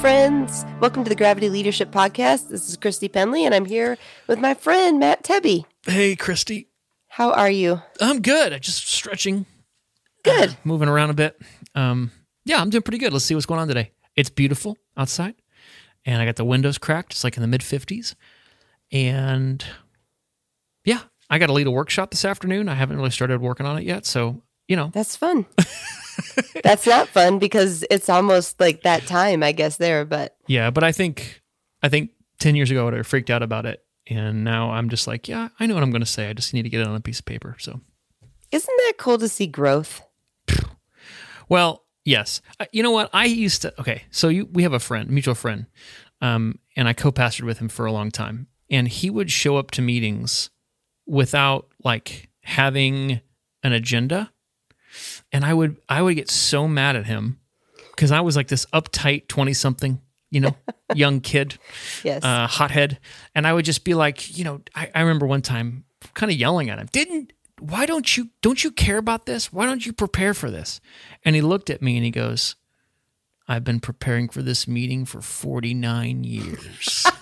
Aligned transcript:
Friends. 0.00 0.64
Welcome 0.80 1.04
to 1.04 1.10
the 1.10 1.14
Gravity 1.14 1.50
Leadership 1.50 1.90
Podcast. 1.90 2.48
This 2.48 2.70
is 2.70 2.76
Christy 2.78 3.06
Penley, 3.06 3.44
and 3.44 3.54
I'm 3.54 3.66
here 3.66 3.98
with 4.28 4.40
my 4.40 4.54
friend 4.54 4.98
Matt 4.98 5.22
Tebbe. 5.22 5.66
Hey, 5.84 6.16
Christy. 6.16 6.68
How 7.08 7.32
are 7.32 7.50
you? 7.50 7.82
I'm 8.00 8.22
good. 8.22 8.54
I'm 8.54 8.60
just 8.60 8.88
stretching. 8.88 9.44
Good. 10.24 10.50
uh, 10.50 10.54
moving 10.64 10.88
around 10.88 11.10
a 11.10 11.14
bit. 11.14 11.38
Um, 11.74 12.12
yeah, 12.46 12.62
I'm 12.62 12.70
doing 12.70 12.80
pretty 12.80 12.96
good. 12.96 13.12
Let's 13.12 13.26
see 13.26 13.34
what's 13.34 13.44
going 13.46 13.60
on 13.60 13.68
today. 13.68 13.90
It's 14.16 14.30
beautiful 14.30 14.78
outside, 14.96 15.34
and 16.06 16.22
I 16.22 16.24
got 16.24 16.36
the 16.36 16.46
windows 16.46 16.78
cracked. 16.78 17.12
It's 17.12 17.22
like 17.24 17.36
in 17.36 17.42
the 17.42 17.46
mid 17.46 17.60
50s, 17.60 18.14
and 18.90 19.62
yeah, 20.86 21.00
I 21.28 21.38
got 21.38 21.46
to 21.48 21.52
lead 21.52 21.66
a 21.66 21.70
workshop 21.70 22.10
this 22.10 22.24
afternoon. 22.24 22.70
I 22.70 22.74
haven't 22.74 22.96
really 22.96 23.10
started 23.10 23.42
working 23.42 23.66
on 23.66 23.76
it 23.76 23.84
yet, 23.84 24.06
so 24.06 24.40
you 24.66 24.76
know, 24.76 24.90
That's 24.94 25.14
fun. 25.16 25.44
That's 26.62 26.86
not 26.86 27.08
fun 27.08 27.38
because 27.38 27.84
it's 27.90 28.08
almost 28.08 28.60
like 28.60 28.82
that 28.82 29.06
time, 29.06 29.42
I 29.42 29.52
guess, 29.52 29.76
there. 29.76 30.04
But 30.04 30.36
yeah. 30.46 30.70
But 30.70 30.84
I 30.84 30.92
think, 30.92 31.42
I 31.82 31.88
think 31.88 32.10
ten 32.38 32.56
years 32.56 32.70
ago 32.70 32.82
I 32.82 32.84
would 32.84 32.94
have 32.94 33.06
freaked 33.06 33.30
out 33.30 33.42
about 33.42 33.66
it, 33.66 33.82
and 34.06 34.44
now 34.44 34.70
I'm 34.72 34.88
just 34.88 35.06
like, 35.06 35.28
yeah, 35.28 35.48
I 35.58 35.66
know 35.66 35.74
what 35.74 35.82
I'm 35.82 35.90
going 35.90 36.00
to 36.00 36.06
say. 36.06 36.28
I 36.28 36.32
just 36.32 36.54
need 36.54 36.62
to 36.62 36.68
get 36.68 36.80
it 36.80 36.86
on 36.86 36.94
a 36.94 37.00
piece 37.00 37.18
of 37.18 37.24
paper. 37.26 37.56
So 37.58 37.80
isn't 38.50 38.76
that 38.86 38.94
cool 38.98 39.18
to 39.18 39.28
see 39.28 39.46
growth? 39.46 40.02
Well, 41.48 41.84
yes. 42.04 42.40
Uh, 42.60 42.66
You 42.72 42.82
know 42.84 42.92
what? 42.92 43.10
I 43.12 43.24
used 43.24 43.62
to. 43.62 43.74
Okay, 43.80 44.04
so 44.12 44.28
you, 44.28 44.48
we 44.52 44.62
have 44.62 44.72
a 44.72 44.78
friend, 44.78 45.10
mutual 45.10 45.34
friend, 45.34 45.66
um, 46.20 46.60
and 46.76 46.86
I 46.88 46.92
co-pastored 46.92 47.42
with 47.44 47.58
him 47.58 47.68
for 47.68 47.86
a 47.86 47.92
long 47.92 48.10
time, 48.12 48.46
and 48.70 48.86
he 48.86 49.10
would 49.10 49.30
show 49.32 49.56
up 49.56 49.72
to 49.72 49.82
meetings 49.82 50.50
without 51.06 51.66
like 51.82 52.28
having 52.44 53.20
an 53.64 53.72
agenda, 53.72 54.30
and 55.32 55.44
I 55.44 55.54
would 55.54 55.76
I 55.88 56.02
would 56.02 56.16
get 56.16 56.30
so 56.30 56.68
mad 56.68 56.96
at 56.96 57.06
him 57.06 57.38
because 57.94 58.12
I 58.12 58.20
was 58.20 58.36
like 58.36 58.48
this 58.48 58.66
uptight 58.66 59.28
twenty 59.28 59.52
something, 59.54 60.00
you 60.30 60.40
know, 60.40 60.56
young 60.94 61.20
kid, 61.20 61.58
Yes. 62.04 62.22
uh, 62.24 62.46
hothead, 62.46 62.98
and 63.34 63.46
I 63.46 63.52
would 63.52 63.64
just 63.64 63.84
be 63.84 63.94
like, 63.94 64.36
you 64.36 64.44
know, 64.44 64.60
I, 64.74 64.90
I 64.94 65.00
remember 65.00 65.26
one 65.26 65.42
time 65.42 65.84
kind 66.14 66.32
of 66.32 66.38
yelling 66.38 66.70
at 66.70 66.78
him, 66.78 66.88
didn't 66.92 67.32
why 67.58 67.84
don't 67.86 68.16
you 68.16 68.30
don't 68.40 68.62
you 68.64 68.70
care 68.70 68.96
about 68.98 69.26
this? 69.26 69.52
Why 69.52 69.66
don't 69.66 69.84
you 69.84 69.92
prepare 69.92 70.32
for 70.34 70.50
this? 70.50 70.80
And 71.24 71.36
he 71.36 71.42
looked 71.42 71.68
at 71.70 71.82
me 71.82 71.96
and 71.96 72.04
he 72.04 72.10
goes, 72.10 72.56
I've 73.46 73.64
been 73.64 73.80
preparing 73.80 74.28
for 74.30 74.40
this 74.42 74.66
meeting 74.66 75.04
for 75.04 75.20
49 75.20 76.24
years. 76.24 77.06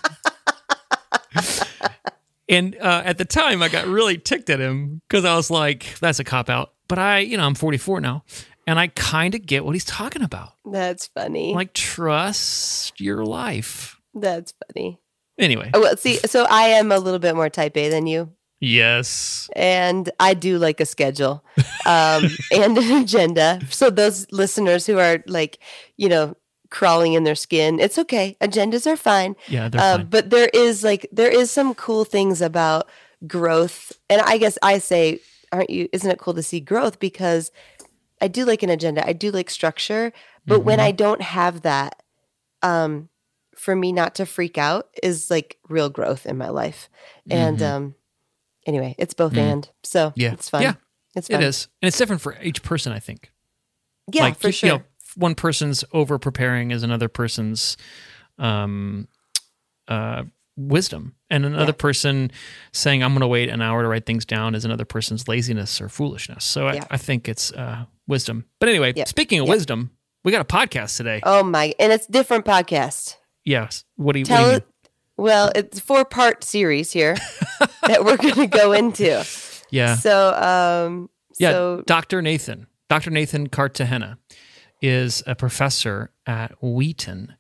and 2.49 2.77
uh, 2.81 3.03
at 3.05 3.19
the 3.19 3.25
time, 3.25 3.63
I 3.63 3.69
got 3.69 3.87
really 3.87 4.19
ticked 4.19 4.51
at 4.51 4.61
him 4.61 5.01
because 5.09 5.25
I 5.25 5.37
was 5.37 5.51
like, 5.51 5.99
that's 6.01 6.19
a 6.19 6.25
cop 6.25 6.49
out. 6.49 6.73
But 6.89 6.99
I, 6.99 7.19
you 7.21 7.37
know, 7.37 7.45
I'm 7.45 7.55
44 7.55 8.01
now 8.01 8.25
and 8.67 8.79
I 8.79 8.89
kind 8.89 9.35
of 9.35 9.45
get 9.47 9.65
what 9.65 9.75
he's 9.75 9.85
talking 9.85 10.23
about. 10.23 10.53
That's 10.65 11.07
funny. 11.09 11.55
Like, 11.55 11.73
trust 11.75 13.01
your 13.01 13.25
life. 13.25 13.97
That's 14.15 14.53
funny. 14.73 14.99
Anyway, 15.39 15.71
Oh, 15.75 15.81
well, 15.81 15.97
see, 15.97 16.17
so 16.27 16.47
I 16.51 16.63
am 16.69 16.91
a 16.91 16.99
little 16.99 17.21
bit 17.21 17.37
more 17.37 17.49
type 17.49 17.77
A 17.77 17.89
than 17.91 18.07
you, 18.09 18.33
yes. 18.61 19.49
and 19.55 20.11
I 20.19 20.35
do 20.35 20.59
like 20.59 20.81
a 20.81 20.87
schedule 20.87 21.45
um, 21.87 22.25
and 22.53 22.77
an 22.77 23.03
agenda. 23.03 23.61
So 23.71 23.89
those 23.91 24.27
listeners 24.33 24.85
who 24.87 24.99
are 24.99 25.23
like, 25.29 25.59
you 25.97 26.09
know, 26.09 26.37
crawling 26.71 27.13
in 27.13 27.23
their 27.25 27.37
skin, 27.37 27.79
it's 27.79 27.99
okay. 27.99 28.37
Agendas 28.41 28.87
are 28.87 28.97
fine. 28.97 29.37
Yeah, 29.47 29.69
they're 29.69 29.81
Uh, 29.81 29.97
fine. 29.99 30.07
but 30.07 30.31
there 30.31 30.51
is 30.53 30.83
like 30.83 31.07
there 31.13 31.31
is 31.31 31.51
some 31.53 31.73
cool 31.75 32.05
things 32.05 32.43
about 32.43 32.89
growth, 33.27 33.93
and 34.11 34.21
I 34.21 34.39
guess 34.39 34.59
I 34.63 34.79
say, 34.79 35.21
aren't 35.53 35.71
you? 35.71 35.89
Isn't 35.93 36.11
it 36.11 36.19
cool 36.19 36.35
to 36.35 36.43
see 36.43 36.61
growth? 36.61 36.99
Because 36.99 37.51
I 38.21 38.29
do 38.29 38.45
like 38.45 38.63
an 38.63 38.71
agenda. 38.71 39.07
I 39.07 39.13
do 39.13 39.31
like 39.31 39.49
structure, 39.51 40.13
but 40.47 40.61
when 40.61 40.79
Mm-hmm. 40.79 40.87
I 40.87 40.93
don't 40.93 41.23
have 41.23 41.63
that, 41.63 42.03
um, 42.63 43.09
for 43.57 43.75
me 43.77 43.93
not 43.93 44.15
to 44.17 44.27
freak 44.27 44.57
out 44.59 44.89
is 45.03 45.31
like 45.31 45.59
real 45.69 45.89
growth 45.91 46.27
in 46.27 46.37
my 46.39 46.49
life. 46.49 46.89
And 47.31 47.61
um, 47.63 47.95
anyway, 48.67 48.95
it's 48.99 49.15
both 49.15 49.37
and. 49.37 49.69
So 49.83 50.11
Mm-hmm. 50.11 50.21
Yeah. 50.21 50.33
it's 50.33 50.49
fun. 50.49 50.63
Yeah, 50.63 50.75
it's 51.17 51.29
fun. 51.29 51.43
is. 51.43 51.69
And 51.83 51.89
it's 51.89 51.99
different 51.99 52.23
for 52.23 52.37
each 52.43 52.63
person, 52.63 52.93
I 52.93 52.99
think. 53.01 53.31
Yeah, 54.13 54.23
like 54.23 54.39
for 54.39 54.49
you- 54.49 54.53
sure. 54.53 54.69
You 54.71 54.77
know, 54.79 54.83
one 55.17 55.35
person's 55.35 55.85
over 55.93 56.19
preparing 56.19 56.71
is 56.71 56.83
another 56.83 57.09
person's 57.09 57.77
um, 58.39 59.09
uh, 59.89 60.23
wisdom, 60.59 61.15
and 61.31 61.47
another 61.47 61.67
Yeah. 61.67 61.73
person 61.79 62.31
saying 62.73 63.03
"I'm 63.03 63.13
going 63.13 63.21
to 63.21 63.29
wait 63.29 63.49
an 63.49 63.63
hour 63.63 63.83
to 63.83 63.89
write 63.89 64.05
things 64.07 64.25
down" 64.27 64.55
is 64.55 64.65
another 64.65 64.85
person's 64.85 65.29
laziness 65.29 65.81
or 65.81 65.89
foolishness. 65.89 66.45
So 66.45 66.67
Yeah. 66.71 66.85
I, 66.91 66.95
I 66.95 66.97
think 66.99 67.29
it's 67.29 67.53
uh, 67.53 67.85
wisdom. 68.07 68.45
But 68.59 68.69
anyway, 68.69 68.93
Yep. 68.97 69.09
speaking 69.09 69.39
of 69.41 69.47
Yep. 69.47 69.55
wisdom, 69.57 69.91
we 70.25 70.33
got 70.33 70.41
a 70.41 70.45
podcast 70.45 70.97
today. 70.97 71.21
oh 71.23 71.43
my! 71.45 71.73
And 71.79 71.93
it's 71.93 72.07
different 72.07 72.45
podcast. 72.45 73.15
yes. 73.45 73.85
What 73.97 74.13
do 74.15 74.19
you? 74.19 74.25
Tell 74.25 74.43
what 74.53 74.59
do 74.61 74.67
you. 74.67 74.91
Well, 75.17 75.51
it's 75.55 75.81
four 75.81 76.05
part 76.05 76.45
series 76.45 76.93
here 76.93 77.17
that 77.87 78.05
we're 78.05 78.17
going 78.17 78.35
to 78.35 78.47
go 78.47 78.73
into. 78.73 79.25
Yeah. 79.71 79.97
So, 79.97 80.33
um, 80.35 81.11
Yeah, 81.39 81.51
so 81.53 81.83
Dr. 81.87 82.23
Nathan, 82.23 82.67
Dr. 82.89 83.11
Nathan 83.11 83.49
Cartagena 83.49 84.19
is 84.81 85.23
a 85.27 85.35
professor 85.35 86.13
at 86.27 86.53
Wheaton. 86.63 87.35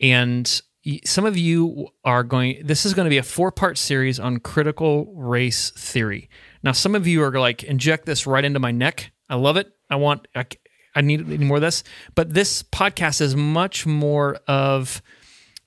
And 0.00 0.62
some 1.04 1.24
of 1.24 1.36
you 1.36 1.88
are 2.04 2.22
going, 2.22 2.60
this 2.64 2.84
is 2.84 2.92
going 2.94 3.06
to 3.06 3.10
be 3.10 3.18
a 3.18 3.22
four 3.22 3.50
part 3.50 3.78
series 3.78 4.20
on 4.20 4.38
critical 4.38 5.12
race 5.14 5.70
theory. 5.70 6.28
Now, 6.62 6.72
some 6.72 6.94
of 6.94 7.06
you 7.06 7.22
are 7.22 7.38
like, 7.38 7.64
inject 7.64 8.06
this 8.06 8.26
right 8.26 8.44
into 8.44 8.60
my 8.60 8.70
neck. 8.70 9.12
I 9.28 9.36
love 9.36 9.56
it. 9.56 9.72
I 9.88 9.96
want, 9.96 10.28
I 10.34 11.00
need, 11.00 11.26
need 11.26 11.40
more 11.40 11.56
of 11.56 11.62
this. 11.62 11.84
But 12.14 12.34
this 12.34 12.62
podcast 12.62 13.20
is 13.20 13.34
much 13.34 13.86
more 13.86 14.36
of 14.46 15.02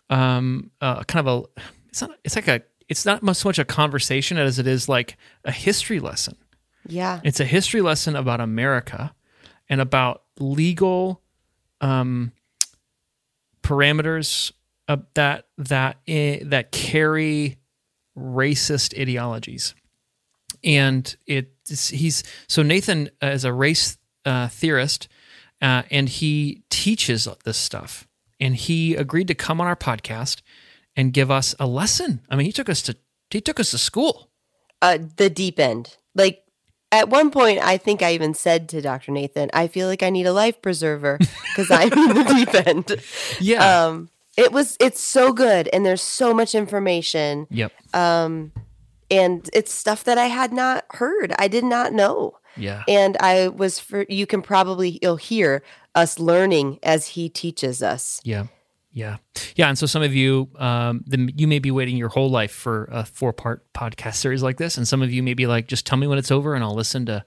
um, 0.09 0.71
uh, 0.81 1.03
kind 1.03 1.27
of 1.27 1.45
a, 1.57 1.61
it's 1.89 2.01
not, 2.01 2.11
it's 2.23 2.35
like 2.35 2.47
a, 2.47 2.61
it's 2.87 3.05
not 3.05 3.23
so 3.35 3.49
much 3.49 3.59
a 3.59 3.65
conversation 3.65 4.37
as 4.37 4.59
it 4.59 4.67
is 4.67 4.87
like 4.87 5.17
a 5.43 5.51
history 5.51 5.99
lesson. 5.99 6.37
yeah, 6.87 7.19
It's 7.23 7.39
a 7.39 7.45
history 7.45 7.81
lesson 7.81 8.15
about 8.15 8.39
America 8.39 9.13
and 9.67 9.81
about 9.81 10.23
legal 10.39 11.21
um, 11.81 12.31
parameters 13.63 14.51
uh, 14.87 14.97
that 15.15 15.45
that 15.57 15.97
i- 16.07 16.41
that 16.45 16.71
carry 16.71 17.57
racist 18.17 18.99
ideologies. 18.99 19.73
And 20.63 21.15
it 21.27 21.51
he's 21.67 22.23
so 22.47 22.63
Nathan 22.63 23.09
uh, 23.21 23.27
is 23.27 23.43
a 23.45 23.53
race 23.53 23.97
uh, 24.25 24.47
theorist, 24.47 25.07
uh, 25.61 25.83
and 25.91 26.09
he 26.09 26.63
teaches 26.69 27.27
this 27.43 27.57
stuff. 27.57 28.07
And 28.39 28.55
he 28.55 28.95
agreed 28.95 29.27
to 29.29 29.35
come 29.35 29.59
on 29.61 29.67
our 29.67 29.75
podcast 29.75 30.41
and 30.95 31.11
give 31.13 31.29
us 31.31 31.55
a 31.59 31.65
lesson. 31.67 32.21
I 32.29 32.35
mean, 32.35 32.45
he 32.45 32.51
took 32.51 32.69
us 32.69 32.81
to 32.83 32.95
he 33.29 33.41
took 33.41 33.59
us 33.59 33.71
to 33.71 33.77
school. 33.77 34.29
Uh, 34.81 34.97
the 35.17 35.29
deep 35.29 35.59
end. 35.59 35.97
Like 36.15 36.43
at 36.91 37.09
one 37.09 37.29
point, 37.31 37.59
I 37.61 37.77
think 37.77 38.01
I 38.01 38.13
even 38.13 38.33
said 38.33 38.69
to 38.69 38.81
Dr. 38.81 39.11
Nathan, 39.11 39.49
I 39.53 39.67
feel 39.67 39.87
like 39.87 40.01
I 40.03 40.09
need 40.09 40.25
a 40.25 40.33
life 40.33 40.61
preserver 40.61 41.17
because 41.19 41.69
I'm 41.71 41.91
in 41.91 42.15
the 42.15 42.23
deep 42.33 42.67
end. 42.67 42.95
Yeah. 43.41 43.85
Um, 43.85 44.09
it 44.37 44.51
was, 44.51 44.77
it's 44.79 45.01
so 45.01 45.33
good. 45.33 45.67
And 45.73 45.85
there's 45.85 46.01
so 46.01 46.33
much 46.33 46.55
information. 46.55 47.47
yep. 47.49 47.73
Um, 47.93 48.53
and 49.09 49.49
it's 49.53 49.73
stuff 49.73 50.03
that 50.03 50.17
I 50.17 50.25
had 50.25 50.51
not 50.53 50.85
heard. 50.91 51.33
I 51.39 51.47
did 51.47 51.63
not 51.63 51.93
know. 51.93 52.37
Yeah. 52.55 52.83
And 52.87 53.17
I 53.19 53.47
was 53.47 53.79
for, 53.79 54.05
you 54.09 54.25
can 54.25 54.41
probably, 54.41 54.99
you'll 55.01 55.15
hear 55.15 55.63
us 55.95 56.19
learning 56.19 56.79
as 56.83 57.07
he 57.07 57.29
teaches 57.29 57.81
us. 57.81 58.19
Yeah. 58.23 58.47
Yeah. 58.91 59.17
Yeah. 59.55 59.69
And 59.69 59.77
so 59.77 59.85
some 59.85 60.01
of 60.01 60.13
you, 60.13 60.49
um, 60.57 61.03
the, 61.05 61.31
you 61.35 61.47
may 61.47 61.59
be 61.59 61.71
waiting 61.71 61.97
your 61.97 62.09
whole 62.09 62.29
life 62.29 62.51
for 62.51 62.89
a 62.91 63.05
four 63.05 63.31
part 63.31 63.71
podcast 63.73 64.15
series 64.15 64.43
like 64.43 64.57
this. 64.57 64.77
And 64.77 64.87
some 64.87 65.01
of 65.01 65.11
you 65.11 65.21
may 65.23 65.35
be 65.35 65.47
like, 65.47 65.67
just 65.67 65.85
tell 65.85 65.97
me 65.97 66.07
when 66.07 66.17
it's 66.17 66.31
over 66.31 66.53
and 66.55 66.63
I'll 66.63 66.75
listen 66.75 67.05
to 67.05 67.23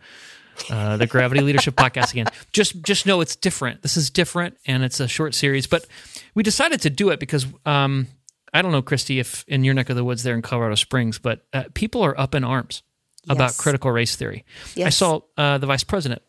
uh, 0.69 0.97
the 0.97 1.07
Gravity 1.07 1.41
Leadership 1.41 1.75
Podcast 1.77 2.11
again. 2.11 2.27
Just, 2.53 2.83
just 2.83 3.07
know 3.07 3.21
it's 3.21 3.37
different. 3.37 3.83
This 3.83 3.97
is 3.97 4.11
different 4.11 4.59
and 4.67 4.83
it's 4.83 5.01
a 5.01 5.09
short 5.09 5.35
series. 5.35 5.67
But 5.67 5.87
we 6.35 6.43
decided 6.43 6.81
to 6.83 6.91
do 6.91 7.11
it 7.11 7.21
because 7.21 7.47
um, 7.67 8.07
I 8.53 8.63
don't 8.63 8.73
know, 8.73 8.83
Christy, 8.83 9.19
if 9.19 9.45
in 9.49 9.65
your 9.65 9.75
neck 9.75 9.91
of 9.91 9.97
the 9.97 10.05
woods 10.05 10.23
there 10.23 10.35
in 10.35 10.43
Colorado 10.43 10.75
Springs, 10.75 11.19
but 11.19 11.47
uh, 11.53 11.65
people 11.75 12.03
are 12.03 12.19
up 12.19 12.35
in 12.35 12.45
arms 12.45 12.83
about 13.29 13.37
critical 13.59 13.91
race 13.91 14.17
theory. 14.17 14.45
I 14.87 14.91
saw 14.91 15.21
uh, 15.37 15.59
the 15.59 15.67
vice 15.67 15.85
president, 15.85 16.23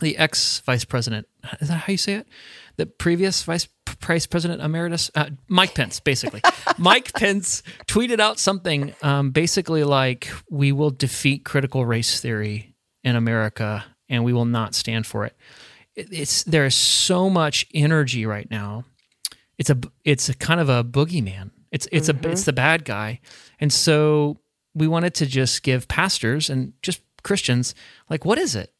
the 0.00 0.16
ex 0.18 0.60
vice 0.60 0.84
president. 0.84 1.26
Is 1.60 1.68
that 1.68 1.76
how 1.78 1.90
you 1.90 1.96
say 1.96 2.14
it? 2.14 2.26
The 2.76 2.86
previous 2.86 3.42
vice 3.42 3.68
vice 4.00 4.26
president 4.26 4.60
emeritus, 4.62 5.10
uh, 5.14 5.30
Mike 5.48 5.74
Pence, 5.74 6.00
basically. 6.00 6.40
Mike 6.78 7.12
Pence 7.14 7.62
tweeted 7.86 8.20
out 8.20 8.38
something 8.38 8.94
um, 9.02 9.30
basically 9.30 9.84
like, 9.84 10.28
"We 10.50 10.72
will 10.72 10.90
defeat 10.90 11.44
critical 11.44 11.84
race 11.86 12.20
theory 12.20 12.74
in 13.02 13.16
America, 13.16 13.84
and 14.08 14.24
we 14.24 14.32
will 14.32 14.44
not 14.44 14.74
stand 14.74 15.06
for 15.06 15.24
it." 15.24 15.34
It- 15.96 16.08
It's 16.12 16.42
there 16.44 16.66
is 16.66 16.74
so 16.76 17.28
much 17.30 17.66
energy 17.74 18.26
right 18.26 18.48
now. 18.50 18.84
It's 19.58 19.70
a 19.70 19.78
it's 20.04 20.28
a 20.28 20.34
kind 20.34 20.60
of 20.60 20.68
a 20.68 20.84
boogeyman. 20.84 21.50
It's 21.70 21.88
it's 21.92 22.08
a 22.08 22.16
it's 22.22 22.44
the 22.44 22.52
bad 22.52 22.84
guy, 22.84 23.20
and 23.60 23.72
so 23.72 24.38
we 24.74 24.86
wanted 24.86 25.14
to 25.14 25.26
just 25.26 25.62
give 25.62 25.88
pastors 25.88 26.48
and 26.48 26.72
just 26.82 27.00
Christians 27.22 27.74
like, 28.08 28.24
what 28.24 28.38
is 28.38 28.54
it? 28.54 28.72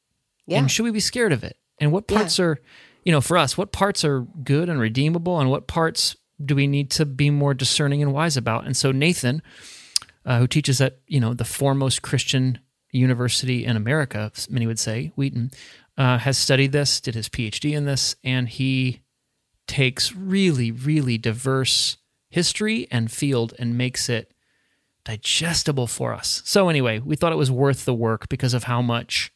Yeah. 0.46 0.58
And 0.58 0.70
should 0.70 0.84
we 0.84 0.90
be 0.90 1.00
scared 1.00 1.32
of 1.32 1.44
it? 1.44 1.56
And 1.78 1.92
what 1.92 2.06
parts 2.06 2.40
are, 2.40 2.60
you 3.04 3.12
know, 3.12 3.20
for 3.20 3.36
us, 3.36 3.58
what 3.58 3.72
parts 3.72 4.04
are 4.04 4.22
good 4.42 4.69
and 4.69 4.80
redeemable, 4.80 5.38
and 5.38 5.50
what 5.50 5.66
parts 5.66 6.16
do 6.42 6.54
we 6.54 6.66
need 6.66 6.90
to 6.92 7.04
be 7.04 7.31
more 7.31 7.54
discerning 7.54 8.02
and 8.02 8.12
wise 8.12 8.36
about? 8.36 8.64
And 8.64 8.76
so 8.76 8.92
Nathan, 8.92 9.42
uh, 10.24 10.38
who 10.38 10.46
teaches 10.46 10.81
at 10.81 10.98
you 11.06 11.20
know 11.20 11.34
the 11.34 11.44
foremost 11.44 12.02
Christian 12.02 12.58
university 12.90 13.64
in 13.64 13.76
America, 13.76 14.32
many 14.48 14.66
would 14.66 14.78
say 14.78 15.12
Wheaton, 15.16 15.50
uh, 15.96 16.19
has 16.19 16.38
studied 16.38 16.72
this, 16.72 17.00
did 17.00 17.14
his 17.14 17.28
PhD 17.28 17.76
in 17.76 17.84
this, 17.84 18.16
and 18.24 18.48
he 18.48 19.00
takes 19.69 20.15
really, 20.17 20.73
really 20.73 21.19
diverse 21.19 21.99
history 22.31 22.88
and 22.91 23.12
field 23.12 23.55
and 23.59 23.79
makes 23.79 24.09
it 24.09 24.32
digestible 25.05 25.87
for 25.87 26.12
us. 26.12 26.43
So 26.44 26.69
anyway, 26.69 26.99
we 26.99 27.15
thought 27.17 27.32
it 27.32 27.37
was 27.37 27.50
worth 27.50 27.85
the 27.85 27.94
work 27.94 28.29
because 28.29 28.55
of 28.55 28.65
how 28.65 28.82
much 28.82 29.32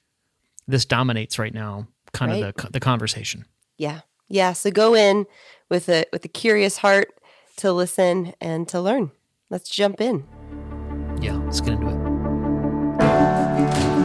this 0.67 0.84
dominates 0.84 1.38
right 1.38 1.55
now, 1.55 1.87
kind 2.12 2.32
Right. 2.32 2.44
of 2.44 2.55
the 2.56 2.70
the 2.73 2.81
conversation. 2.81 3.44
Yeah. 3.79 4.00
Yeah. 4.29 4.52
So 4.55 4.70
go 4.70 4.94
in 4.94 5.26
with 5.70 5.88
a 5.88 6.05
with 6.12 6.25
a 6.25 6.29
curious 6.29 6.79
heart 6.79 7.08
to 7.58 7.73
listen 7.73 8.34
and 8.40 8.67
to 8.69 8.81
learn. 8.81 9.12
Let's 9.50 9.69
jump 9.70 10.00
in. 10.00 10.25
Yeah, 11.20 11.37
let's 11.37 11.61
get 11.61 11.75
into 11.75 11.88
it. 11.88 14.01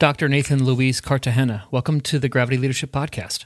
Dr. 0.00 0.30
Nathan 0.30 0.64
Luis 0.64 0.98
Cartagena, 0.98 1.64
welcome 1.70 2.00
to 2.00 2.18
the 2.18 2.30
Gravity 2.30 2.56
Leadership 2.56 2.90
Podcast. 2.90 3.44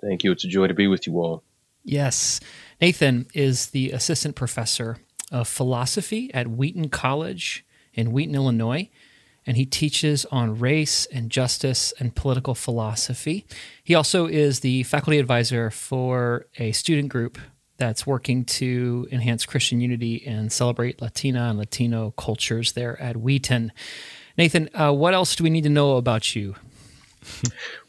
Thank 0.00 0.24
you. 0.24 0.32
It's 0.32 0.42
a 0.42 0.48
joy 0.48 0.66
to 0.66 0.72
be 0.72 0.86
with 0.86 1.06
you 1.06 1.20
all. 1.20 1.44
Yes. 1.84 2.40
Nathan 2.80 3.26
is 3.34 3.66
the 3.66 3.90
assistant 3.90 4.34
professor 4.34 4.96
of 5.30 5.46
philosophy 5.46 6.32
at 6.32 6.48
Wheaton 6.48 6.88
College 6.88 7.66
in 7.92 8.12
Wheaton, 8.12 8.34
Illinois, 8.34 8.88
and 9.46 9.58
he 9.58 9.66
teaches 9.66 10.24
on 10.32 10.58
race 10.58 11.04
and 11.12 11.28
justice 11.28 11.92
and 12.00 12.16
political 12.16 12.54
philosophy. 12.54 13.44
He 13.84 13.94
also 13.94 14.24
is 14.24 14.60
the 14.60 14.84
faculty 14.84 15.18
advisor 15.18 15.70
for 15.70 16.46
a 16.58 16.72
student 16.72 17.10
group 17.10 17.36
that's 17.76 18.06
working 18.06 18.46
to 18.46 19.06
enhance 19.12 19.44
Christian 19.44 19.82
unity 19.82 20.26
and 20.26 20.50
celebrate 20.50 21.02
Latina 21.02 21.50
and 21.50 21.58
Latino 21.58 22.12
cultures 22.12 22.72
there 22.72 22.98
at 23.02 23.18
Wheaton. 23.18 23.70
Nathan, 24.38 24.70
uh, 24.72 24.92
what 24.92 25.14
else 25.14 25.34
do 25.34 25.42
we 25.42 25.50
need 25.50 25.64
to 25.64 25.68
know 25.68 25.96
about 25.96 26.34
you? 26.34 26.54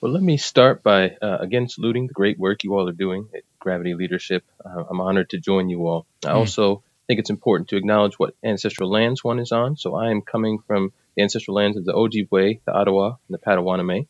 Well, 0.01 0.13
let 0.13 0.23
me 0.23 0.37
start 0.37 0.81
by 0.81 1.09
uh, 1.21 1.37
again 1.41 1.67
saluting 1.67 2.07
the 2.07 2.13
great 2.13 2.39
work 2.39 2.63
you 2.63 2.73
all 2.73 2.87
are 2.87 2.93
doing 2.93 3.27
at 3.35 3.43
Gravity 3.59 3.95
Leadership. 3.95 4.45
Uh, 4.63 4.85
I'm 4.89 5.01
honored 5.01 5.31
to 5.31 5.37
join 5.37 5.67
you 5.67 5.85
all. 5.87 6.05
I 6.25 6.31
also 6.31 6.83
think 7.05 7.19
it's 7.19 7.29
important 7.29 7.69
to 7.69 7.75
acknowledge 7.75 8.17
what 8.17 8.33
ancestral 8.41 8.89
lands 8.89 9.21
one 9.21 9.39
is 9.39 9.51
on. 9.51 9.75
So 9.75 9.95
I 9.95 10.11
am 10.11 10.21
coming 10.21 10.59
from 10.65 10.93
the 11.15 11.23
ancestral 11.23 11.55
lands 11.55 11.75
of 11.75 11.83
the 11.83 11.91
Ojibwe, 11.91 12.61
the 12.65 12.71
Ottawa, 12.71 13.07
and 13.07 13.33
the 13.33 13.39
Potawatomi. 13.39 14.07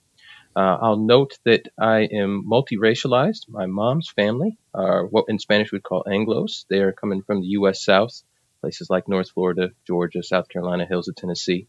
Uh, 0.55 0.77
I'll 0.81 0.97
note 0.97 1.39
that 1.45 1.67
I 1.79 2.01
am 2.01 2.45
multiracialized. 2.47 3.49
My 3.49 3.65
mom's 3.65 4.09
family 4.09 4.57
are 4.73 5.05
what 5.05 5.25
in 5.27 5.39
Spanish 5.39 5.71
we'd 5.71 5.83
call 5.83 6.03
Anglos. 6.03 6.65
They 6.69 6.79
are 6.79 6.91
coming 6.91 7.23
from 7.23 7.41
the 7.41 7.47
U.S. 7.59 7.83
South, 7.83 8.21
places 8.61 8.89
like 8.89 9.07
North 9.07 9.29
Florida, 9.31 9.71
Georgia, 9.85 10.23
South 10.23 10.49
Carolina, 10.49 10.85
hills 10.85 11.07
of 11.07 11.15
Tennessee. 11.15 11.67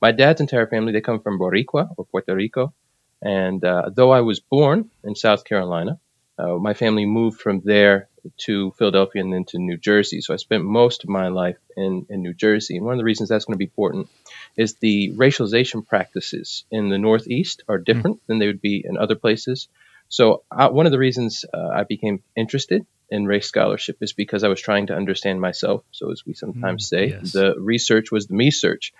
My 0.00 0.12
dad's 0.12 0.40
entire 0.40 0.66
family, 0.66 0.92
they 0.92 1.00
come 1.00 1.20
from 1.20 1.38
Boricua 1.38 1.88
or 1.96 2.04
Puerto 2.04 2.34
Rico. 2.34 2.72
And 3.20 3.64
uh, 3.64 3.90
though 3.94 4.10
I 4.10 4.22
was 4.22 4.40
born 4.40 4.90
in 5.04 5.14
South 5.14 5.44
Carolina, 5.44 5.98
uh, 6.38 6.56
my 6.56 6.74
family 6.74 7.06
moved 7.06 7.40
from 7.40 7.60
there 7.64 8.08
to 8.38 8.72
Philadelphia 8.72 9.22
and 9.22 9.32
then 9.32 9.44
to 9.44 9.58
New 9.58 9.76
Jersey. 9.76 10.20
So 10.20 10.32
I 10.34 10.36
spent 10.36 10.64
most 10.64 11.04
of 11.04 11.10
my 11.10 11.28
life 11.28 11.58
in, 11.76 12.06
in 12.08 12.22
New 12.22 12.34
Jersey. 12.34 12.76
And 12.76 12.84
one 12.84 12.94
of 12.94 12.98
the 12.98 13.04
reasons 13.04 13.28
that's 13.28 13.44
going 13.44 13.54
to 13.54 13.58
be 13.58 13.64
important 13.64 14.08
is 14.56 14.74
the 14.74 15.12
racialization 15.12 15.86
practices 15.86 16.64
in 16.70 16.88
the 16.88 16.98
Northeast 16.98 17.62
are 17.68 17.78
different 17.78 18.20
than 18.26 18.38
they 18.38 18.46
would 18.46 18.60
be 18.60 18.84
in 18.84 18.96
other 18.96 19.14
places. 19.14 19.68
So 20.08 20.42
uh, 20.50 20.68
one 20.68 20.86
of 20.86 20.92
the 20.92 20.98
reasons 20.98 21.44
uh, 21.52 21.68
I 21.68 21.84
became 21.84 22.22
interested 22.36 22.86
in 23.12 23.26
race 23.26 23.46
scholarship 23.46 23.98
is 24.00 24.14
because 24.14 24.42
I 24.42 24.48
was 24.48 24.60
trying 24.60 24.86
to 24.86 24.96
understand 24.96 25.40
myself. 25.40 25.84
So 25.92 26.10
as 26.10 26.24
we 26.26 26.32
sometimes 26.32 26.88
say, 26.88 27.10
yes. 27.10 27.32
the 27.32 27.54
research 27.58 28.10
was 28.10 28.26
the 28.26 28.34
me 28.34 28.50
search. 28.50 28.92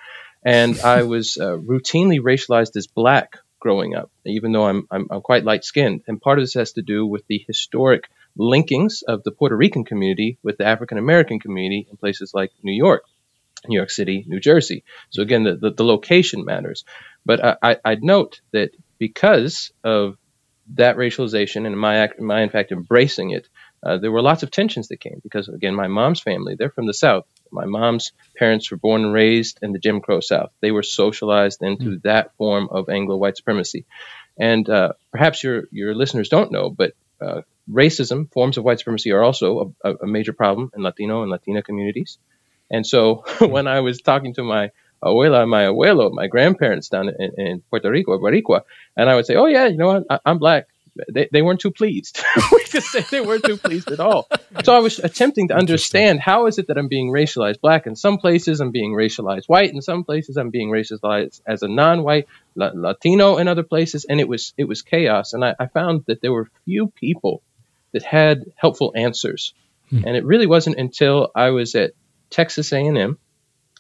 And 0.45 0.79
I 0.81 1.05
was 1.05 1.39
uh, 1.39 1.57
routinely 1.57 2.21
racialized 2.21 2.77
as 2.77 2.87
black 2.87 3.39
growing 3.59 3.95
up, 3.95 4.11
even 4.27 4.53
though 4.53 4.67
I'm, 4.67 4.87
I'm, 4.91 5.07
I'm 5.11 5.23
quite 5.23 5.45
light 5.45 5.65
skinned. 5.65 6.03
And 6.07 6.21
part 6.21 6.39
of 6.39 6.43
this 6.43 6.55
has 6.55 6.73
to 6.73 6.83
do 6.83 7.07
with 7.07 7.27
the 7.27 7.43
historic 7.47 8.11
linkings 8.39 9.03
of 9.09 9.23
the 9.23 9.31
Puerto 9.31 9.57
Rican 9.57 9.85
community 9.85 10.39
with 10.43 10.59
the 10.59 10.67
African 10.67 10.99
American 10.99 11.41
community 11.41 11.87
in 11.91 11.97
places 11.97 12.33
like 12.35 12.51
New 12.63 12.77
York, 12.77 13.05
New 13.67 13.77
York 13.77 13.91
City, 13.91 14.25
New 14.27 14.41
Jersey. 14.41 14.85
So 15.11 15.23
again, 15.23 15.45
the, 15.45 15.57
the, 15.57 15.71
the 15.71 15.85
location 15.85 16.45
matters. 16.45 16.85
But 17.25 17.59
I, 17.63 17.77
I'd 17.85 18.03
note 18.03 18.41
that 18.53 18.71
because 18.99 19.73
of 19.85 20.19
that 20.75 20.97
racialization 20.97 21.67
and 21.67 21.79
my, 21.79 21.97
act, 21.97 22.21
my 22.21 22.43
in 22.43 22.51
fact 22.51 22.73
embracing 22.73 23.31
it, 23.31 23.49
uh, 23.83 23.99
there 23.99 24.13
were 24.13 24.23
lots 24.23 24.43
of 24.43 24.51
tensions 24.51 24.89
that 24.89 25.01
came 25.01 25.21
because 25.23 25.49
again, 25.49 25.75
my 25.75 25.89
mom's 25.89 26.21
family, 26.21 26.55
they're 26.55 26.71
from 26.71 26.87
the 26.87 26.95
South. 26.95 27.27
My 27.51 27.67
mom's 27.67 28.13
parents 28.37 28.71
were 28.71 28.77
born 28.77 29.05
and 29.05 29.13
raised 29.13 29.59
in 29.63 29.73
the 29.73 29.79
Jim 29.79 30.01
Crow 30.01 30.21
South. 30.21 30.51
They 30.61 30.71
were 30.71 30.83
socialized 30.83 31.63
into 31.63 31.99
that 32.05 32.35
form 32.37 32.69
of 32.71 32.89
Anglo 32.89 33.17
white 33.17 33.37
supremacy. 33.37 33.85
And 34.39 34.69
uh, 34.69 34.93
perhaps 35.11 35.43
your, 35.43 35.65
your 35.71 35.95
listeners 35.95 36.29
don't 36.29 36.53
know, 36.53 36.71
but 36.71 36.93
uh, 37.21 37.43
racism, 37.71 38.33
forms 38.33 38.57
of 38.57 38.65
white 38.65 38.79
supremacy, 38.79 39.13
are 39.13 39.23
also 39.23 39.75
a, 39.85 39.95
a 39.97 40.07
major 40.07 40.33
problem 40.33 40.71
in 40.75 40.83
Latino 40.83 41.23
and 41.23 41.31
Latina 41.31 41.63
communities. 41.63 42.19
And 42.71 42.87
so 42.87 43.25
when 43.41 43.67
I 43.67 43.81
was 43.81 44.01
talking 44.01 44.35
to 44.35 44.43
my 44.43 44.71
abuela, 45.03 45.47
my 45.47 45.65
abuelo, 45.65 46.13
my 46.13 46.27
grandparents 46.27 46.89
down 46.89 47.11
in, 47.11 47.33
in 47.37 47.63
Puerto 47.69 47.91
Rico, 47.91 48.19
Boricua, 48.19 48.63
and 48.97 49.11
I 49.11 49.15
would 49.17 49.27
say, 49.27 49.35
"Oh 49.35 49.47
yeah, 49.47 49.67
you 49.67 49.77
know 49.77 49.89
what? 49.89 50.05
I, 50.09 50.19
I'm 50.25 50.39
black." 50.39 50.67
They, 51.11 51.29
they 51.33 51.43
weren't 51.43 51.61
too 51.61 51.71
pleased. 51.71 52.23
we 52.53 52.65
could 52.65 52.83
say 52.83 53.01
they 53.11 53.21
weren't 53.21 53.45
too 53.45 53.57
pleased 53.57 53.91
at 53.91 54.01
all. 54.01 54.29
So 54.65 54.75
I 54.75 54.81
was 54.81 54.99
attempting 54.99 55.49
to 55.49 55.55
understand 55.55 56.21
how 56.21 56.47
is 56.47 56.59
it 56.59 56.67
that 56.69 56.77
I'm 56.77 56.89
being 56.89 57.11
racialized 57.11 57.61
black. 57.61 57.87
In 57.87 57.97
some 57.97 58.19
places, 58.19 58.61
I'm 58.61 58.73
being 58.73 58.93
racialized 58.93 59.47
white. 59.47 59.73
In 59.73 59.81
some 59.81 60.05
places, 60.05 60.37
I'm 60.37 60.51
being 60.51 60.71
racialized 60.71 61.41
as 61.47 61.63
a 61.63 61.69
non-white 61.69 62.29
La- 62.55 62.73
Latino. 62.75 63.39
In 63.39 63.49
other 63.49 63.63
places, 63.63 64.05
and 64.05 64.21
it 64.21 64.29
was 64.29 64.53
it 64.59 64.65
was 64.65 64.83
chaos. 64.83 65.33
And 65.33 65.45
I, 65.45 65.55
I 65.59 65.67
found 65.67 66.05
that 66.07 66.21
there 66.21 66.33
were 66.33 66.51
few 66.65 66.89
people 66.89 67.43
that 67.93 68.03
had 68.03 68.45
helpful 68.57 68.93
answers 68.95 69.55
Mm. 69.93 70.05
And 70.07 70.17
it 70.17 70.25
really 70.25 70.47
wasn't 70.47 70.79
until 70.79 71.31
I 71.35 71.51
was 71.51 71.75
at 71.75 71.93
Texas 72.31 72.73
A&M 72.73 73.19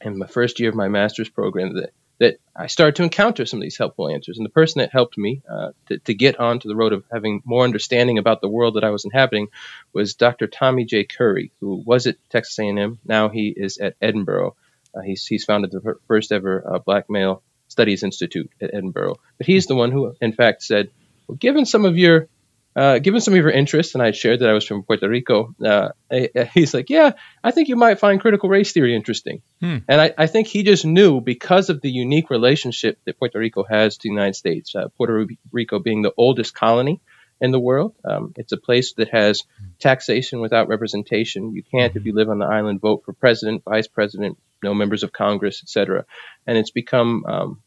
in 0.02 0.18
my 0.18 0.26
first 0.26 0.60
year 0.60 0.68
of 0.68 0.74
my 0.74 0.88
master's 0.88 1.28
program 1.28 1.74
that 1.76 1.92
that 2.22 2.38
I 2.54 2.68
started 2.68 2.94
to 2.96 3.02
encounter 3.02 3.44
some 3.46 3.58
of 3.58 3.62
these 3.62 3.76
helpful 3.76 4.08
answers. 4.08 4.38
And 4.38 4.46
the 4.46 4.50
person 4.50 4.78
that 4.78 4.92
helped 4.92 5.18
me 5.18 5.42
uh, 5.50 5.70
to, 5.88 5.98
to, 5.98 6.14
get 6.14 6.38
onto 6.38 6.68
the 6.68 6.76
road 6.76 6.92
of 6.92 7.02
having 7.10 7.42
more 7.44 7.64
understanding 7.64 8.16
about 8.16 8.40
the 8.40 8.48
world 8.48 8.74
that 8.74 8.84
I 8.84 8.90
was 8.90 9.04
inhabiting 9.04 9.48
was 9.92 10.14
Dr. 10.14 10.46
Tommy 10.46 10.84
J. 10.84 11.02
Curry, 11.02 11.50
who 11.58 11.82
was 11.84 12.06
at 12.06 12.18
Texas 12.30 12.56
A&M. 12.60 13.00
Now 13.04 13.28
he 13.28 13.48
is 13.48 13.78
at 13.78 13.96
Edinburgh. 14.00 14.54
Uh, 14.94 15.00
he's, 15.00 15.26
he's 15.26 15.44
founded 15.44 15.72
the 15.72 15.96
first 16.06 16.30
ever 16.30 16.62
uh, 16.64 16.78
Black 16.78 17.10
Male 17.10 17.42
Studies 17.66 18.04
Institute 18.04 18.52
at 18.60 18.72
Edinburgh. 18.72 19.16
But 19.36 19.48
he's 19.48 19.66
the 19.66 19.74
one 19.74 19.90
who, 19.90 20.14
in 20.20 20.32
fact, 20.32 20.62
said, 20.62 20.90
well, 21.26 21.36
given 21.36 21.66
some 21.66 21.84
of 21.84 21.98
your 21.98 22.28
uh, 22.74 22.98
given 22.98 23.20
some 23.20 23.34
of 23.34 23.38
your 23.38 23.50
interests, 23.50 23.94
and 23.94 24.02
I 24.02 24.12
shared 24.12 24.40
that 24.40 24.48
I 24.48 24.54
was 24.54 24.66
from 24.66 24.82
Puerto 24.82 25.08
Rico, 25.08 25.54
uh, 25.64 25.90
he's 26.54 26.72
like, 26.72 26.88
Yeah, 26.88 27.12
I 27.44 27.50
think 27.50 27.68
you 27.68 27.76
might 27.76 27.98
find 27.98 28.20
critical 28.20 28.48
race 28.48 28.72
theory 28.72 28.96
interesting. 28.96 29.42
Hmm. 29.60 29.78
And 29.88 30.00
I, 30.00 30.14
I, 30.16 30.26
think 30.26 30.48
he 30.48 30.62
just 30.62 30.84
knew 30.86 31.20
because 31.20 31.68
of 31.68 31.80
the 31.82 31.90
unique 31.90 32.30
relationship 32.30 32.98
that 33.04 33.18
Puerto 33.18 33.38
Rico 33.38 33.64
has 33.64 33.98
to 33.98 34.08
the 34.08 34.12
United 34.14 34.34
States, 34.34 34.74
uh, 34.74 34.88
Puerto 34.96 35.26
Rico 35.52 35.78
being 35.78 36.02
the 36.02 36.14
oldest 36.16 36.54
colony 36.54 37.00
in 37.42 37.50
the 37.50 37.60
world. 37.60 37.94
Um, 38.04 38.32
it's 38.36 38.52
a 38.52 38.56
place 38.56 38.94
that 38.94 39.08
has 39.10 39.42
taxation 39.78 40.40
without 40.40 40.68
representation. 40.68 41.54
You 41.54 41.62
can't, 41.62 41.94
if 41.94 42.06
you 42.06 42.14
live 42.14 42.30
on 42.30 42.38
the 42.38 42.46
island, 42.46 42.80
vote 42.80 43.02
for 43.04 43.12
president, 43.12 43.64
vice 43.64 43.88
president, 43.88 44.38
no 44.62 44.72
members 44.72 45.02
of 45.02 45.12
Congress, 45.12 45.60
etc. 45.62 46.06
And 46.46 46.56
it's 46.56 46.70
become 46.70 47.24
um, 47.26 47.62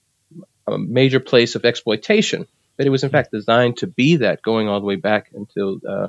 a 0.66 0.78
major 0.78 1.20
place 1.20 1.56
of 1.56 1.66
exploitation 1.66 2.48
but 2.78 2.86
it 2.86 2.90
was 2.90 3.04
in 3.04 3.10
fact 3.10 3.32
designed 3.32 3.78
to 3.78 3.88
be 3.88 4.18
that 4.18 4.42
going 4.42 4.68
all 4.68 4.80
the 4.80 4.86
way 4.86 4.96
back 4.96 5.32
until 5.34 5.80
uh, 5.88 6.08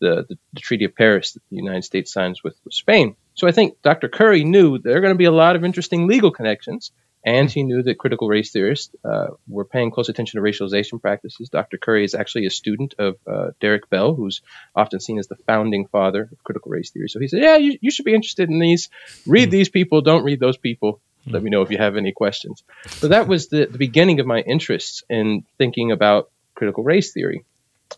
the, 0.00 0.26
the, 0.28 0.38
the, 0.52 0.60
Treaty 0.60 0.84
of 0.84 0.94
Paris 0.94 1.32
that 1.32 1.42
the 1.50 1.56
United 1.56 1.84
States 1.84 2.12
signs 2.12 2.42
with, 2.42 2.56
with 2.64 2.74
Spain. 2.74 3.16
So 3.34 3.48
I 3.48 3.52
think 3.52 3.80
Dr. 3.82 4.08
Curry 4.08 4.44
knew 4.44 4.78
there 4.78 4.96
are 4.96 5.00
going 5.00 5.14
to 5.14 5.18
be 5.18 5.24
a 5.24 5.32
lot 5.32 5.56
of 5.56 5.64
interesting 5.64 6.06
legal 6.06 6.30
connections, 6.30 6.92
and 7.24 7.50
he 7.50 7.62
knew 7.62 7.82
that 7.82 7.98
critical 7.98 8.28
race 8.28 8.52
theorists 8.52 8.94
uh, 9.04 9.28
were 9.48 9.64
paying 9.64 9.90
close 9.90 10.08
attention 10.08 10.38
to 10.38 10.46
racialization 10.46 11.00
practices. 11.00 11.48
Dr. 11.48 11.78
Curry 11.78 12.04
is 12.04 12.14
actually 12.14 12.46
a 12.46 12.50
student 12.50 12.94
of 12.98 13.16
uh, 13.26 13.50
Derek 13.60 13.88
Bell, 13.88 14.14
who's 14.14 14.42
often 14.76 15.00
seen 15.00 15.18
as 15.18 15.26
the 15.26 15.36
founding 15.46 15.86
father 15.86 16.28
of 16.30 16.44
critical 16.44 16.70
race 16.70 16.90
theory. 16.90 17.08
So 17.08 17.20
he 17.20 17.28
said, 17.28 17.42
Yeah, 17.42 17.56
you, 17.56 17.78
you 17.80 17.90
should 17.90 18.04
be 18.04 18.14
interested 18.14 18.50
in 18.50 18.58
these. 18.58 18.90
Read 19.26 19.46
hmm. 19.46 19.52
these 19.52 19.70
people, 19.70 20.02
don't 20.02 20.24
read 20.24 20.40
those 20.40 20.58
people. 20.58 21.00
Let 21.26 21.42
me 21.42 21.50
know 21.50 21.62
if 21.62 21.70
you 21.70 21.78
have 21.78 21.96
any 21.96 22.12
questions. 22.12 22.62
So 22.98 23.08
that 23.08 23.26
was 23.26 23.48
the, 23.48 23.66
the 23.66 23.78
beginning 23.78 24.20
of 24.20 24.26
my 24.26 24.40
interests 24.40 25.02
in 25.08 25.44
thinking 25.58 25.92
about 25.92 26.30
critical 26.54 26.84
race 26.84 27.12
theory 27.12 27.44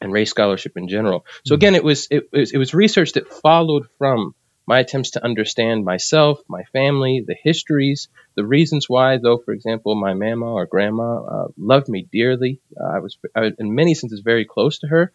and 0.01 0.13
race 0.13 0.31
scholarship 0.31 0.77
in 0.77 0.89
general. 0.89 1.25
So 1.45 1.55
again, 1.55 1.75
it 1.75 1.85
was 1.85 2.09
it, 2.11 2.29
was 2.33 2.53
it 2.53 2.59
was 2.59 2.75
research 2.75 3.13
that 3.13 3.33
followed 3.33 3.89
from 3.99 4.35
my 4.67 4.81
attempts 4.81 5.11
to 5.11 5.25
understand 5.25 5.85
myself, 5.85 6.41
my 6.49 6.65
family, 6.65 7.25
the 7.25 7.37
histories, 7.41 8.09
the 8.35 8.45
reasons 8.45 8.89
why, 8.89 9.17
though, 9.17 9.39
for 9.39 9.55
example, 9.55 9.95
my 9.95 10.13
mama 10.13 10.53
or 10.53 10.67
grandma 10.67 11.23
uh, 11.23 11.49
loved 11.57 11.89
me 11.89 12.07
dearly. 12.11 12.61
Uh, 12.79 12.97
I 12.97 12.99
was, 12.99 13.17
I, 13.35 13.53
in 13.59 13.77
many 13.77 13.95
senses, 13.95 14.21
very 14.21 14.45
close 14.45 14.81
to 14.81 14.89
her, 14.89 15.13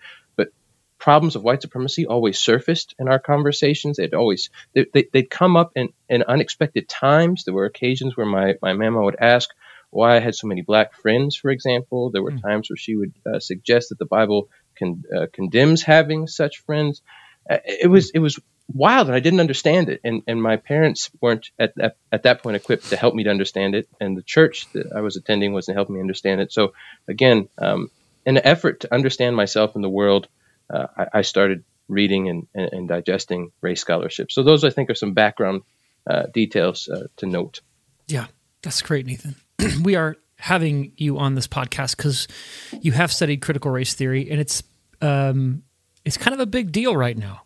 problems 1.01 1.35
of 1.35 1.41
white 1.41 1.63
supremacy 1.63 2.05
always 2.05 2.39
surfaced 2.39 2.93
in 2.99 3.09
our 3.09 3.19
conversations. 3.19 3.97
They'd 3.97 4.13
always 4.13 4.51
they, 4.73 4.85
would 4.93 5.07
they, 5.11 5.23
come 5.23 5.57
up 5.57 5.71
in, 5.75 5.89
in 6.07 6.21
unexpected 6.23 6.87
times. 6.87 7.43
There 7.43 7.55
were 7.55 7.65
occasions 7.65 8.15
where 8.15 8.27
my 8.27 8.53
my 8.61 8.73
mama 8.73 9.01
would 9.01 9.17
ask 9.19 9.49
why 9.89 10.15
I 10.15 10.19
had 10.19 10.35
so 10.35 10.47
many 10.47 10.61
black 10.61 10.93
friends, 10.93 11.35
for 11.35 11.49
example. 11.49 12.11
There 12.11 12.23
were 12.23 12.31
mm. 12.31 12.41
times 12.41 12.69
where 12.69 12.77
she 12.77 12.95
would 12.95 13.13
uh, 13.25 13.39
suggest 13.39 13.89
that 13.89 13.97
the 13.97 14.05
Bible 14.05 14.49
con, 14.77 15.03
uh, 15.13 15.25
condemns 15.33 15.81
having 15.81 16.27
such 16.27 16.59
friends. 16.59 17.01
Uh, 17.49 17.57
it 17.65 17.89
was 17.89 18.11
it 18.11 18.19
was 18.19 18.39
wild, 18.71 19.07
and 19.07 19.15
I 19.15 19.21
didn't 19.21 19.39
understand 19.39 19.89
it. 19.89 20.01
And 20.03 20.21
and 20.27 20.39
my 20.41 20.57
parents 20.57 21.09
weren't 21.19 21.49
at, 21.57 21.73
at 21.79 21.97
at 22.11 22.23
that 22.23 22.43
point 22.43 22.57
equipped 22.57 22.89
to 22.91 22.95
help 22.95 23.15
me 23.15 23.23
to 23.23 23.31
understand 23.31 23.73
it, 23.73 23.89
and 23.99 24.15
the 24.15 24.29
church 24.35 24.67
that 24.73 24.93
I 24.95 25.01
was 25.01 25.17
attending 25.17 25.51
wasn't 25.51 25.77
helping 25.77 25.95
me 25.95 26.01
understand 26.01 26.41
it. 26.41 26.53
So 26.53 26.73
again, 27.07 27.49
um, 27.57 27.89
an 28.23 28.37
effort 28.37 28.81
to 28.81 28.93
understand 28.93 29.35
myself 29.35 29.73
and 29.73 29.83
the 29.83 29.89
world 29.89 30.27
uh, 30.71 30.87
I, 30.97 31.07
I, 31.15 31.21
started 31.21 31.63
reading 31.87 32.29
and, 32.29 32.47
and, 32.53 32.73
and, 32.73 32.87
digesting 32.87 33.51
race 33.61 33.81
scholarship. 33.81 34.31
So 34.31 34.43
those, 34.43 34.63
I 34.63 34.69
think, 34.69 34.89
are 34.89 34.95
some 34.95 35.13
background 35.13 35.63
uh, 36.09 36.23
details 36.33 36.87
uh, 36.87 37.07
to 37.17 37.25
note. 37.25 37.61
Yeah, 38.07 38.27
that's 38.61 38.81
great, 38.81 39.05
Nathan. 39.05 39.35
we 39.83 39.95
are 39.95 40.17
having 40.37 40.91
you 40.97 41.19
on 41.19 41.35
this 41.35 41.47
podcast 41.47 41.95
because 41.97 42.27
you 42.81 42.91
have 42.91 43.11
studied 43.11 43.41
critical 43.41 43.71
race 43.71 43.93
theory, 43.93 44.29
and 44.29 44.39
it's 44.39 44.63
um, 45.01 45.63
it's 46.05 46.17
kind 46.17 46.33
of 46.33 46.39
a 46.39 46.45
big 46.45 46.71
deal 46.71 46.95
right 46.95 47.17
now. 47.17 47.43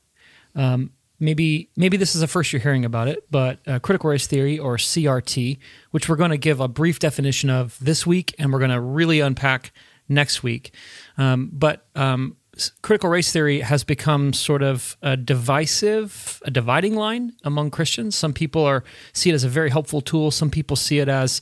Um, 0.55 0.91
maybe 1.19 1.69
maybe 1.75 1.97
this 1.97 2.15
is 2.15 2.21
the 2.21 2.27
first 2.27 2.53
you're 2.53 2.61
hearing 2.61 2.85
about 2.85 3.07
it, 3.07 3.29
but 3.29 3.59
uh, 3.67 3.79
critical 3.79 4.09
race 4.09 4.27
theory 4.27 4.59
or 4.59 4.77
CRT, 4.77 5.57
which 5.91 6.07
we're 6.09 6.15
going 6.15 6.31
to 6.31 6.37
give 6.37 6.59
a 6.59 6.67
brief 6.67 6.99
definition 6.99 7.49
of 7.49 7.77
this 7.79 8.05
week, 8.05 8.33
and 8.39 8.51
we're 8.51 8.59
going 8.59 8.71
to 8.71 8.81
really 8.81 9.19
unpack 9.19 9.71
next 10.07 10.43
week. 10.43 10.73
Um, 11.17 11.49
but 11.51 11.85
um, 11.95 12.37
critical 12.81 13.09
race 13.09 13.31
theory 13.31 13.61
has 13.61 13.83
become 13.83 14.33
sort 14.33 14.63
of 14.63 14.97
a 15.01 15.17
divisive, 15.17 16.41
a 16.45 16.51
dividing 16.51 16.95
line 16.95 17.33
among 17.43 17.71
Christians. 17.71 18.15
Some 18.15 18.33
people 18.33 18.63
are 18.63 18.83
see 19.13 19.29
it 19.29 19.33
as 19.33 19.43
a 19.43 19.49
very 19.49 19.69
helpful 19.69 20.01
tool. 20.01 20.31
Some 20.31 20.49
people 20.49 20.75
see 20.75 20.99
it 20.99 21.09
as 21.09 21.41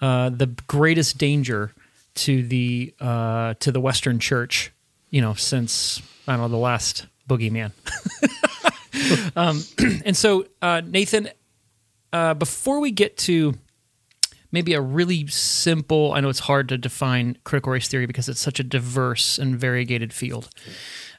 uh, 0.00 0.30
the 0.30 0.46
greatest 0.66 1.18
danger 1.18 1.72
to 2.16 2.42
the 2.42 2.94
uh, 3.00 3.54
to 3.60 3.72
the 3.72 3.80
Western 3.80 4.18
Church. 4.18 4.72
You 5.10 5.20
know, 5.20 5.34
since 5.34 6.02
I 6.28 6.32
don't 6.32 6.42
know 6.42 6.48
the 6.48 6.56
last 6.56 7.06
boogeyman. 7.28 7.72
um, 9.36 9.62
and 10.04 10.16
so, 10.16 10.46
uh, 10.62 10.82
Nathan, 10.84 11.30
uh, 12.12 12.34
before 12.34 12.80
we 12.80 12.90
get 12.90 13.16
to 13.18 13.54
maybe 14.52 14.74
a 14.74 14.80
really 14.80 15.26
simple, 15.26 16.12
I 16.12 16.20
know 16.20 16.28
it's 16.28 16.40
hard 16.40 16.68
to 16.70 16.78
define 16.78 17.38
critical 17.44 17.72
race 17.72 17.88
theory 17.88 18.06
because 18.06 18.28
it's 18.28 18.40
such 18.40 18.60
a 18.60 18.64
diverse 18.64 19.38
and 19.38 19.58
variegated 19.58 20.12
field. 20.12 20.50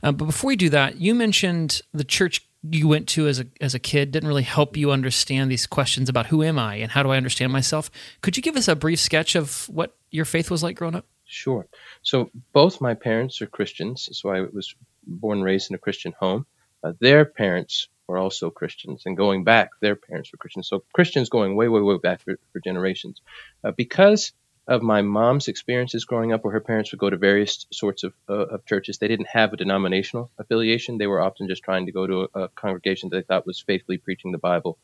Uh, 0.04 0.12
but 0.12 0.26
before 0.26 0.50
we 0.50 0.56
do 0.56 0.70
that, 0.70 1.00
you 1.00 1.16
mentioned 1.16 1.82
the 1.94 2.04
church 2.04 2.46
you 2.70 2.88
went 2.88 3.08
to 3.10 3.28
as 3.28 3.40
a, 3.40 3.46
as 3.60 3.74
a 3.74 3.80
kid 3.80 4.12
didn't 4.12 4.28
really 4.28 4.44
help 4.44 4.78
you 4.78 4.92
understand 4.92 5.52
these 5.52 5.66
questions 5.66 6.10
about 6.10 6.28
who 6.28 6.44
am 6.44 6.60
I 6.60 6.76
and 6.76 6.92
how 6.92 7.02
do 7.02 7.10
I 7.10 7.18
understand 7.18 7.52
myself. 7.52 7.90
Could 8.22 8.38
you 8.38 8.44
give 8.44 8.56
us 8.56 8.68
a 8.68 8.76
brief 8.76 9.00
sketch 9.00 9.36
of 9.36 9.68
what 9.70 9.96
your 10.12 10.26
faith 10.26 10.52
was 10.52 10.62
like 10.62 10.76
growing 10.76 10.96
up? 10.96 11.06
Sure. 11.26 11.66
So 12.04 12.30
both 12.54 12.82
my 12.82 12.94
parents 12.94 13.42
are 13.42 13.48
Christians, 13.48 14.10
so 14.12 14.30
I 14.30 14.42
was 14.42 14.76
born 15.08 15.40
and 15.40 15.46
raised 15.46 15.72
in 15.72 15.76
a 15.76 15.80
Christian 15.80 16.14
home. 16.20 16.46
Uh, 16.84 16.94
their 17.00 17.26
parents 17.26 17.88
were 18.12 18.18
also 18.18 18.50
Christians, 18.50 19.04
and 19.06 19.18
going 19.18 19.44
back, 19.44 19.70
their 19.80 19.96
parents 19.96 20.32
were 20.32 20.38
Christians. 20.38 20.68
So 20.68 20.84
Christians 20.94 21.30
going 21.30 21.56
way, 21.56 21.68
way, 21.68 21.82
way 21.82 21.98
back 21.98 22.22
for, 22.22 22.38
for 22.52 22.60
generations. 22.60 23.22
Uh, 23.64 23.72
because 23.72 24.34
of 24.68 24.82
my 24.82 25.02
mom's 25.02 25.48
experiences 25.48 26.06
growing 26.06 26.34
up, 26.34 26.44
where 26.44 26.54
her 26.54 26.60
parents 26.60 26.92
would 26.92 27.00
go 27.00 27.10
to 27.10 27.18
various 27.18 27.66
sorts 27.72 28.04
of, 28.04 28.14
uh, 28.30 28.34
of 28.34 28.66
churches, 28.66 28.98
they 28.98 29.08
didn't 29.08 29.28
have 29.28 29.54
a 29.54 29.58
denominational 29.58 30.30
affiliation. 30.38 30.98
They 30.98 31.08
were 31.08 31.22
often 31.22 31.48
just 31.48 31.64
trying 31.64 31.88
to 31.88 31.92
go 31.92 32.06
to 32.06 32.30
a, 32.34 32.40
a 32.42 32.48
congregation 32.50 33.10
that 33.10 33.16
they 33.16 33.24
thought 33.24 33.48
was 33.48 33.60
faithfully 33.60 33.98
preaching 33.98 34.32
the 34.32 34.38
Bible. 34.38 34.78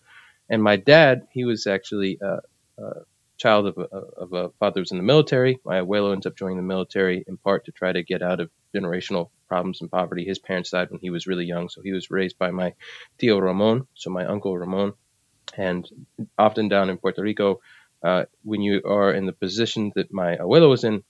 And 0.50 0.64
my 0.64 0.78
dad, 0.78 1.28
he 1.32 1.46
was 1.46 1.68
actually 1.68 2.20
a, 2.22 2.40
a 2.82 3.02
child 3.38 3.68
of 3.68 3.78
a, 3.78 3.98
of 4.24 4.34
a 4.34 4.50
father 4.60 4.80
who 4.80 4.82
was 4.82 4.92
in 4.92 4.98
the 4.98 5.04
military. 5.04 5.60
My 5.64 5.80
abuelo 5.82 6.12
ends 6.12 6.26
up 6.26 6.36
joining 6.36 6.58
the 6.58 6.64
military 6.64 7.24
in 7.28 7.38
part 7.38 7.66
to 7.66 7.72
try 7.72 7.92
to 7.92 8.04
get 8.04 8.22
out 8.22 8.40
of 8.40 8.50
generational 8.76 9.30
problems 9.48 9.82
and 9.82 9.92
poverty. 9.92 10.26
His 10.26 10.40
parents 10.40 10.72
died 10.72 10.92
when 10.92 11.00
he 11.00 11.10
was 11.10 11.28
really 11.28 11.46
young, 11.46 11.70
so 11.70 11.82
he 11.82 11.94
was 11.94 12.12
raised 12.12 12.38
by 12.38 12.52
my 12.52 12.74
tío 13.20 13.42
Ramon, 13.42 13.88
so 13.94 14.10
my 14.10 14.26
uncle 14.26 14.58
Ramon. 14.58 14.94
And 15.56 15.88
often 16.38 16.68
down 16.68 16.90
in 16.90 16.98
Puerto 16.98 17.22
Rico, 17.22 17.62
uh, 18.04 18.26
when 18.44 18.62
you 18.62 18.82
are 18.86 19.12
in 19.12 19.26
the 19.26 19.34
position 19.34 19.92
that 19.96 20.14
my 20.14 20.36
abuelo 20.36 20.70
was 20.70 20.84
in, 20.84 21.04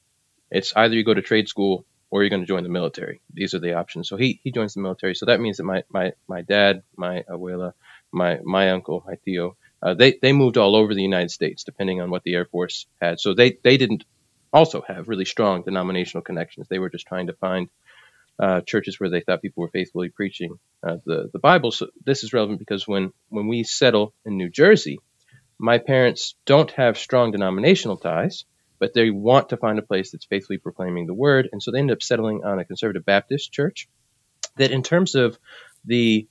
it's 0.50 0.74
either 0.76 0.96
you 0.96 1.04
go 1.04 1.14
to 1.14 1.22
trade 1.22 1.50
school 1.50 1.86
or 2.10 2.22
you're 2.22 2.30
going 2.30 2.42
to 2.42 2.48
join 2.48 2.64
the 2.64 2.70
military. 2.70 3.20
These 3.34 3.54
are 3.54 3.60
the 3.60 3.74
options. 3.74 4.08
So 4.08 4.16
he, 4.16 4.40
he 4.44 4.52
joins 4.52 4.74
the 4.74 4.82
military. 4.82 5.16
So 5.16 5.26
that 5.26 5.42
means 5.42 5.58
that 5.58 5.66
my, 5.66 5.84
my, 5.90 6.14
my 6.28 6.42
dad, 6.42 6.84
my 6.96 7.24
abuela, 7.30 7.74
my, 8.12 8.40
my 8.44 8.72
uncle, 8.72 9.04
my 9.06 9.16
tío, 9.28 9.56
uh, 9.82 9.94
they, 9.94 10.18
they 10.22 10.32
moved 10.32 10.58
all 10.58 10.76
over 10.76 10.94
the 10.94 11.02
United 11.02 11.32
States, 11.32 11.64
depending 11.64 12.02
on 12.02 12.10
what 12.10 12.24
the 12.24 12.34
Air 12.34 12.46
Force 12.46 12.88
had. 13.02 13.20
So 13.20 13.34
they, 13.34 13.58
they 13.62 13.78
didn't 13.78 14.06
also 14.54 14.82
have 14.88 15.10
really 15.10 15.26
strong 15.26 15.64
denominational 15.64 16.24
connections. 16.24 16.68
They 16.68 16.80
were 16.80 16.90
just 16.90 17.08
trying 17.08 17.28
to 17.28 17.34
find 17.34 17.70
uh, 18.40 18.62
churches 18.62 19.00
where 19.00 19.10
they 19.10 19.22
thought 19.22 19.42
people 19.42 19.62
were 19.62 19.70
faithfully 19.70 20.10
preaching 20.10 20.60
uh, 20.88 20.98
the 21.06 21.30
the 21.34 21.40
Bible. 21.40 21.72
So 21.72 21.88
this 22.06 22.24
is 22.24 22.34
relevant 22.34 22.60
because 22.60 22.88
when 22.88 23.12
when 23.30 23.48
we 23.48 23.64
settle 23.64 24.14
in 24.26 24.38
New 24.38 24.50
Jersey, 24.50 25.00
my 25.60 25.78
parents 25.80 26.36
don't 26.46 26.72
have 26.72 26.98
strong 26.98 27.32
denominational 27.32 27.98
ties, 27.98 28.46
but 28.80 28.94
they 28.94 29.10
want 29.10 29.50
to 29.50 29.58
find 29.58 29.80
a 29.80 29.84
place 29.84 30.12
that's 30.12 30.26
faithfully 30.26 30.60
proclaiming 30.60 31.08
the 31.08 31.14
word, 31.14 31.50
and 31.52 31.62
so 31.62 31.72
they 31.72 31.80
end 31.80 31.92
up 31.92 32.04
settling 32.04 32.44
on 32.44 32.60
a 32.60 32.66
conservative 32.66 33.06
Baptist 33.06 33.52
church. 33.52 33.88
That 34.58 34.72
in 34.72 34.84
terms 34.84 35.16
of 35.16 35.38
the 35.86 36.28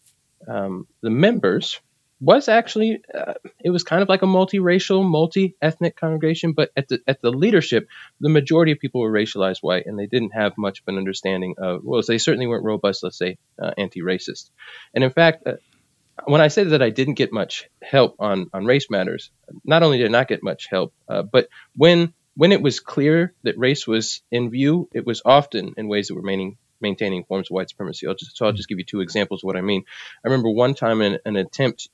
um, 0.48 0.86
the 1.00 1.10
members 1.10 1.80
was 2.20 2.48
actually 2.48 3.02
uh, 3.14 3.34
it 3.62 3.70
was 3.70 3.82
kind 3.82 4.02
of 4.02 4.08
like 4.08 4.22
a 4.22 4.26
multiracial, 4.26 5.04
multi-ethnic 5.04 5.96
congregation, 5.96 6.52
but 6.52 6.70
at 6.76 6.88
the 6.88 7.00
at 7.06 7.20
the 7.20 7.30
leadership, 7.30 7.88
the 8.20 8.28
majority 8.28 8.72
of 8.72 8.78
people 8.78 9.00
were 9.00 9.12
racialized 9.12 9.62
white, 9.62 9.86
and 9.86 9.98
they 9.98 10.06
didn't 10.06 10.30
have 10.30 10.54
much 10.56 10.80
of 10.80 10.88
an 10.88 10.96
understanding 10.96 11.54
of 11.58 11.82
well, 11.84 12.02
they 12.06 12.18
certainly 12.18 12.46
weren't 12.46 12.64
robust, 12.64 13.02
let's 13.02 13.18
say, 13.18 13.38
uh, 13.60 13.72
anti-racist. 13.76 14.50
And 14.94 15.04
in 15.04 15.10
fact, 15.10 15.46
uh, 15.46 15.56
when 16.24 16.40
I 16.40 16.48
say 16.48 16.64
that 16.64 16.82
I 16.82 16.90
didn't 16.90 17.14
get 17.14 17.32
much 17.32 17.68
help 17.82 18.16
on 18.18 18.48
on 18.52 18.64
race 18.64 18.88
matters, 18.88 19.30
not 19.64 19.82
only 19.82 19.98
did 19.98 20.06
I 20.06 20.10
not 20.10 20.28
get 20.28 20.42
much 20.42 20.68
help, 20.70 20.94
uh, 21.08 21.22
but 21.22 21.48
when 21.76 22.14
when 22.34 22.52
it 22.52 22.62
was 22.62 22.80
clear 22.80 23.34
that 23.42 23.58
race 23.58 23.86
was 23.86 24.22
in 24.30 24.50
view, 24.50 24.88
it 24.92 25.04
was 25.04 25.20
often 25.24 25.74
in 25.76 25.88
ways 25.88 26.08
that 26.08 26.14
were 26.14 26.22
maintaining 26.22 26.56
maintaining 26.80 27.24
forms 27.24 27.48
of 27.50 27.54
white 27.54 27.70
supremacy. 27.70 28.06
I'll 28.06 28.14
just, 28.14 28.36
so 28.36 28.46
I'll 28.46 28.52
just 28.52 28.68
give 28.68 28.78
you 28.78 28.84
two 28.84 29.00
examples 29.00 29.42
of 29.42 29.46
what 29.46 29.56
I 29.56 29.62
mean. 29.62 29.84
I 30.24 30.28
remember 30.28 30.50
one 30.50 30.74
time 30.74 31.00
in 31.00 31.18
an 31.24 31.36
attempt 31.36 31.88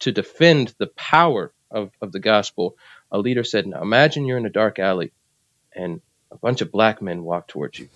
to 0.00 0.12
defend 0.12 0.74
the 0.78 0.86
power 0.88 1.52
of, 1.70 1.90
of 2.00 2.12
the 2.12 2.20
gospel, 2.20 2.76
a 3.10 3.18
leader 3.18 3.44
said, 3.44 3.66
"Now 3.66 3.82
imagine 3.82 4.24
you're 4.24 4.38
in 4.38 4.46
a 4.46 4.50
dark 4.50 4.78
alley, 4.78 5.12
and 5.74 6.00
a 6.30 6.36
bunch 6.36 6.60
of 6.60 6.72
black 6.72 7.02
men 7.02 7.22
walk 7.24 7.48
towards 7.48 7.78
you." 7.78 7.88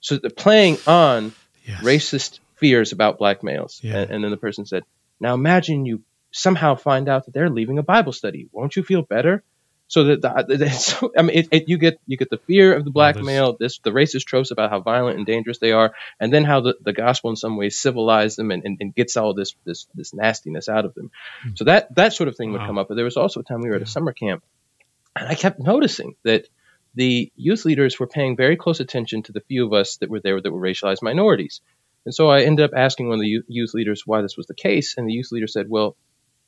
So 0.00 0.16
they're 0.16 0.30
playing 0.30 0.78
on 0.86 1.32
yes. 1.66 1.82
racist 1.82 2.40
fears 2.56 2.92
about 2.92 3.18
black 3.18 3.42
males. 3.42 3.80
Yeah. 3.82 3.98
And, 3.98 4.10
and, 4.10 4.24
then 4.24 4.30
the 4.30 4.36
person 4.36 4.66
said, 4.66 4.84
Now 5.20 5.34
imagine 5.34 5.86
you 5.86 6.02
somehow 6.30 6.74
find 6.74 7.08
out 7.08 7.24
that 7.24 7.34
they're 7.34 7.50
leaving 7.50 7.78
a 7.78 7.82
Bible 7.82 8.12
study. 8.12 8.48
Won't 8.52 8.76
you 8.76 8.82
feel 8.82 9.02
better? 9.02 9.42
So 9.88 10.04
that 10.16 10.46
the, 10.46 10.68
so, 10.78 11.12
I 11.16 11.22
mean, 11.22 11.38
it, 11.38 11.48
it, 11.50 11.68
you 11.68 11.78
get 11.78 11.98
you 12.06 12.18
get 12.18 12.28
the 12.28 12.36
fear 12.36 12.74
of 12.74 12.84
the 12.84 12.90
black 12.90 13.16
oh, 13.16 13.22
male, 13.22 13.56
this 13.58 13.78
the 13.78 13.90
racist 13.90 14.26
tropes 14.26 14.50
about 14.50 14.70
how 14.70 14.80
violent 14.80 15.16
and 15.16 15.26
dangerous 15.26 15.58
they 15.58 15.72
are, 15.72 15.94
and 16.20 16.32
then 16.32 16.44
how 16.44 16.60
the, 16.60 16.76
the 16.82 16.92
gospel 16.92 17.30
in 17.30 17.36
some 17.36 17.56
ways 17.56 17.78
civilizes 17.78 18.36
them 18.36 18.50
and, 18.50 18.64
and, 18.64 18.76
and 18.80 18.94
gets 18.94 19.16
all 19.16 19.32
this 19.32 19.54
this 19.64 19.86
this 19.94 20.12
nastiness 20.12 20.68
out 20.68 20.84
of 20.84 20.94
them. 20.94 21.10
Mm-hmm. 21.40 21.56
So 21.56 21.64
that 21.64 21.94
that 21.94 22.12
sort 22.12 22.28
of 22.28 22.36
thing 22.36 22.52
wow. 22.52 22.58
would 22.58 22.66
come 22.66 22.78
up. 22.78 22.88
But 22.88 22.96
there 22.96 23.04
was 23.04 23.16
also 23.16 23.40
a 23.40 23.42
time 23.42 23.62
we 23.62 23.70
were 23.70 23.76
at 23.76 23.82
a 23.82 23.86
summer 23.86 24.12
camp, 24.12 24.44
and 25.16 25.26
I 25.26 25.34
kept 25.34 25.58
noticing 25.58 26.16
that 26.22 26.46
the 26.94 27.32
youth 27.34 27.64
leaders 27.64 27.98
were 27.98 28.06
paying 28.06 28.36
very 28.36 28.56
close 28.56 28.80
attention 28.80 29.22
to 29.22 29.32
the 29.32 29.40
few 29.40 29.64
of 29.64 29.72
us 29.72 29.96
that 29.98 30.10
were 30.10 30.20
there 30.20 30.40
that 30.40 30.52
were 30.52 30.60
racialized 30.60 31.02
minorities. 31.02 31.62
And 32.04 32.14
so 32.14 32.28
I 32.28 32.42
ended 32.42 32.64
up 32.64 32.76
asking 32.76 33.08
one 33.08 33.18
of 33.18 33.22
the 33.22 33.42
youth 33.48 33.74
leaders 33.74 34.02
why 34.06 34.20
this 34.20 34.36
was 34.36 34.46
the 34.46 34.54
case, 34.54 34.98
and 34.98 35.08
the 35.08 35.12
youth 35.14 35.32
leader 35.32 35.46
said, 35.46 35.70
"Well, 35.70 35.96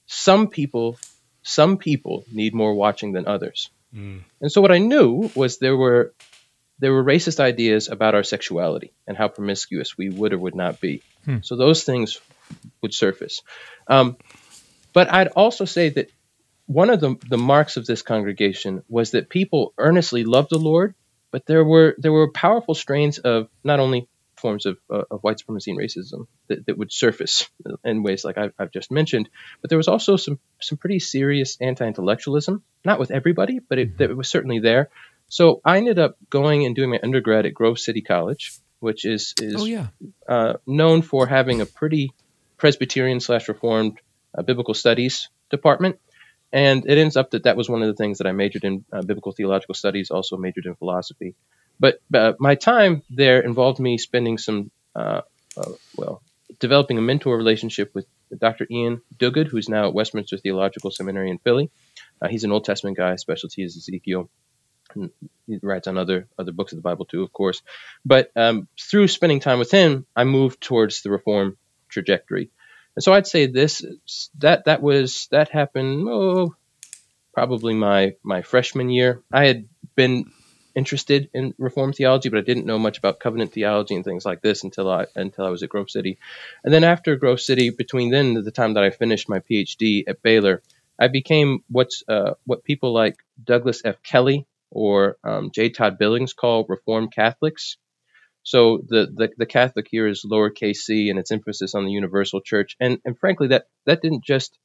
some 0.05 0.49
people, 0.49 0.99
some 1.43 1.79
people 1.79 2.25
need 2.33 2.55
more 2.55 2.75
watching 2.75 3.13
than 3.13 3.27
others." 3.27 3.71
Mm. 3.95 4.23
And 4.41 4.53
so 4.53 4.61
what 4.61 4.73
I 4.73 4.79
knew 4.79 5.31
was 5.35 5.59
there 5.59 5.77
were 5.77 6.13
there 6.81 6.93
were 6.93 7.05
racist 7.05 7.41
ideas 7.41 7.89
about 7.89 8.15
our 8.15 8.23
sexuality 8.23 8.93
and 9.07 9.17
how 9.17 9.29
promiscuous 9.29 9.99
we 9.99 10.09
would 10.09 10.33
or 10.33 10.39
would 10.39 10.55
not 10.55 10.81
be. 10.81 11.03
Hmm. 11.27 11.39
So 11.43 11.55
those 11.55 11.85
things 11.85 12.19
would 12.81 12.95
surface. 12.95 13.43
Um, 13.87 14.17
but 14.93 15.13
I'd 15.13 15.29
also 15.29 15.67
say 15.67 15.91
that 15.91 16.11
one 16.67 16.91
of 16.91 17.01
the, 17.01 17.17
the 17.29 17.37
marks 17.37 17.77
of 17.77 17.87
this 17.87 18.03
congregation 18.03 18.83
was 18.89 19.11
that 19.11 19.29
people 19.29 19.75
earnestly 19.77 20.25
loved 20.25 20.51
the 20.51 20.59
Lord, 20.59 20.95
but 21.31 21.45
there 21.47 21.65
were 21.65 21.95
there 21.99 22.13
were 22.13 22.33
powerful 22.33 22.75
strains 22.75 23.19
of 23.19 23.49
not 23.63 23.81
only 23.81 24.09
forms 24.41 24.67
of, 24.67 24.79
uh, 24.91 25.03
of 25.11 25.21
white 25.23 25.39
supremacy 25.39 25.71
and 25.71 25.81
racism 25.81 26.27
that, 26.49 26.67
that 26.67 26.79
would 26.79 26.93
surface 26.93 27.49
in 27.85 28.03
ways 28.03 28.25
like 28.25 28.39
I've, 28.39 28.53
I've, 28.59 28.73
just 28.73 28.91
mentioned. 28.91 29.29
But 29.61 29.71
there 29.71 29.79
was 29.79 29.89
also 29.89 30.17
some 30.17 30.39
some 30.61 30.79
pretty 30.79 30.99
serious 30.99 31.57
anti-intellectualism, 31.61 32.63
not 32.85 32.99
with 32.99 33.11
everybody, 33.11 33.61
but 33.61 33.79
it, 33.79 34.01
it 34.01 34.17
was 34.17 34.29
certainly 34.29 34.59
there. 34.59 34.91
So 35.29 35.61
I 35.65 35.77
ended 35.77 35.99
up 35.99 36.17
going 36.29 36.67
and 36.67 36.75
doing 36.75 36.91
my 36.91 37.01
undergrad 37.03 37.47
at 37.47 37.55
Grove 37.55 37.79
City 37.79 38.03
College, 38.03 38.53
which 38.81 39.05
is 39.05 39.35
is 39.41 39.63
oh, 39.63 39.65
yeah. 39.65 39.89
uh, 40.29 40.55
known 40.67 41.03
for 41.03 41.27
having 41.27 41.61
a 41.61 41.67
pretty 41.67 42.11
Presbyterian 42.57 43.21
slash 43.21 43.49
Reformed 43.49 43.99
uh, 44.37 44.43
biblical 44.43 44.75
studies 44.75 45.29
department. 45.51 45.99
And 46.53 46.85
it 46.87 46.99
ends 46.99 47.17
up 47.17 47.31
that 47.31 47.45
that 47.45 47.57
was 47.57 47.69
one 47.69 47.83
of 47.83 47.89
the 47.89 47.95
things 47.95 48.19
that 48.19 48.27
I 48.27 48.33
majored 48.33 48.65
in 48.65 48.85
uh, 48.93 49.03
biblical 49.03 49.33
theological 49.33 49.75
studies, 49.75 50.11
also 50.11 50.37
majored 50.37 50.67
in 50.67 50.75
philosophy. 50.75 51.37
But 51.81 52.01
uh, 52.15 52.35
my 52.39 52.55
time 52.55 53.03
there 53.11 53.41
involved 53.41 53.81
me 53.81 53.97
spending 53.99 54.37
some, 54.39 54.71
uh, 54.95 55.23
uh, 55.57 55.73
well, 55.97 56.23
developing 56.59 56.99
a 56.99 57.03
mentor 57.03 57.37
relationship 57.37 57.95
with 57.95 58.07
Dr. 58.39 58.67
Iain 58.71 59.01
Duguid, 59.19 59.49
who's 59.49 59.69
now 59.69 59.89
at 59.89 59.95
Westminster 59.95 60.37
Theological 60.37 60.91
Seminary 60.91 61.31
in 61.31 61.39
Philly. 61.39 61.71
Uh, 62.21 62.29
he's 62.29 62.45
an 62.45 62.53
Old 62.53 62.65
Testament 62.65 62.97
guy, 62.97 63.17
specialty 63.17 63.63
is 63.63 63.77
Ezekiel. 63.77 64.29
He 65.47 65.59
writes 65.63 65.87
on 65.87 65.97
other 65.97 66.29
other 66.37 66.53
books 66.53 66.73
of 66.73 66.77
the 66.77 66.83
Bible 66.83 67.05
too, 67.05 67.23
of 67.23 67.33
course. 67.33 67.63
But 68.05 68.31
um, 68.37 68.69
through 68.79 69.09
spending 69.09 69.41
time 69.41 69.61
with 69.61 69.71
him, 69.71 70.05
I 70.17 70.25
moved 70.25 70.61
towards 70.61 71.03
the 71.03 71.11
reform 71.11 71.57
trajectory. 71.89 72.51
And 72.97 73.03
so 73.03 73.13
I'd 73.13 73.27
say 73.27 73.47
this 73.47 73.85
that 74.39 74.65
that 74.65 74.83
was 74.83 75.29
that 75.31 75.49
happened 75.49 76.09
oh, 76.09 76.57
probably 77.33 77.75
my 77.75 78.15
my 78.25 78.43
freshman 78.43 78.91
year. 78.91 79.23
I 79.33 79.47
had 79.47 79.69
been 79.95 80.33
interested 80.75 81.31
in 81.33 81.55
Reformed 81.59 81.97
theology, 81.97 82.29
but 82.29 82.39
I 82.39 82.43
didn't 82.43 82.67
know 82.67 82.79
much 82.79 82.99
about 82.99 83.21
covenant 83.21 83.53
theology 83.53 83.95
and 83.95 84.05
things 84.05 84.25
like 84.25 84.41
this 84.43 84.65
until 84.65 84.91
I 84.91 85.07
until 85.15 85.47
I 85.47 85.51
was 85.51 85.63
at 85.63 85.69
Grove 85.69 85.91
City. 85.91 86.19
And 86.65 86.73
then 86.73 86.85
after 86.85 87.17
Grove 87.17 87.41
City, 87.41 87.71
between 87.71 88.11
then 88.11 88.37
and 88.37 88.45
the 88.45 88.51
time 88.51 88.75
that 88.75 88.85
I 88.85 88.91
finished 88.91 89.29
my 89.29 89.41
PhD 89.41 90.05
at 90.09 90.23
Baylor, 90.23 90.63
I 90.99 91.09
became 91.09 91.65
what's 91.69 92.03
uh, 92.09 92.35
what 92.45 92.65
people 92.65 92.93
like 92.93 93.17
Douglas 93.43 93.83
F. 93.85 94.03
Kelly 94.03 94.47
or 94.71 95.17
um, 95.25 95.51
J. 95.53 95.71
Todd 95.71 95.99
Billings 95.99 96.33
call 96.33 96.65
Reformed 96.69 97.13
Catholics. 97.13 97.77
So 98.43 98.79
the, 98.87 99.07
the, 99.15 99.31
the 99.37 99.47
Catholic 99.47 99.87
here 99.91 100.07
is 100.07 100.25
lowercase 100.25 100.77
c, 100.77 101.11
and 101.11 101.19
its 101.19 101.31
emphasis 101.31 101.75
on 101.75 101.85
the 101.85 101.93
universal 101.93 102.41
church. 102.41 102.77
And 102.81 102.99
and 103.05 103.19
frankly, 103.19 103.49
that 103.49 103.67
that 103.87 104.03
didn't 104.03 104.25
just 104.25 104.59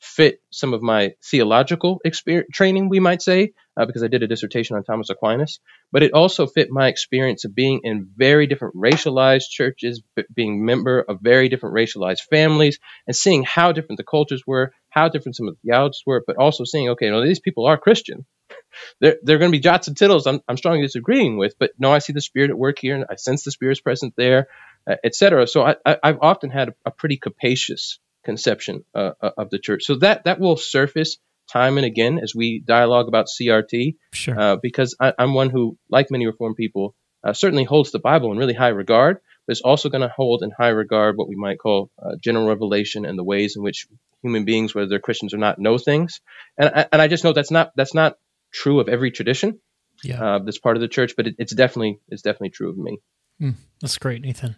fit 0.00 0.40
some 0.50 0.74
of 0.74 0.82
my 0.82 1.14
theological 1.24 2.00
experience, 2.04 2.48
training, 2.52 2.88
we 2.88 3.00
might 3.00 3.22
say, 3.22 3.52
uh, 3.76 3.86
because 3.86 4.02
I 4.02 4.08
did 4.08 4.22
a 4.22 4.26
dissertation 4.26 4.76
on 4.76 4.84
Thomas 4.84 5.10
Aquinas. 5.10 5.60
But 5.92 6.02
it 6.02 6.12
also 6.12 6.46
fit 6.46 6.70
my 6.70 6.88
experience 6.88 7.44
of 7.44 7.54
being 7.54 7.80
in 7.84 8.08
very 8.16 8.46
different 8.46 8.74
racialized 8.76 9.50
churches, 9.50 10.02
being 10.34 10.64
member 10.64 11.00
of 11.00 11.20
very 11.20 11.48
different 11.48 11.76
racialized 11.76 12.22
families, 12.30 12.78
and 13.06 13.14
seeing 13.14 13.44
how 13.44 13.72
different 13.72 13.98
the 13.98 14.04
cultures 14.04 14.42
were, 14.46 14.72
how 14.90 15.08
different 15.08 15.36
some 15.36 15.48
of 15.48 15.54
the 15.54 15.68
theologies 15.68 16.02
were, 16.06 16.22
but 16.26 16.36
also 16.36 16.64
seeing, 16.64 16.90
okay, 16.90 17.10
no, 17.10 17.24
these 17.24 17.40
people 17.40 17.66
are 17.66 17.78
Christian. 17.78 18.26
They're, 19.00 19.16
they're 19.22 19.38
going 19.38 19.50
to 19.50 19.56
be 19.56 19.60
jots 19.60 19.88
and 19.88 19.96
tittles 19.96 20.26
I'm, 20.26 20.40
I'm 20.46 20.56
strongly 20.56 20.82
disagreeing 20.82 21.36
with, 21.36 21.54
but 21.58 21.72
no, 21.78 21.92
I 21.92 21.98
see 21.98 22.12
the 22.12 22.20
Spirit 22.20 22.50
at 22.50 22.58
work 22.58 22.78
here, 22.78 22.94
and 22.94 23.06
I 23.10 23.16
sense 23.16 23.42
the 23.42 23.50
Spirit's 23.50 23.80
present 23.80 24.14
there, 24.16 24.48
uh, 24.88 24.96
etc. 25.02 25.46
So 25.46 25.62
I, 25.62 25.76
I, 25.84 25.98
have 26.04 26.18
often 26.20 26.50
had 26.50 26.68
a, 26.68 26.74
a 26.86 26.90
pretty 26.90 27.16
capacious 27.16 27.98
conception 28.26 28.84
uh, 28.94 29.12
uh, 29.22 29.30
of 29.38 29.48
the 29.48 29.58
church. 29.58 29.84
So 29.84 29.94
that 30.00 30.24
that 30.24 30.38
will 30.38 30.58
surface 30.58 31.16
time 31.50 31.78
and 31.78 31.86
again 31.86 32.18
as 32.18 32.34
we 32.34 32.60
dialogue 32.60 33.08
about 33.08 33.28
CRT. 33.28 33.96
Sure. 34.12 34.38
Uh, 34.38 34.56
because 34.60 34.96
I, 35.00 35.14
am 35.18 35.32
one 35.32 35.50
who, 35.50 35.78
like 35.88 36.10
many 36.10 36.26
Reformed 36.26 36.56
people, 36.56 36.94
uh, 37.24 37.32
certainly 37.32 37.64
holds 37.64 37.92
the 37.92 37.98
Bible 37.98 38.32
in 38.32 38.38
really 38.38 38.54
high 38.54 38.68
regard, 38.68 39.18
but 39.46 39.52
is 39.52 39.62
also 39.62 39.88
going 39.88 40.02
to 40.02 40.12
hold 40.14 40.42
in 40.42 40.50
high 40.50 40.68
regard 40.68 41.16
what 41.16 41.28
we 41.28 41.36
might 41.36 41.58
call 41.58 41.90
uh, 42.02 42.16
general 42.20 42.46
revelation 42.46 43.06
and 43.06 43.18
the 43.18 43.24
ways 43.24 43.56
in 43.56 43.62
which 43.62 43.86
human 44.22 44.44
beings, 44.44 44.74
whether 44.74 44.88
they're 44.88 44.98
Christians 44.98 45.34
or 45.34 45.38
not, 45.38 45.58
know 45.58 45.78
things. 45.78 46.20
And 46.58 46.70
I, 46.74 46.86
and 46.92 47.02
I 47.02 47.08
just 47.08 47.24
know 47.24 47.32
that's 47.32 47.50
not 47.50 47.72
that's 47.76 47.94
not 47.94 48.16
true 48.52 48.80
of 48.80 48.88
every 48.88 49.10
tradition. 49.10 49.60
Yeah. 50.02 50.22
Uh, 50.22 50.38
that's 50.40 50.58
part 50.58 50.76
of 50.76 50.82
the 50.82 50.88
church, 50.88 51.14
but 51.16 51.26
it, 51.26 51.36
it's 51.38 51.54
definitely 51.54 52.00
it's 52.08 52.22
definitely 52.22 52.50
true 52.50 52.70
of 52.70 52.76
me. 52.76 52.98
Mm, 53.40 53.54
that's 53.80 53.98
great, 53.98 54.22
Nathan. 54.22 54.56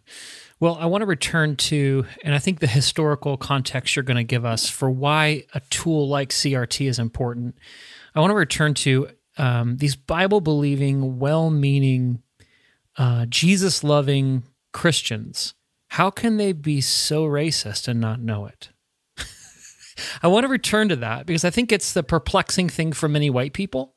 Well, 0.61 0.77
I 0.81 0.87
want 0.87 1.03
to 1.03 1.07
return 1.07 1.57
to, 1.57 2.05
and 2.25 2.35
I 2.35 2.39
think 2.39 2.61
the 2.61 2.67
historical 2.67 3.37
context 3.37 3.97
you're 3.97 4.03
going 4.03 4.17
to 4.17 4.25
give 4.25 4.45
us 4.45 4.69
for 4.69 4.91
why 4.91 5.45
a 5.55 5.61
tool 5.71 6.09
like 6.09 6.31
CRT 6.31 6.89
is 6.89 6.99
important. 6.99 7.57
I 8.15 8.21
want 8.21 8.31
to 8.31 8.37
return 8.37 8.75
to 8.75 9.09
um, 9.37 9.77
these 9.77 9.97
Bible 9.97 10.41
believing, 10.41 11.19
well 11.19 11.51
meaning, 11.51 12.23
uh, 12.97 13.27
Jesus 13.27 13.85
loving 13.85 14.43
Christians. 14.73 15.55
How 15.93 16.11
can 16.11 16.37
they 16.37 16.53
be 16.53 16.81
so 16.81 17.25
racist 17.25 17.89
and 17.89 18.01
not 18.01 18.21
know 18.21 18.47
it? 18.47 18.71
I 20.23 20.29
want 20.29 20.45
to 20.45 20.49
return 20.49 20.89
to 20.91 20.97
that 20.97 21.27
because 21.27 21.45
I 21.45 21.51
think 21.51 21.73
it's 21.73 21.93
the 21.93 22.03
perplexing 22.03 22.69
thing 22.69 22.93
for 22.93 23.09
many 23.09 23.31
white 23.31 23.53
people. 23.53 23.95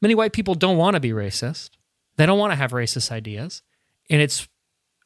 Many 0.00 0.14
white 0.14 0.32
people 0.32 0.54
don't 0.54 0.76
want 0.76 0.94
to 0.94 1.00
be 1.00 1.10
racist, 1.10 1.70
they 2.16 2.26
don't 2.26 2.38
want 2.38 2.52
to 2.52 2.56
have 2.56 2.72
racist 2.72 3.10
ideas. 3.10 3.62
And 4.10 4.20
it's 4.20 4.48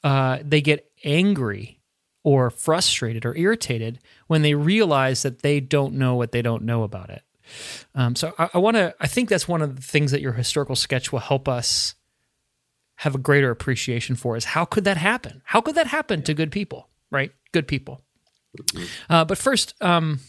uh, 0.02 0.38
they 0.42 0.60
get 0.60 0.90
angry 1.04 1.80
or 2.22 2.50
frustrated 2.50 3.24
or 3.24 3.36
irritated 3.36 4.00
when 4.26 4.42
they 4.42 4.54
realize 4.54 5.22
that 5.22 5.42
they 5.42 5.60
don't 5.60 5.94
know 5.94 6.14
what 6.14 6.32
they 6.32 6.42
don't 6.42 6.64
know 6.64 6.82
about 6.82 7.10
it. 7.10 7.22
Um, 7.94 8.16
so 8.16 8.34
I, 8.38 8.50
I 8.54 8.58
want 8.58 8.76
to. 8.76 8.94
I 9.00 9.06
think 9.06 9.28
that's 9.28 9.46
one 9.46 9.62
of 9.62 9.76
the 9.76 9.82
things 9.82 10.10
that 10.10 10.20
your 10.20 10.32
historical 10.32 10.74
sketch 10.74 11.12
will 11.12 11.20
help 11.20 11.48
us 11.48 11.94
have 12.96 13.14
a 13.14 13.18
greater 13.18 13.50
appreciation 13.50 14.16
for. 14.16 14.36
Is 14.36 14.46
how 14.46 14.64
could 14.64 14.84
that 14.84 14.96
happen? 14.96 15.42
How 15.44 15.60
could 15.60 15.76
that 15.76 15.86
happen 15.86 16.22
to 16.22 16.34
good 16.34 16.50
people? 16.50 16.88
Right, 17.10 17.32
good 17.52 17.68
people. 17.68 18.02
Uh, 19.08 19.24
but 19.24 19.38
first, 19.38 19.74
um, 19.80 20.20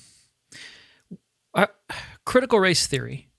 critical 2.26 2.60
race 2.60 2.86
theory. 2.86 3.30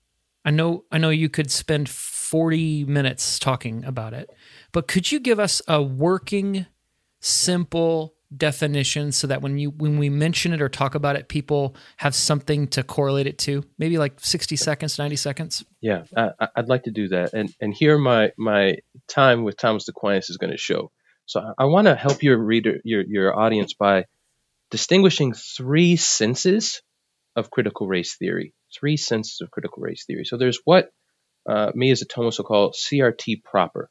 I 0.43 0.51
know. 0.51 0.83
I 0.91 0.97
know 0.97 1.09
you 1.09 1.29
could 1.29 1.51
spend 1.51 1.87
forty 1.89 2.83
minutes 2.83 3.39
talking 3.39 3.85
about 3.85 4.13
it. 4.13 4.29
But 4.71 4.87
could 4.87 5.11
you 5.11 5.19
give 5.19 5.39
us 5.39 5.61
a 5.67 5.81
working, 5.81 6.65
simple 7.19 8.15
definition 8.35 9.11
so 9.11 9.25
that 9.25 9.41
when 9.41 9.57
you 9.57 9.71
when 9.71 9.97
we 9.97 10.09
mention 10.09 10.53
it 10.53 10.61
or 10.61 10.69
talk 10.69 10.95
about 10.95 11.15
it, 11.15 11.27
people 11.27 11.75
have 11.97 12.13
something 12.13 12.67
to 12.69 12.83
correlate 12.83 13.27
it 13.27 13.37
to? 13.39 13.63
Maybe 13.77 13.97
like 13.97 14.19
sixty 14.19 14.55
seconds, 14.55 14.97
ninety 14.97 15.15
seconds. 15.15 15.65
Yeah, 15.81 16.03
I, 16.15 16.31
would 16.57 16.69
like 16.69 16.83
to 16.83 16.91
do 16.91 17.07
that, 17.09 17.33
and 17.33 17.53
and 17.59 17.73
here 17.73 17.97
my 17.97 18.31
my 18.37 18.77
time 19.07 19.43
with 19.43 19.57
Thomas 19.57 19.87
Aquinas 19.87 20.29
is 20.29 20.37
going 20.37 20.51
to 20.51 20.57
show. 20.57 20.91
So 21.25 21.41
I, 21.41 21.63
I 21.63 21.65
want 21.65 21.87
to 21.87 21.95
help 21.95 22.21
your 22.23 22.37
reader, 22.37 22.79
your 22.83 23.03
your 23.07 23.37
audience 23.37 23.73
by 23.73 24.05
distinguishing 24.69 25.33
three 25.33 25.95
senses 25.95 26.81
of 27.35 27.49
critical 27.49 27.87
race 27.87 28.15
theory. 28.17 28.53
Three 28.79 28.97
senses 28.97 29.41
of 29.41 29.49
critical 29.49 29.81
race 29.81 30.05
theory. 30.05 30.25
So 30.25 30.37
there's 30.37 30.59
what 30.63 30.89
uh, 31.49 31.71
me 31.73 31.91
as 31.91 32.01
a 32.01 32.05
Thomist 32.05 32.37
will 32.37 32.45
call 32.45 32.71
CRT 32.71 33.43
proper. 33.43 33.89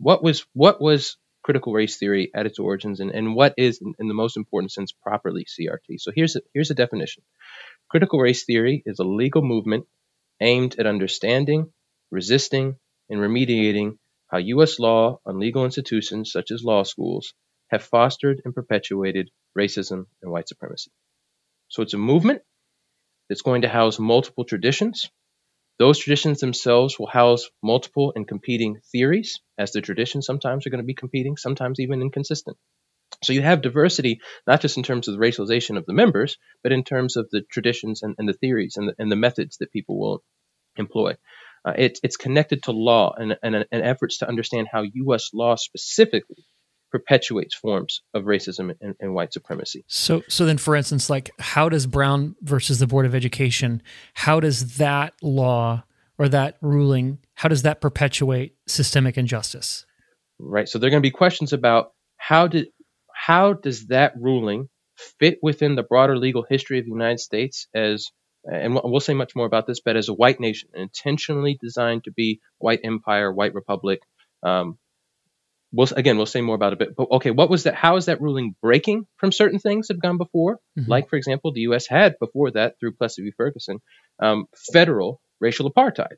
What 0.00 0.22
was 0.22 0.46
what 0.54 0.80
was 0.80 1.16
critical 1.44 1.72
race 1.74 1.98
theory 1.98 2.30
at 2.34 2.46
its 2.46 2.58
origins, 2.58 3.00
and, 3.00 3.10
and 3.10 3.34
what 3.34 3.54
is, 3.58 3.80
in, 3.82 3.94
in 3.98 4.08
the 4.08 4.14
most 4.14 4.36
important 4.36 4.72
sense, 4.72 4.92
properly 4.92 5.44
CRT? 5.46 6.00
So 6.00 6.12
here's 6.14 6.36
a, 6.36 6.40
here's 6.54 6.70
a 6.70 6.74
definition. 6.74 7.22
Critical 7.90 8.18
race 8.20 8.44
theory 8.44 8.82
is 8.86 8.98
a 8.98 9.04
legal 9.04 9.42
movement 9.42 9.86
aimed 10.40 10.76
at 10.78 10.86
understanding, 10.86 11.72
resisting, 12.10 12.76
and 13.10 13.20
remediating 13.20 13.98
how 14.28 14.38
U.S. 14.38 14.78
law 14.78 15.20
and 15.26 15.38
legal 15.38 15.64
institutions 15.64 16.32
such 16.32 16.50
as 16.50 16.64
law 16.64 16.82
schools 16.82 17.34
have 17.70 17.82
fostered 17.84 18.42
and 18.44 18.54
perpetuated 18.54 19.30
racism 19.58 20.06
and 20.22 20.32
white 20.32 20.48
supremacy. 20.48 20.90
So 21.68 21.82
it's 21.82 21.94
a 21.94 21.98
movement 21.98 22.42
that's 23.28 23.42
going 23.42 23.62
to 23.62 23.68
house 23.68 23.98
multiple 23.98 24.44
traditions. 24.44 25.10
Those 25.80 25.98
traditions 25.98 26.40
themselves 26.40 26.98
will 26.98 27.06
house 27.06 27.48
multiple 27.62 28.12
and 28.14 28.28
competing 28.28 28.82
theories, 28.92 29.40
as 29.56 29.72
the 29.72 29.80
traditions 29.80 30.26
sometimes 30.26 30.66
are 30.66 30.70
going 30.70 30.82
to 30.82 30.86
be 30.86 30.92
competing, 30.92 31.38
sometimes 31.38 31.80
even 31.80 32.02
inconsistent. 32.02 32.58
So 33.24 33.32
you 33.32 33.40
have 33.40 33.62
diversity, 33.62 34.20
not 34.46 34.60
just 34.60 34.76
in 34.76 34.82
terms 34.82 35.08
of 35.08 35.14
the 35.14 35.20
racialization 35.20 35.78
of 35.78 35.86
the 35.86 35.94
members, 35.94 36.36
but 36.62 36.72
in 36.72 36.84
terms 36.84 37.16
of 37.16 37.30
the 37.30 37.40
traditions 37.50 38.02
and, 38.02 38.14
and 38.18 38.28
the 38.28 38.34
theories 38.34 38.76
and 38.76 38.90
the, 38.90 38.94
and 38.98 39.10
the, 39.10 39.16
methods 39.16 39.56
that 39.56 39.72
people 39.72 39.98
will 39.98 40.22
employ. 40.76 41.16
Uh, 41.64 41.72
it, 41.78 41.98
it's 42.02 42.18
connected 42.18 42.62
to 42.64 42.72
law 42.72 43.14
and, 43.16 43.38
and, 43.42 43.54
and, 43.72 43.82
efforts 43.82 44.18
to 44.18 44.28
understand 44.28 44.68
how 44.70 44.82
U.S. 44.82 45.30
law 45.32 45.56
specifically 45.56 46.44
perpetuates 46.90 47.54
forms 47.54 48.02
of 48.14 48.24
racism 48.24 48.74
and, 48.80 48.94
and, 49.00 49.14
white 49.14 49.32
supremacy. 49.32 49.84
So, 49.86 50.22
so 50.28 50.44
then, 50.44 50.58
for 50.58 50.74
instance, 50.74 51.08
like 51.08 51.30
how 51.38 51.68
does 51.68 51.86
Brown 51.86 52.36
versus 52.42 52.78
the 52.78 52.86
Board 52.86 53.06
of 53.06 53.14
Education, 53.14 53.82
how 54.14 54.40
does 54.40 54.76
that 54.76 55.14
law 55.22 55.84
or 56.18 56.28
that 56.28 56.56
ruling, 56.60 57.18
how 57.34 57.48
does 57.48 57.62
that 57.62 57.80
perpetuate 57.80 58.54
systemic 58.66 59.16
injustice? 59.16 59.86
Right. 60.38 60.68
So 60.68 60.78
there 60.78 60.88
are 60.88 60.90
going 60.90 61.02
to 61.02 61.06
be 61.06 61.12
questions 61.12 61.52
about 61.52 61.92
how 62.16 62.46
did 62.46 62.68
how 63.14 63.52
does 63.52 63.86
that 63.86 64.14
ruling 64.18 64.68
fit 65.18 65.38
within 65.42 65.74
the 65.74 65.82
broader 65.82 66.16
legal 66.16 66.44
history 66.48 66.78
of 66.78 66.84
the 66.84 66.90
United 66.90 67.20
States 67.20 67.66
as 67.74 68.06
and 68.44 68.74
we'll 68.74 69.00
say 69.00 69.14
much 69.14 69.36
more 69.36 69.44
about 69.44 69.66
this, 69.66 69.80
but 69.80 69.96
as 69.96 70.08
a 70.08 70.14
white 70.14 70.40
nation, 70.40 70.70
intentionally 70.74 71.58
designed 71.60 72.04
to 72.04 72.10
be 72.10 72.40
white 72.58 72.80
empire, 72.84 73.30
white 73.30 73.54
republic. 73.54 74.00
Um, 74.42 74.78
we'll 75.72 75.88
again 75.96 76.16
we'll 76.16 76.26
say 76.26 76.40
more 76.40 76.54
about 76.54 76.72
it. 76.72 76.78
But, 76.78 76.96
but 76.96 77.10
okay, 77.12 77.30
what 77.30 77.50
was 77.50 77.64
that? 77.64 77.74
How 77.74 77.96
is 77.96 78.06
that 78.06 78.20
ruling 78.20 78.54
breaking 78.62 79.06
from 79.16 79.32
certain 79.32 79.58
things 79.58 79.88
that 79.88 79.94
have 79.94 80.02
gone 80.02 80.18
before? 80.18 80.58
Mm-hmm. 80.78 80.90
Like 80.90 81.08
for 81.08 81.16
example, 81.16 81.52
the 81.52 81.62
U.S. 81.62 81.86
had 81.86 82.18
before 82.18 82.50
that 82.52 82.78
through 82.78 82.92
Plessy 82.92 83.22
v. 83.22 83.32
Ferguson, 83.36 83.78
um, 84.20 84.46
federal 84.72 85.20
racial 85.40 85.70
apartheid. 85.70 86.16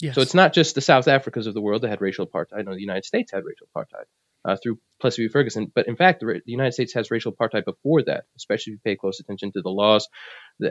Yes. 0.00 0.14
So 0.14 0.20
it's 0.20 0.34
not 0.34 0.52
just 0.52 0.74
the 0.74 0.80
South 0.80 1.06
Africas 1.06 1.46
of 1.46 1.54
the 1.54 1.60
world 1.60 1.82
that 1.82 1.88
had 1.88 2.00
racial 2.00 2.26
apartheid. 2.26 2.64
No, 2.64 2.74
the 2.74 2.80
United 2.80 3.04
States 3.04 3.32
had 3.32 3.42
racial 3.44 3.66
apartheid 3.74 4.04
uh, 4.44 4.56
through 4.62 4.78
Plessy 5.00 5.26
v. 5.26 5.32
Ferguson. 5.32 5.72
But 5.74 5.88
in 5.88 5.96
fact, 5.96 6.20
the, 6.20 6.26
the, 6.26 6.52
United 6.52 6.72
States 6.72 6.94
has 6.94 7.10
racial 7.10 7.32
apartheid 7.32 7.64
before 7.64 8.02
that, 8.04 8.24
especially 8.36 8.72
if 8.72 8.74
you 8.76 8.80
pay 8.84 8.96
close 8.96 9.18
attention 9.18 9.52
to 9.52 9.62
the 9.62 9.70
laws 9.70 10.08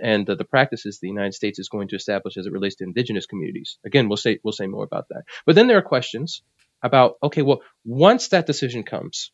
and 0.02 0.26
the, 0.26 0.36
the, 0.36 0.46
practices 0.46 1.00
the 1.00 1.08
United 1.08 1.34
States 1.34 1.60
is 1.60 1.68
going 1.68 1.90
to 1.90 1.96
establish 1.96 2.38
as 2.38 2.46
it 2.46 2.54
relates 2.54 2.76
to 2.76 2.86
indigenous 2.86 3.26
communities. 3.26 3.78
Again, 3.86 4.08
we'll 4.08 4.18
say 4.18 4.40
we'll 4.44 4.54
say 4.54 4.68
more 4.68 4.84
about 4.84 5.10
that. 5.10 5.24
But 5.46 5.56
then 5.56 5.68
there 5.68 5.78
are 5.78 5.82
questions 5.82 6.42
about 6.82 7.16
okay, 7.24 7.42
well, 7.42 7.62
once 7.86 8.30
that 8.30 8.46
decision 8.46 8.84
comes, 8.84 9.32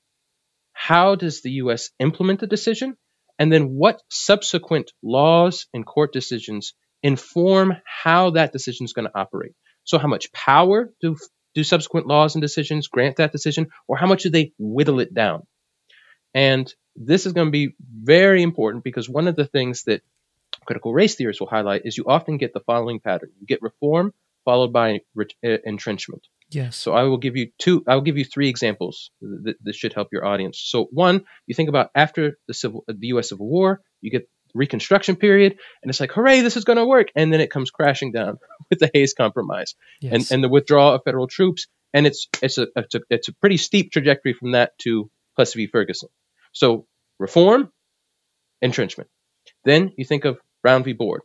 how 0.74 1.16
does 1.16 1.42
the 1.42 1.52
U.S. 1.64 1.90
implement 2.00 2.40
the 2.40 2.48
decision, 2.48 2.98
and 3.40 3.52
then 3.52 3.70
what 3.70 4.02
subsequent 4.10 4.92
laws 5.04 5.68
and 5.74 5.86
court 5.86 6.14
decisions 6.14 6.74
inform 7.02 7.74
how 7.86 8.32
that 8.32 8.52
decision 8.52 8.86
is 8.86 8.94
going 8.94 9.08
to 9.08 9.18
operate? 9.18 9.54
So, 9.84 9.98
how 9.98 10.08
much 10.08 10.32
power 10.32 10.92
do 11.02 11.18
do 11.54 11.64
subsequent 11.64 12.08
laws 12.08 12.36
and 12.36 12.42
decisions 12.42 12.88
grant 12.88 13.18
that 13.18 13.32
decision, 13.32 13.70
or 13.88 13.98
how 13.98 14.08
much 14.08 14.24
do 14.24 14.30
they 14.30 14.54
whittle 14.58 15.00
it 15.00 15.14
down? 15.14 15.46
And 16.34 16.74
this 16.96 17.26
is 17.26 17.34
going 17.34 17.48
to 17.48 17.52
be 17.52 17.76
very 17.80 18.42
important 18.42 18.84
because 18.84 19.08
one 19.10 19.28
of 19.28 19.36
the 19.36 19.46
things 19.46 19.84
that 19.84 20.02
critical 20.66 20.94
race 20.94 21.16
theorists 21.16 21.42
will 21.42 21.48
highlight 21.48 21.84
is 21.86 21.98
you 21.98 22.06
often 22.08 22.38
get 22.38 22.54
the 22.54 22.62
following 22.62 23.00
pattern: 23.00 23.32
you 23.40 23.46
get 23.46 23.62
reform 23.62 24.14
followed 24.46 24.74
by 24.74 25.00
uh, 25.18 25.50
entrenchment. 25.66 26.28
Yes. 26.54 26.76
So 26.76 26.94
I 26.94 27.04
will 27.04 27.18
give 27.18 27.36
you 27.36 27.50
two. 27.58 27.84
I 27.88 27.96
will 27.96 28.02
give 28.02 28.18
you 28.18 28.26
three 28.26 28.50
examples 28.50 29.12
that, 29.22 29.56
that 29.64 29.76
should 29.76 29.94
help 29.94 30.10
your 30.12 30.26
audience. 30.26 30.60
So 30.60 30.88
one, 30.92 31.26
you 31.48 31.56
think 31.56 31.70
about 31.70 31.90
after 31.96 32.38
the 32.48 32.54
civil, 32.54 32.84
the 32.88 33.08
U.S. 33.08 33.30
Civil 33.30 33.48
War, 33.48 33.82
you 34.02 34.12
get 34.12 34.30
Reconstruction 34.56 35.16
period, 35.16 35.58
and 35.82 35.90
it's 35.90 36.00
like, 36.00 36.12
hooray, 36.12 36.42
this 36.42 36.58
is 36.58 36.64
going 36.64 36.78
to 36.78 36.86
work, 36.86 37.08
and 37.16 37.34
then 37.34 37.42
it 37.42 37.50
comes 37.50 37.72
crashing 37.72 38.12
down 38.12 38.38
with 38.70 38.78
the 38.78 38.92
Hayes 38.94 39.16
Compromise 39.16 39.74
yes. 40.00 40.14
and 40.14 40.28
and 40.32 40.44
the 40.44 40.50
withdrawal 40.50 40.94
of 40.94 41.02
federal 41.04 41.26
troops, 41.28 41.66
and 41.92 42.06
it's 42.06 42.28
it's 42.42 42.60
a, 42.60 42.68
it's 42.76 42.94
a 42.94 43.00
it's 43.10 43.28
a 43.30 43.34
pretty 43.34 43.58
steep 43.58 43.92
trajectory 43.92 44.34
from 44.34 44.52
that 44.52 44.78
to 44.80 45.10
Plessy 45.36 45.66
v. 45.66 45.72
Ferguson. 45.72 46.10
So 46.52 46.86
reform, 47.20 47.72
entrenchment. 48.62 49.10
Then 49.66 49.92
you 49.98 50.06
think 50.06 50.24
of 50.24 50.40
Brown 50.62 50.84
v. 50.84 50.94
Board. 50.94 51.22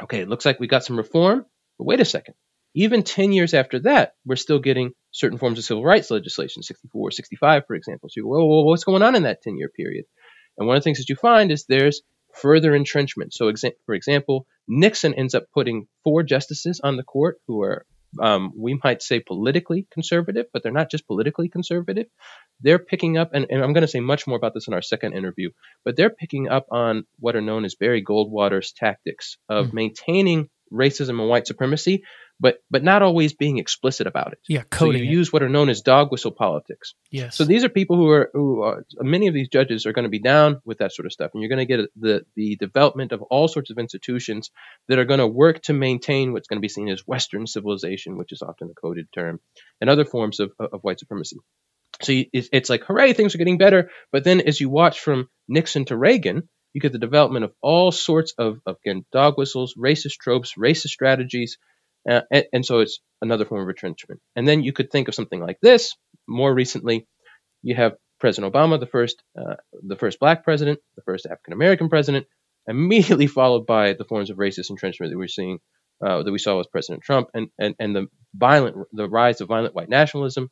Okay, 0.00 0.20
it 0.20 0.28
looks 0.28 0.44
like 0.44 0.60
we 0.60 0.68
got 0.68 0.84
some 0.84 0.96
reform, 0.96 1.44
but 1.78 1.84
wait 1.84 2.00
a 2.00 2.04
second. 2.04 2.34
Even 2.74 3.02
10 3.02 3.32
years 3.32 3.54
after 3.54 3.80
that, 3.80 4.14
we're 4.24 4.36
still 4.36 4.58
getting 4.58 4.92
certain 5.10 5.38
forms 5.38 5.58
of 5.58 5.64
civil 5.64 5.84
rights 5.84 6.10
legislation, 6.10 6.62
64, 6.62 7.10
65, 7.10 7.66
for 7.66 7.74
example. 7.74 8.08
So 8.08 8.14
you 8.16 8.22
go, 8.24 8.30
whoa, 8.30 8.44
whoa, 8.46 8.62
what's 8.62 8.84
going 8.84 9.02
on 9.02 9.14
in 9.14 9.24
that 9.24 9.42
10 9.42 9.58
year 9.58 9.68
period? 9.68 10.06
And 10.56 10.66
one 10.66 10.76
of 10.76 10.82
the 10.82 10.84
things 10.84 10.98
that 10.98 11.08
you 11.08 11.16
find 11.16 11.50
is 11.52 11.64
there's 11.64 12.02
further 12.34 12.74
entrenchment. 12.74 13.34
So, 13.34 13.52
exa- 13.52 13.74
for 13.86 13.94
example, 13.94 14.46
Nixon 14.68 15.14
ends 15.14 15.34
up 15.34 15.44
putting 15.52 15.86
four 16.04 16.22
justices 16.22 16.80
on 16.82 16.96
the 16.96 17.02
court 17.02 17.38
who 17.46 17.62
are, 17.62 17.86
um, 18.20 18.52
we 18.56 18.78
might 18.82 19.02
say, 19.02 19.20
politically 19.20 19.86
conservative, 19.90 20.46
but 20.52 20.62
they're 20.62 20.72
not 20.72 20.90
just 20.90 21.06
politically 21.06 21.48
conservative. 21.48 22.06
They're 22.60 22.78
picking 22.78 23.18
up, 23.18 23.30
and, 23.34 23.46
and 23.50 23.62
I'm 23.62 23.72
going 23.72 23.82
to 23.82 23.88
say 23.88 24.00
much 24.00 24.26
more 24.26 24.36
about 24.36 24.54
this 24.54 24.68
in 24.68 24.74
our 24.74 24.82
second 24.82 25.14
interview, 25.14 25.50
but 25.84 25.96
they're 25.96 26.10
picking 26.10 26.48
up 26.48 26.66
on 26.70 27.04
what 27.18 27.36
are 27.36 27.40
known 27.40 27.64
as 27.64 27.74
Barry 27.74 28.04
Goldwater's 28.04 28.72
tactics 28.72 29.36
of 29.48 29.68
mm. 29.68 29.72
maintaining 29.74 30.48
racism 30.72 31.20
and 31.20 31.28
white 31.28 31.46
supremacy, 31.46 32.04
but 32.42 32.58
but 32.70 32.82
not 32.82 33.02
always 33.02 33.32
being 33.32 33.58
explicit 33.58 34.08
about 34.08 34.32
it. 34.32 34.40
Yeah, 34.48 34.64
coding. 34.64 34.94
So 34.94 35.04
you 35.04 35.10
it. 35.10 35.12
use 35.12 35.32
what 35.32 35.44
are 35.44 35.48
known 35.48 35.70
as 35.70 35.80
dog 35.80 36.10
whistle 36.10 36.32
politics. 36.32 36.94
Yes. 37.10 37.36
So 37.36 37.44
these 37.44 37.62
are 37.62 37.68
people 37.68 37.96
who 37.96 38.10
are 38.10 38.30
who 38.34 38.62
are, 38.62 38.84
many 39.00 39.28
of 39.28 39.34
these 39.34 39.48
judges 39.48 39.86
are 39.86 39.92
going 39.92 40.02
to 40.02 40.10
be 40.10 40.18
down 40.18 40.60
with 40.64 40.78
that 40.78 40.92
sort 40.92 41.06
of 41.06 41.12
stuff, 41.12 41.30
and 41.32 41.40
you're 41.40 41.48
going 41.48 41.66
to 41.66 41.76
get 41.76 41.88
the 41.96 42.26
the 42.34 42.56
development 42.56 43.12
of 43.12 43.22
all 43.22 43.46
sorts 43.46 43.70
of 43.70 43.78
institutions 43.78 44.50
that 44.88 44.98
are 44.98 45.04
going 45.04 45.20
to 45.20 45.26
work 45.26 45.62
to 45.62 45.72
maintain 45.72 46.32
what's 46.32 46.48
going 46.48 46.58
to 46.58 46.60
be 46.60 46.68
seen 46.68 46.88
as 46.88 47.06
Western 47.06 47.46
civilization, 47.46 48.18
which 48.18 48.32
is 48.32 48.42
often 48.42 48.68
a 48.70 48.74
coded 48.74 49.06
term, 49.14 49.38
and 49.80 49.88
other 49.88 50.04
forms 50.04 50.40
of 50.40 50.50
of 50.58 50.82
white 50.82 50.98
supremacy. 50.98 51.38
So 52.02 52.12
it's 52.32 52.68
like 52.68 52.82
hooray, 52.82 53.12
things 53.12 53.36
are 53.36 53.38
getting 53.38 53.58
better. 53.58 53.90
But 54.10 54.24
then 54.24 54.40
as 54.40 54.60
you 54.60 54.68
watch 54.68 54.98
from 54.98 55.28
Nixon 55.46 55.84
to 55.84 55.96
Reagan, 55.96 56.48
you 56.72 56.80
get 56.80 56.90
the 56.90 56.98
development 56.98 57.44
of 57.44 57.52
all 57.60 57.92
sorts 57.92 58.34
of, 58.36 58.58
of 58.66 58.78
again 58.84 59.04
dog 59.12 59.38
whistles, 59.38 59.74
racist 59.78 60.16
tropes, 60.18 60.54
racist 60.58 60.88
strategies 60.88 61.58
uh, 62.08 62.22
and, 62.30 62.44
and, 62.52 62.66
so 62.66 62.80
it's 62.80 63.00
another 63.20 63.44
form 63.44 63.60
of 63.60 63.66
retrenchment. 63.66 64.20
And 64.34 64.46
then 64.46 64.62
you 64.62 64.72
could 64.72 64.90
think 64.90 65.08
of 65.08 65.14
something 65.14 65.40
like 65.40 65.58
this. 65.60 65.94
More 66.26 66.52
recently, 66.52 67.06
you 67.62 67.74
have 67.74 67.92
President 68.18 68.52
Obama, 68.52 68.78
the 68.78 68.86
first, 68.86 69.22
uh, 69.38 69.54
the 69.82 69.96
first 69.96 70.18
black 70.20 70.44
president, 70.44 70.80
the 70.96 71.02
first 71.02 71.26
African 71.26 71.52
American 71.52 71.88
president, 71.88 72.26
immediately 72.66 73.26
followed 73.38 73.66
by 73.66 73.92
the 73.92 74.04
forms 74.04 74.30
of 74.30 74.36
racist 74.36 74.70
entrenchment 74.70 75.12
that 75.12 75.18
we're 75.18 75.28
seeing, 75.28 75.58
uh, 76.04 76.22
that 76.22 76.32
we 76.32 76.38
saw 76.38 76.58
with 76.58 76.70
President 76.70 77.02
Trump, 77.02 77.28
and, 77.34 77.48
and, 77.58 77.74
and 77.78 77.94
the 77.94 78.06
violent, 78.34 78.76
the 78.92 79.08
rise 79.08 79.40
of 79.40 79.48
violent 79.48 79.74
white 79.74 79.88
nationalism, 79.88 80.50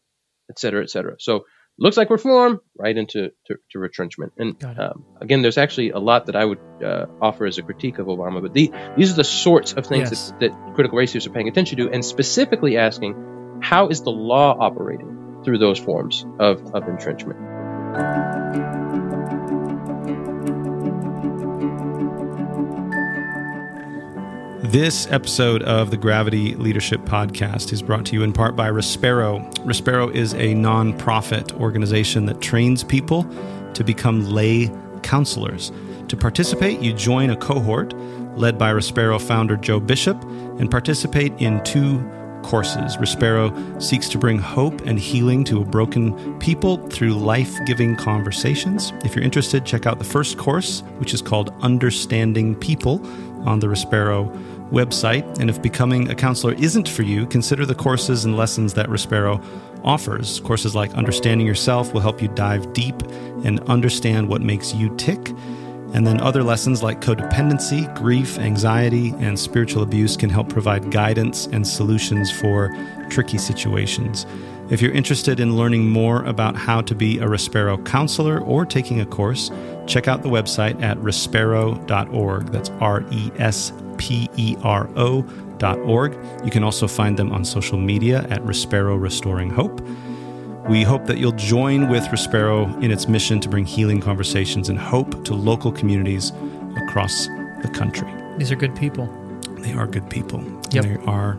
et 0.50 0.58
cetera, 0.58 0.82
et 0.82 0.90
cetera. 0.90 1.16
So 1.18 1.44
looks 1.78 1.96
like 1.96 2.11
reform, 2.11 2.61
right 2.78 2.96
into 2.96 3.30
to, 3.46 3.56
to 3.70 3.78
retrenchment. 3.78 4.33
And 4.38 4.62
um, 4.64 5.04
again, 5.20 5.42
there's 5.42 5.59
actually 5.59 5.90
a 5.90 5.98
lot 5.98 6.26
that 6.26 6.37
I 6.37 6.44
would 6.44 6.59
uh, 6.85 7.06
offer 7.20 7.46
as 7.46 7.59
a 7.59 7.62
critique 7.62 7.98
of 7.98 8.06
Obama, 8.06 8.42
but 8.42 8.52
the, 8.52 8.70
these 8.96 9.12
are 9.12 9.16
the 9.16 9.24
sorts 9.24 9.72
of 9.72 9.87
things 9.87 10.11
yes. 10.11 10.30
that, 10.30 10.40
that 10.40 10.74
critical 10.74 10.98
race 10.98 11.12
theorists 11.12 11.28
are 11.28 11.33
paying 11.33 11.48
attention 11.48 11.78
to, 11.78 11.90
and 11.90 12.04
specifically 12.04 12.76
asking 12.76 13.61
how 13.62 13.88
is 13.88 14.02
the 14.02 14.11
law 14.11 14.56
operating 14.59 15.42
through 15.44 15.59
those 15.59 15.78
forms 15.78 16.24
of, 16.38 16.74
of 16.74 16.88
entrenchment. 16.88 18.39
This 24.70 25.11
episode 25.11 25.64
of 25.64 25.90
the 25.90 25.96
Gravity 25.96 26.54
Leadership 26.54 27.00
Podcast 27.00 27.72
is 27.72 27.83
brought 27.83 28.06
to 28.06 28.12
you 28.14 28.22
in 28.22 28.33
part 28.33 28.54
by 28.54 28.70
Respero. 28.70 29.52
Respero 29.64 30.14
is 30.14 30.33
a 30.35 30.54
nonprofit 30.54 31.52
organization 31.61 32.26
that 32.26 32.40
trains 32.40 32.85
people 32.85 33.24
to 33.74 33.83
become 33.83 34.30
lay 34.30 34.70
counselors. 35.02 35.72
To 36.06 36.16
participate, 36.16 36.78
you 36.78 36.92
join 36.92 37.30
a 37.30 37.37
cohort 37.37 37.94
led 38.38 38.59
by 38.59 38.72
Respero 38.72 39.20
founder 39.20 39.56
Joe 39.56 39.80
Bishop 39.80 40.22
and 40.61 40.70
participate 40.70 41.33
in 41.40 41.61
two 41.64 41.98
courses. 42.44 42.96
Respero 42.96 43.83
seeks 43.83 44.09
to 44.11 44.18
bring 44.18 44.38
hope 44.38 44.80
and 44.83 45.00
healing 45.00 45.42
to 45.44 45.62
a 45.62 45.64
broken 45.64 46.38
people 46.38 46.76
through 46.90 47.14
life 47.14 47.59
giving 47.66 47.96
conversations. 47.96 48.92
If 49.04 49.16
you're 49.16 49.24
interested, 49.24 49.66
check 49.66 49.87
out 49.87 49.98
the 49.98 50.04
first 50.04 50.38
course, 50.38 50.85
which 50.98 51.12
is 51.12 51.20
called 51.20 51.52
Understanding 51.61 52.54
People 52.54 53.04
on 53.46 53.59
the 53.59 53.66
Respero 53.66 54.30
website. 54.70 55.38
And 55.38 55.50
if 55.50 55.61
becoming 55.61 56.11
a 56.11 56.14
counselor 56.14 56.54
isn't 56.54 56.88
for 56.88 57.02
you, 57.02 57.26
consider 57.26 57.66
the 57.66 57.74
courses 57.74 58.24
and 58.24 58.37
lessons 58.37 58.74
that 58.74 58.88
Respero 58.88 59.42
offers. 59.85 60.40
Courses 60.40 60.74
like 60.74 60.92
Understanding 60.94 61.46
Yourself 61.46 61.92
will 61.92 62.00
help 62.00 62.20
you 62.22 62.28
dive 62.28 62.72
deep 62.72 63.00
and 63.44 63.61
understand 63.68 64.28
what 64.28 64.42
makes 64.42 64.74
you 64.74 64.94
tick. 64.96 65.30
And 65.92 66.06
then 66.06 66.20
other 66.20 66.44
lessons 66.44 66.83
like 66.85 67.00
codependency, 67.00 67.92
grief, 67.96 68.38
anxiety, 68.38 69.12
and 69.18 69.38
spiritual 69.38 69.83
abuse 69.83 70.16
can 70.16 70.30
help 70.30 70.48
provide 70.48 70.92
guidance 70.92 71.46
and 71.46 71.66
solutions 71.66 72.30
for 72.30 72.70
tricky 73.09 73.38
situations. 73.38 74.24
If 74.70 74.80
you're 74.80 74.92
interested 74.92 75.40
in 75.40 75.56
learning 75.56 75.88
more 75.88 76.22
about 76.26 76.54
how 76.54 76.80
to 76.83 76.94
be 76.94 77.18
a 77.18 77.24
Respero 77.24 77.85
counselor 77.85 78.40
or 78.40 78.64
taking 78.64 79.00
a 79.00 79.06
course, 79.06 79.50
check 79.90 80.09
out 80.09 80.22
the 80.22 80.29
website 80.29 80.81
at 80.83 80.96
respero.org. 80.98 82.46
That's 82.53 82.70
R 82.81 83.05
E 83.11 83.31
S 83.38 83.72
P 83.98 84.29
E 84.37 84.57
R 84.62 84.88
O.org. 84.96 86.16
You 86.44 86.50
can 86.50 86.62
also 86.64 86.87
find 86.88 87.16
them 87.18 87.33
on 87.33 87.44
social 87.44 87.79
media 87.79 88.20
at 88.31 88.40
Respero 88.42 88.98
Restoring 89.00 89.50
Hope. 89.50 89.81
We 90.68 90.83
hope 90.83 91.07
that 91.07 91.18
you'll 91.18 91.33
join 91.33 91.88
with 91.88 92.05
Respero 92.05 92.83
in 92.83 92.90
its 92.90 93.09
mission 93.09 93.40
to 93.40 93.48
bring 93.48 93.64
healing 93.64 94.00
conversations 94.00 94.68
and 94.68 94.79
hope 94.79 95.24
to 95.24 95.35
local 95.35 95.72
communities 95.72 96.33
across 96.87 97.26
the 97.62 97.70
country. 97.74 98.11
These 98.38 98.53
are 98.53 98.57
good 98.57 98.76
people. 98.76 99.07
They 99.59 99.72
are 99.72 99.87
good 99.87 100.09
people. 100.09 100.42
Yep. 100.70 100.85
They 100.85 100.96
are 101.07 101.35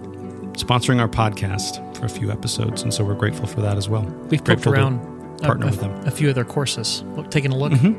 sponsoring 0.54 1.00
our 1.00 1.08
podcast 1.08 1.96
for 1.96 2.06
a 2.06 2.10
few 2.10 2.30
episodes, 2.32 2.82
and 2.84 2.94
so 2.94 3.04
we're 3.04 3.16
grateful 3.16 3.48
for 3.48 3.62
that 3.62 3.78
as 3.78 3.88
well. 3.88 4.02
We've 4.30 4.40
poked 4.44 4.46
Grateful 4.64 4.74
to 4.74 4.78
around 4.80 5.40
partner 5.42 5.68
a, 5.68 5.70
with 5.70 5.80
them. 5.80 5.92
a 6.06 6.12
few 6.12 6.28
of 6.30 6.36
their 6.36 6.44
courses, 6.46 7.04
Look, 7.16 7.32
taking 7.32 7.52
a 7.52 7.58
look. 7.58 7.72
Mhm. 7.72 7.96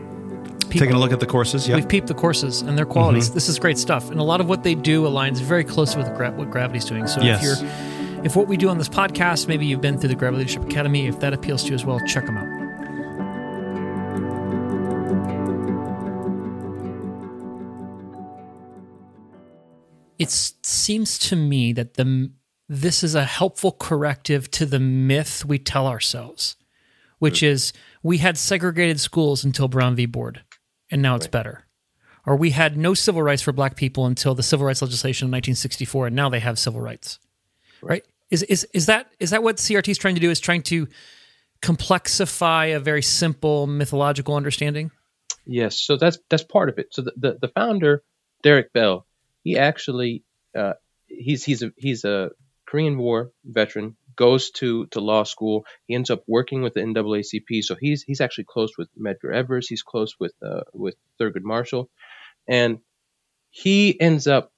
Peep- 0.72 0.80
Taking 0.80 0.96
a 0.96 0.98
look 0.98 1.12
at 1.12 1.20
the 1.20 1.26
courses, 1.26 1.68
yeah. 1.68 1.74
We've 1.76 1.88
peeped 1.88 2.06
the 2.06 2.14
courses 2.14 2.62
and 2.62 2.78
their 2.78 2.86
qualities. 2.86 3.28
Mhm. 3.30 3.34
This 3.34 3.48
is 3.50 3.58
great 3.58 3.76
stuff, 3.76 4.10
and 4.10 4.18
a 4.18 4.22
lot 4.22 4.40
of 4.40 4.48
what 4.48 4.62
they 4.62 4.74
do 4.74 5.02
aligns 5.04 5.38
very 5.40 5.64
closely 5.64 6.02
with 6.02 6.14
gra- 6.16 6.32
what 6.32 6.50
Gravity's 6.50 6.86
doing. 6.86 7.06
So 7.06 7.20
Yes. 7.20 7.42
if 7.44 7.60
you're, 7.60 8.24
if 8.24 8.36
what 8.36 8.48
we 8.48 8.56
do 8.56 8.68
on 8.70 8.78
this 8.78 8.88
podcast, 8.88 9.48
maybe 9.48 9.66
you've 9.66 9.82
been 9.82 9.98
through 9.98 10.08
the 10.08 10.14
Gravity 10.14 10.38
Leadership 10.44 10.64
Academy, 10.64 11.06
if 11.06 11.20
that 11.20 11.34
appeals 11.34 11.62
to 11.64 11.68
you 11.70 11.74
as 11.74 11.84
well, 11.84 12.00
check 12.06 12.24
them 12.24 12.38
out. 12.38 12.48
It 20.18 20.30
seems 20.30 21.18
to 21.20 21.36
me 21.36 21.72
that 21.72 21.94
the 21.94 22.30
this 22.68 23.02
is 23.02 23.14
a 23.14 23.24
helpful 23.24 23.72
corrective 23.72 24.50
to 24.52 24.64
the 24.64 24.78
myth 24.80 25.44
we 25.44 25.58
tell 25.58 25.86
ourselves, 25.86 26.56
which 27.18 27.42
is 27.42 27.72
we 28.02 28.18
had 28.18 28.38
segregated 28.38 28.98
schools 29.00 29.44
until 29.44 29.68
Brown 29.68 29.94
v. 29.96 30.06
Board, 30.06 30.42
and 30.92 31.02
now 31.02 31.16
it's 31.16 31.26
better. 31.26 31.64
Or 32.24 32.36
we 32.36 32.50
had 32.50 32.76
no 32.76 32.94
civil 32.94 33.22
rights 33.22 33.42
for 33.42 33.50
black 33.50 33.74
people 33.74 34.06
until 34.06 34.36
the 34.36 34.44
civil 34.44 34.66
rights 34.66 34.82
legislation 34.82 35.26
in 35.26 35.32
1964, 35.32 36.08
and 36.08 36.14
now 36.14 36.28
they 36.28 36.38
have 36.38 36.58
civil 36.58 36.80
rights. 36.80 37.18
Right? 37.80 38.04
Is 38.30 38.44
is 38.44 38.64
is 38.72 38.86
that 38.86 39.10
is 39.18 39.30
that 39.30 39.42
what 39.42 39.56
CRT 39.56 39.88
is 39.88 39.98
trying 39.98 40.14
to 40.14 40.20
do? 40.20 40.30
Is 40.30 40.38
trying 40.38 40.62
to 40.64 40.86
complexify 41.60 42.76
a 42.76 42.80
very 42.80 43.02
simple 43.02 43.66
mythological 43.66 44.36
understanding? 44.36 44.92
Yes, 45.44 45.80
so 45.80 45.96
that's 45.96 46.18
that's 46.30 46.44
part 46.44 46.68
of 46.68 46.78
it. 46.78 46.94
So 46.94 47.02
the, 47.02 47.12
the, 47.16 47.38
the 47.40 47.48
founder, 47.48 48.04
Derek 48.42 48.72
Bell, 48.72 49.06
he 49.42 49.58
actually 49.58 50.22
uh, 50.54 50.74
he's 51.08 51.42
he's 51.42 51.62
a 51.62 51.72
he's 51.76 52.04
a 52.04 52.30
Korean 52.66 52.96
War 52.98 53.32
veteran, 53.44 53.96
goes 54.16 54.50
to, 54.52 54.86
to 54.86 55.00
law 55.00 55.24
school. 55.24 55.64
He 55.86 55.94
ends 55.94 56.10
up 56.10 56.22
working 56.26 56.62
with 56.62 56.74
the 56.74 56.80
NAACP, 56.80 57.62
so 57.62 57.76
he's 57.78 58.02
he's 58.02 58.20
actually 58.20 58.44
close 58.48 58.72
with 58.76 58.88
Medgar 58.98 59.34
Evers. 59.34 59.68
He's 59.68 59.82
close 59.82 60.14
with 60.18 60.32
uh, 60.44 60.62
with 60.72 60.94
Thurgood 61.20 61.42
Marshall, 61.42 61.88
and 62.48 62.78
he 63.50 63.98
ends 64.00 64.26
up 64.26 64.50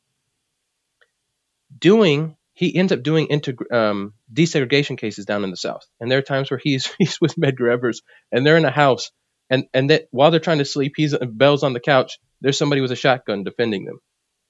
doing 1.77 2.37
he 2.55 2.75
ends 2.75 2.93
up 2.93 3.03
doing 3.03 3.27
integ- 3.27 3.73
um, 3.73 4.15
desegregation 4.33 4.97
cases 4.97 5.27
down 5.27 5.43
in 5.43 5.51
the 5.51 5.57
South. 5.57 5.85
And 6.01 6.11
there 6.11 6.19
are 6.19 6.23
times 6.23 6.51
where 6.51 6.61
he's 6.63 6.89
he's 6.99 7.21
with 7.21 7.37
Medgar 7.37 7.71
Evers, 7.73 8.03
and 8.33 8.47
they're 8.47 8.57
in 8.57 8.65
a 8.65 8.71
house, 8.71 9.11
and 9.51 9.65
and 9.75 9.91
that 9.91 10.07
while 10.11 10.31
they're 10.31 10.41
trying 10.41 10.59
to 10.59 10.65
sleep, 10.65 10.93
he's 10.97 11.15
Bell's 11.19 11.65
on 11.65 11.73
the 11.73 11.81
couch. 11.81 12.19
There's 12.41 12.59
somebody 12.59 12.81
with 12.81 12.93
a 12.93 12.97
shotgun 12.97 13.45
defending 13.45 13.85
them, 13.85 13.99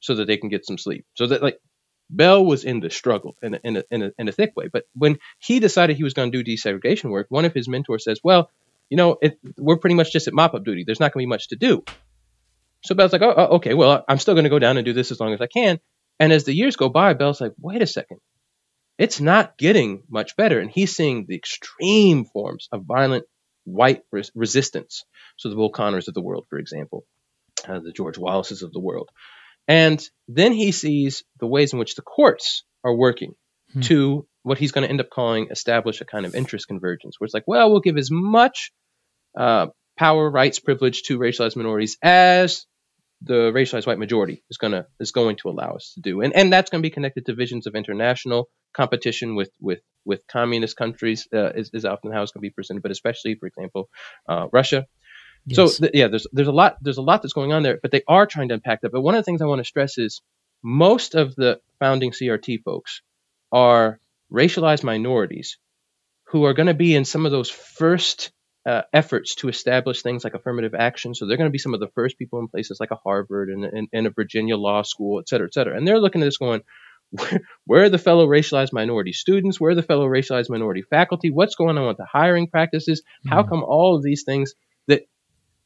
so 0.00 0.16
that 0.16 0.26
they 0.26 0.36
can 0.36 0.50
get 0.50 0.66
some 0.66 0.78
sleep. 0.78 1.04
So 1.14 1.26
that 1.26 1.42
like 1.42 1.58
Bell 2.10 2.44
was 2.44 2.64
in 2.64 2.80
the 2.80 2.90
struggle 2.90 3.36
in 3.42 3.54
a, 3.54 3.60
in 3.64 3.76
a, 3.76 3.84
in 3.90 4.02
a, 4.02 4.10
in 4.18 4.28
a 4.28 4.32
thick 4.32 4.52
way. 4.56 4.68
But 4.72 4.84
when 4.94 5.18
he 5.38 5.60
decided 5.60 5.96
he 5.96 6.04
was 6.04 6.14
going 6.14 6.30
to 6.30 6.42
do 6.42 6.56
desegregation 6.56 7.10
work, 7.10 7.26
one 7.28 7.44
of 7.44 7.54
his 7.54 7.68
mentors 7.68 8.04
says, 8.04 8.20
"Well, 8.22 8.50
you 8.90 8.96
know, 8.96 9.16
it, 9.20 9.38
we're 9.56 9.78
pretty 9.78 9.96
much 9.96 10.12
just 10.12 10.28
at 10.28 10.34
mop 10.34 10.54
up 10.54 10.64
duty. 10.64 10.84
There's 10.84 11.00
not 11.00 11.12
going 11.12 11.22
to 11.22 11.26
be 11.26 11.30
much 11.30 11.48
to 11.48 11.56
do." 11.56 11.84
So 12.84 12.94
Bell's 12.94 13.12
like, 13.12 13.22
"Oh, 13.22 13.34
oh, 13.36 13.56
okay. 13.56 13.74
Well, 13.74 14.04
I'm 14.08 14.18
still 14.18 14.34
going 14.34 14.44
to 14.44 14.50
go 14.50 14.58
down 14.58 14.76
and 14.76 14.84
do 14.84 14.92
this 14.92 15.10
as 15.10 15.20
long 15.20 15.32
as 15.32 15.40
I 15.40 15.46
can." 15.46 15.80
And 16.20 16.32
as 16.32 16.44
the 16.44 16.54
years 16.54 16.76
go 16.76 16.88
by, 16.88 17.14
Bell's 17.14 17.40
like, 17.40 17.52
"Wait 17.60 17.82
a 17.82 17.86
second, 17.86 18.18
it's 18.98 19.20
not 19.20 19.56
getting 19.56 20.02
much 20.08 20.36
better." 20.36 20.60
And 20.60 20.70
he's 20.70 20.94
seeing 20.94 21.24
the 21.26 21.36
extreme 21.36 22.24
forms 22.26 22.68
of 22.70 22.84
violent 22.84 23.24
white 23.64 24.02
res- 24.12 24.30
resistance. 24.34 25.04
So 25.36 25.48
the 25.48 25.68
Connors 25.70 26.08
of 26.08 26.14
the 26.14 26.22
world, 26.22 26.46
for 26.48 26.58
example, 26.58 27.04
uh, 27.66 27.80
the 27.80 27.92
George 27.92 28.18
Wallaces 28.18 28.62
of 28.62 28.72
the 28.72 28.80
world. 28.80 29.10
And 29.68 30.02
then 30.28 30.52
he 30.52 30.72
sees 30.72 31.24
the 31.40 31.46
ways 31.46 31.72
in 31.72 31.78
which 31.78 31.94
the 31.94 32.02
courts 32.02 32.64
are 32.82 32.94
working 32.94 33.34
Hmm. 33.72 33.80
to 33.80 34.26
what 34.42 34.58
he's 34.58 34.72
going 34.72 34.84
to 34.84 34.90
end 34.90 35.00
up 35.00 35.10
calling 35.10 35.48
establish 35.50 36.00
a 36.00 36.04
kind 36.04 36.26
of 36.26 36.34
interest 36.34 36.68
convergence, 36.68 37.18
where 37.18 37.24
it's 37.26 37.34
like, 37.34 37.48
well, 37.48 37.70
we'll 37.70 37.80
give 37.80 37.96
as 37.96 38.10
much 38.10 38.70
uh, 39.36 39.66
power, 39.98 40.30
rights, 40.30 40.60
privilege 40.60 41.02
to 41.04 41.18
racialized 41.18 41.56
minorities 41.56 41.96
as 42.02 42.66
the 43.22 43.50
racialized 43.52 43.86
white 43.86 43.98
majority 43.98 44.44
is 44.50 44.58
going 44.58 44.72
to 44.72 44.86
is 45.00 45.12
going 45.12 45.36
to 45.36 45.48
allow 45.48 45.72
us 45.74 45.92
to 45.94 46.00
do, 46.00 46.20
and 46.20 46.34
and 46.36 46.52
that's 46.52 46.70
going 46.70 46.82
to 46.82 46.86
be 46.86 46.92
connected 46.92 47.26
to 47.26 47.34
visions 47.34 47.66
of 47.66 47.74
international 47.74 48.48
competition 48.74 49.34
with 49.34 49.50
with 49.60 49.80
with 50.04 50.20
communist 50.28 50.76
countries 50.76 51.26
uh, 51.34 51.50
is, 51.54 51.70
is 51.72 51.84
often 51.84 52.12
how 52.12 52.22
it's 52.22 52.32
going 52.32 52.42
to 52.42 52.48
be 52.48 52.54
presented, 52.54 52.82
but 52.82 52.92
especially, 52.92 53.34
for 53.36 53.46
example, 53.46 53.88
uh, 54.28 54.46
Russia. 54.52 54.86
So 55.52 55.68
th- 55.68 55.92
yeah, 55.94 56.08
there's 56.08 56.26
there's 56.32 56.48
a 56.48 56.52
lot 56.52 56.78
there's 56.80 56.98
a 56.98 57.02
lot 57.02 57.22
that's 57.22 57.34
going 57.34 57.52
on 57.52 57.62
there, 57.62 57.78
but 57.82 57.90
they 57.90 58.02
are 58.08 58.26
trying 58.26 58.48
to 58.48 58.54
unpack 58.54 58.80
that. 58.80 58.92
But 58.92 59.02
one 59.02 59.14
of 59.14 59.18
the 59.18 59.24
things 59.24 59.42
I 59.42 59.46
want 59.46 59.60
to 59.60 59.64
stress 59.64 59.98
is 59.98 60.22
most 60.62 61.14
of 61.14 61.34
the 61.34 61.60
founding 61.78 62.12
CRT 62.12 62.62
folks 62.62 63.02
are 63.52 64.00
racialized 64.32 64.84
minorities 64.84 65.58
who 66.28 66.44
are 66.44 66.54
going 66.54 66.66
to 66.66 66.74
be 66.74 66.94
in 66.94 67.04
some 67.04 67.26
of 67.26 67.32
those 67.32 67.50
first 67.50 68.32
uh, 68.66 68.82
efforts 68.92 69.34
to 69.36 69.48
establish 69.48 70.02
things 70.02 70.24
like 70.24 70.34
affirmative 70.34 70.74
action. 70.74 71.14
So 71.14 71.26
they're 71.26 71.36
going 71.36 71.50
to 71.50 71.52
be 71.52 71.58
some 71.58 71.74
of 71.74 71.80
the 71.80 71.90
first 71.94 72.18
people 72.18 72.38
in 72.40 72.48
places 72.48 72.78
like 72.80 72.90
a 72.90 72.96
Harvard 72.96 73.50
and, 73.50 73.64
and, 73.64 73.88
and 73.92 74.06
a 74.06 74.10
Virginia 74.10 74.56
law 74.56 74.82
school, 74.82 75.20
et 75.20 75.28
cetera, 75.28 75.46
et 75.46 75.52
cetera. 75.52 75.76
And 75.76 75.86
they're 75.86 76.00
looking 76.00 76.22
at 76.22 76.24
this 76.24 76.38
going, 76.38 76.62
where, 77.10 77.40
where 77.66 77.84
are 77.84 77.90
the 77.90 77.98
fellow 77.98 78.26
racialized 78.26 78.72
minority 78.72 79.12
students? 79.12 79.60
Where 79.60 79.72
are 79.72 79.74
the 79.76 79.82
fellow 79.82 80.08
racialized 80.08 80.48
minority 80.48 80.82
faculty? 80.88 81.30
What's 81.30 81.54
going 81.54 81.76
on 81.76 81.86
with 81.86 81.98
the 81.98 82.06
hiring 82.10 82.48
practices? 82.48 83.02
How 83.26 83.42
come 83.42 83.62
all 83.62 83.96
of 83.96 84.02
these 84.02 84.24
things 84.24 84.54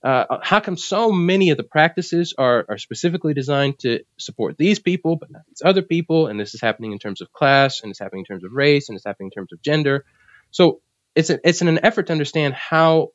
uh, 0.03 0.39
how 0.43 0.61
come 0.61 0.77
so 0.77 1.11
many 1.11 1.51
of 1.51 1.57
the 1.57 1.65
practices 1.65 2.35
are, 2.39 2.65
are 2.69 2.79
specifically 2.79 3.35
designed 3.35 3.79
to 3.81 4.05
support 4.17 4.57
these 4.57 4.79
people 4.79 5.17
but 5.17 5.31
not 5.31 5.43
these 5.49 5.63
other 5.65 5.83
people? 5.83 6.29
And 6.29 6.39
this 6.39 6.55
is 6.55 6.61
happening 6.61 6.93
in 6.93 6.99
terms 6.99 7.21
of 7.21 7.33
class 7.33 7.83
and 7.83 7.91
it's 7.91 7.99
happening 7.99 8.21
in 8.21 8.25
terms 8.25 8.45
of 8.45 8.53
race 8.53 8.89
and 8.89 8.97
it's 8.97 9.05
happening 9.05 9.27
in 9.27 9.41
terms 9.41 9.53
of 9.53 9.61
gender. 9.63 10.05
So 10.51 10.81
it's 11.15 11.31
a, 11.31 11.41
it's 11.43 11.63
in 11.63 11.69
an 11.69 11.81
effort 11.83 12.07
to 12.07 12.13
understand 12.13 12.55
how 12.55 13.09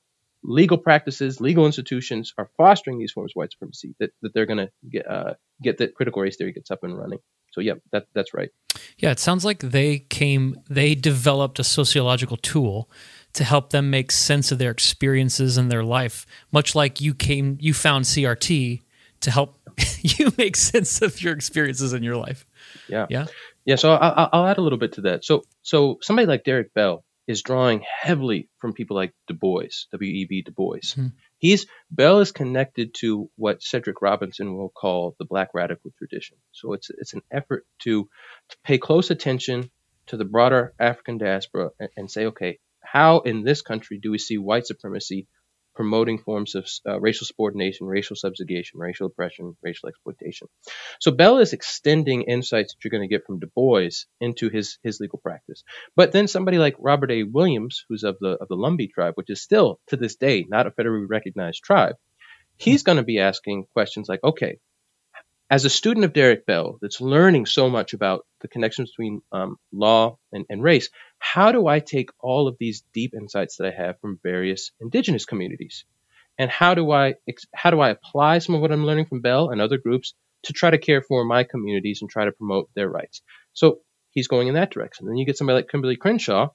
legal 0.43 0.77
practices 0.77 1.39
legal 1.39 1.65
institutions 1.65 2.33
are 2.37 2.49
fostering 2.57 2.99
these 2.99 3.13
forms 3.13 3.31
of 3.31 3.35
white 3.35 3.51
supremacy 3.51 3.95
that, 3.99 4.11
that 4.21 4.33
they're 4.33 4.45
going 4.45 4.57
to 4.57 4.69
get 4.89 5.09
uh, 5.09 5.35
get 5.61 5.77
that 5.77 5.95
critical 5.95 6.21
race 6.21 6.35
theory 6.35 6.51
gets 6.51 6.69
up 6.69 6.83
and 6.83 6.97
running. 6.97 7.19
So 7.51 7.61
yeah 7.61 7.75
that 7.91 8.07
that's 8.13 8.33
right. 8.33 8.49
Yeah, 8.97 9.11
it 9.11 9.19
sounds 9.19 9.45
like 9.45 9.59
they 9.59 9.99
came, 9.99 10.59
they 10.69 10.95
developed 10.95 11.59
a 11.59 11.63
sociological 11.63 12.37
tool 12.37 12.89
to 13.33 13.43
help 13.43 13.71
them 13.71 13.89
make 13.89 14.11
sense 14.11 14.51
of 14.51 14.59
their 14.59 14.71
experiences 14.71 15.57
in 15.57 15.69
their 15.69 15.83
life, 15.83 16.25
much 16.51 16.75
like 16.75 17.01
you 17.01 17.13
came, 17.13 17.57
you 17.59 17.73
found 17.73 18.05
CRT 18.05 18.81
to 19.21 19.31
help 19.31 19.57
you 20.01 20.31
make 20.37 20.55
sense 20.55 21.01
of 21.01 21.21
your 21.21 21.33
experiences 21.33 21.93
in 21.93 22.03
your 22.03 22.17
life. 22.17 22.45
yeah 22.87 23.07
Yeah. 23.09 23.25
Yeah, 23.65 23.75
so 23.77 23.93
I- 23.93 24.29
I'll 24.33 24.45
add 24.47 24.57
a 24.57 24.61
little 24.61 24.77
bit 24.77 24.91
to 24.93 25.01
that. 25.01 25.23
So, 25.23 25.43
so 25.61 25.97
somebody 26.01 26.25
like 26.25 26.43
Derek 26.43 26.73
Bell 26.73 27.05
is 27.27 27.41
drawing 27.41 27.81
heavily 28.01 28.49
from 28.57 28.73
people 28.73 28.97
like 28.97 29.13
Du 29.27 29.33
Bois, 29.33 29.85
W.E.B. 29.91 30.41
Du 30.41 30.51
Bois. 30.51 30.79
Mhm. 30.97 31.13
He's 31.37 31.65
Bell 31.89 32.19
is 32.19 32.33
connected 32.33 32.93
to 32.95 33.29
what 33.37 33.63
Cedric 33.63 34.01
Robinson 34.01 34.57
will 34.57 34.67
call 34.69 35.15
the 35.17 35.23
Black 35.25 35.49
radical 35.53 35.91
tradition. 35.97 36.35
So 36.51 36.73
it's 36.73 36.89
it's 36.89 37.13
an 37.13 37.21
effort 37.31 37.65
to 37.83 38.09
to 38.49 38.57
pay 38.65 38.77
close 38.77 39.09
attention 39.09 39.71
to 40.07 40.17
the 40.17 40.25
broader 40.25 40.73
African 40.77 41.17
diaspora 41.17 41.69
and, 41.79 41.89
and 41.95 42.11
say, 42.11 42.25
okay, 42.25 42.59
how 42.83 43.19
in 43.19 43.43
this 43.43 43.61
country 43.61 43.99
do 44.01 44.11
we 44.11 44.17
see 44.17 44.37
white 44.37 44.67
supremacy 44.67 45.27
promoting 45.75 46.19
forms 46.19 46.55
of 46.55 46.67
uh, 46.87 46.99
racial 46.99 47.25
subordination, 47.25 47.87
racial 47.87 48.15
subjugation, 48.15 48.79
racial 48.79 49.07
oppression, 49.07 49.55
racial 49.63 49.89
exploitation. 49.89 50.47
So 50.99 51.11
Bell 51.11 51.39
is 51.39 51.53
extending 51.53 52.23
insights 52.23 52.73
that 52.73 52.83
you're 52.83 52.91
going 52.91 53.07
to 53.07 53.13
get 53.13 53.25
from 53.25 53.39
Du 53.39 53.47
Bois 53.55 53.89
into 54.19 54.49
his 54.49 54.77
his 54.83 54.99
legal 54.99 55.19
practice. 55.19 55.63
But 55.95 56.11
then 56.11 56.27
somebody 56.27 56.57
like 56.57 56.75
Robert 56.79 57.11
A. 57.11 57.23
Williams, 57.23 57.83
who's 57.89 58.03
of 58.03 58.17
the 58.19 58.37
of 58.39 58.47
the 58.47 58.55
Lumbee 58.55 58.91
tribe, 58.91 59.13
which 59.15 59.29
is 59.29 59.41
still 59.41 59.79
to 59.87 59.97
this 59.97 60.15
day 60.15 60.45
not 60.47 60.67
a 60.67 60.71
federally 60.71 61.07
recognized 61.09 61.63
tribe, 61.63 61.95
he's 62.57 62.83
going 62.83 62.97
to 62.97 63.03
be 63.03 63.19
asking 63.19 63.65
questions 63.73 64.07
like, 64.07 64.23
okay, 64.23 64.59
as 65.53 65.65
a 65.65 65.69
student 65.69 66.03
of 66.03 66.13
Derek 66.13 66.47
Bell 66.47 66.79
that's 66.81 66.99
learning 66.99 67.45
so 67.45 67.69
much 67.69 67.93
about 67.93 68.25
the 68.41 68.47
connections 68.47 68.89
between 68.89 69.21
um, 69.31 69.57
law 69.71 70.17
and, 70.31 70.47
and, 70.49 70.63
race, 70.63 70.89
how 71.19 71.51
do 71.51 71.67
I 71.67 71.79
take 71.79 72.09
all 72.19 72.47
of 72.47 72.57
these 72.59 72.83
deep 72.91 73.13
insights 73.13 73.57
that 73.57 73.67
I 73.67 73.83
have 73.83 73.99
from 73.99 74.19
various 74.23 74.71
indigenous 74.81 75.25
communities? 75.25 75.85
And 76.39 76.49
how 76.49 76.73
do 76.73 76.89
I 76.89 77.13
how 77.53 77.69
do 77.69 77.79
I 77.81 77.89
apply 77.89 78.39
some 78.39 78.55
of 78.55 78.61
what 78.61 78.71
I'm 78.71 78.87
learning 78.87 79.05
from 79.05 79.21
Bell 79.21 79.51
and 79.51 79.61
other 79.61 79.77
groups 79.77 80.15
to 80.45 80.53
try 80.53 80.71
to 80.71 80.79
care 80.79 81.03
for 81.03 81.23
my 81.23 81.43
communities 81.43 81.99
and 82.01 82.09
try 82.09 82.25
to 82.25 82.31
promote 82.31 82.71
their 82.73 82.89
rights? 82.89 83.21
So 83.53 83.81
he's 84.09 84.27
going 84.27 84.47
in 84.47 84.55
that 84.55 84.71
direction. 84.71 85.05
Then 85.05 85.17
you 85.17 85.25
get 85.27 85.37
somebody 85.37 85.57
like 85.57 85.69
Kimberlé 85.69 85.99
Crenshaw, 85.99 86.49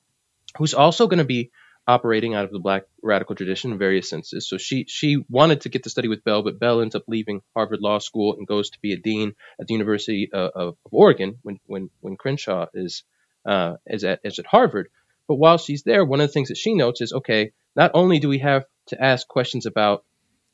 who's 0.57 0.75
also 0.75 1.07
going 1.07 1.19
to 1.19 1.25
be 1.37 1.53
operating 1.89 2.35
out 2.35 2.45
of 2.45 2.53
the 2.53 2.59
black 2.61 2.83
radical 3.03 3.35
tradition 3.35 3.73
in 3.73 3.79
various 3.79 4.11
senses. 4.11 4.49
So 4.49 4.59
she 4.59 4.85
she 4.87 5.25
wanted 5.29 5.63
to 5.63 5.71
get 5.71 5.85
to 5.85 5.91
study 5.91 6.07
with 6.07 6.23
Bell, 6.23 6.43
but 6.43 6.61
Bell 6.61 6.83
ends 6.83 6.95
up 6.95 7.05
leaving 7.09 7.41
Harvard 7.57 7.81
Law 7.81 7.99
School 7.99 8.35
and 8.37 8.47
goes 8.47 8.71
to 8.71 8.79
be 8.81 8.93
a 8.93 8.99
dean 8.99 9.33
at 9.59 9.67
the 9.67 9.75
University 9.75 10.31
of, 10.33 10.51
of 10.55 10.77
Oregon 10.93 11.39
when 11.43 11.59
when 11.67 11.91
when 12.01 12.17
Crenshaw 12.17 12.67
is 12.75 13.05
uh, 13.47 13.77
is 13.87 14.05
at 14.05 14.21
is 14.23 14.39
at 14.39 14.47
Harvard. 14.47 14.89
But 15.27 15.37
while 15.37 15.59
she's 15.59 15.83
there, 15.83 16.05
one 16.05 16.21
of 16.21 16.29
the 16.29 16.33
things 16.33 16.49
that 16.49 16.59
she 16.59 16.75
notes 16.75 17.01
is 17.01 17.13
okay. 17.13 17.53
Not 17.75 17.93
only 17.95 18.19
do 18.19 18.29
we 18.29 18.39
have 18.39 18.65
to 18.89 19.03
ask 19.03 19.27
questions 19.27 19.67
about 19.67 20.05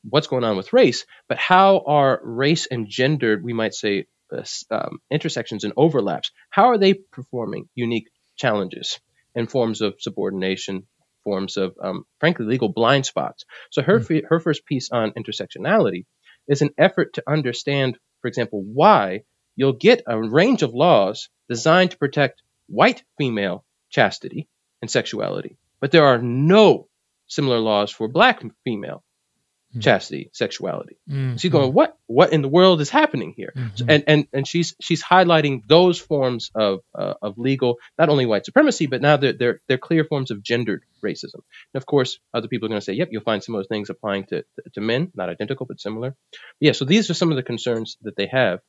what's 0.09 0.27
going 0.27 0.43
on 0.43 0.57
with 0.57 0.73
race, 0.73 1.05
but 1.27 1.37
how 1.37 1.83
are 1.85 2.19
race 2.23 2.67
and 2.67 2.87
gender, 2.87 3.39
we 3.41 3.53
might 3.53 3.73
say, 3.73 4.05
uh, 4.31 4.43
um, 4.71 4.99
intersections 5.09 5.63
and 5.63 5.73
overlaps, 5.77 6.31
how 6.49 6.65
are 6.65 6.77
they 6.77 6.93
performing 6.93 7.67
unique 7.73 8.09
challenges 8.35 8.99
and 9.33 9.49
forms 9.49 9.81
of 9.81 9.95
subordination, 9.99 10.85
forms 11.25 11.57
of, 11.57 11.75
um, 11.83 12.05
frankly, 12.21 12.45
legal 12.45 12.69
blind 12.69 13.05
spots. 13.05 13.43
So 13.71 13.81
her 13.81 13.99
mm-hmm. 13.99 14.27
her 14.29 14.39
first 14.39 14.65
piece 14.65 14.89
on 14.91 15.11
intersectionality 15.11 16.05
is 16.47 16.61
an 16.61 16.69
effort 16.77 17.15
to 17.15 17.23
understand, 17.27 17.97
for 18.21 18.29
example, 18.29 18.63
why 18.63 19.23
you'll 19.57 19.73
get 19.73 20.03
a 20.07 20.17
range 20.17 20.63
of 20.63 20.73
laws 20.73 21.29
designed 21.49 21.91
to 21.91 21.97
protect 21.97 22.41
white 22.67 23.03
female 23.17 23.65
chastity 23.89 24.47
and 24.81 24.89
sexuality, 24.89 25.57
but 25.79 25.91
there 25.91 26.05
are 26.05 26.17
no 26.17 26.87
similar 27.27 27.59
laws 27.59 27.91
for 27.91 28.07
black 28.07 28.41
female 28.63 29.03
mm-hmm. 29.75 29.81
chastity, 29.81 30.29
sexuality. 30.33 30.97
Mm-hmm. 31.09 31.35
She's 31.35 31.51
going, 31.51 31.73
what 31.73 31.97
what 32.07 32.31
in 32.31 32.41
the 32.41 32.47
world 32.47 32.81
is 32.81 32.89
happening 32.89 33.33
here? 33.35 33.53
Mm-hmm. 33.55 33.75
So, 33.75 33.85
and 33.87 34.03
and 34.07 34.27
and 34.33 34.47
she's 34.47 34.75
she's 34.81 35.03
highlighting 35.03 35.61
those 35.67 35.99
forms 35.99 36.49
of 36.55 36.79
uh, 36.97 37.15
of 37.21 37.37
legal, 37.37 37.77
not 37.99 38.09
only 38.09 38.25
white 38.25 38.45
supremacy, 38.45 38.87
but 38.87 39.01
now 39.01 39.17
they're 39.17 39.33
they're, 39.33 39.61
they're 39.67 39.77
clear 39.77 40.05
forms 40.05 40.31
of 40.31 40.41
gendered 40.41 40.83
racism. 41.03 41.41
And 41.73 41.81
of 41.81 41.85
course, 41.85 42.19
other 42.33 42.47
people 42.47 42.67
are 42.67 42.69
going 42.69 42.81
to 42.81 42.85
say, 42.85 42.93
yep, 42.93 43.09
you'll 43.11 43.23
find 43.23 43.43
some 43.43 43.55
of 43.55 43.59
those 43.59 43.67
things 43.67 43.89
applying 43.89 44.25
to 44.27 44.45
to 44.73 44.81
men, 44.81 45.11
not 45.15 45.29
identical 45.29 45.65
but 45.65 45.79
similar. 45.79 46.15
But 46.31 46.39
yeah, 46.59 46.71
so 46.71 46.85
these 46.85 47.09
are 47.09 47.15
some 47.15 47.31
of 47.31 47.35
the 47.35 47.43
concerns 47.43 47.97
that 48.03 48.15
they 48.15 48.27
have. 48.27 48.59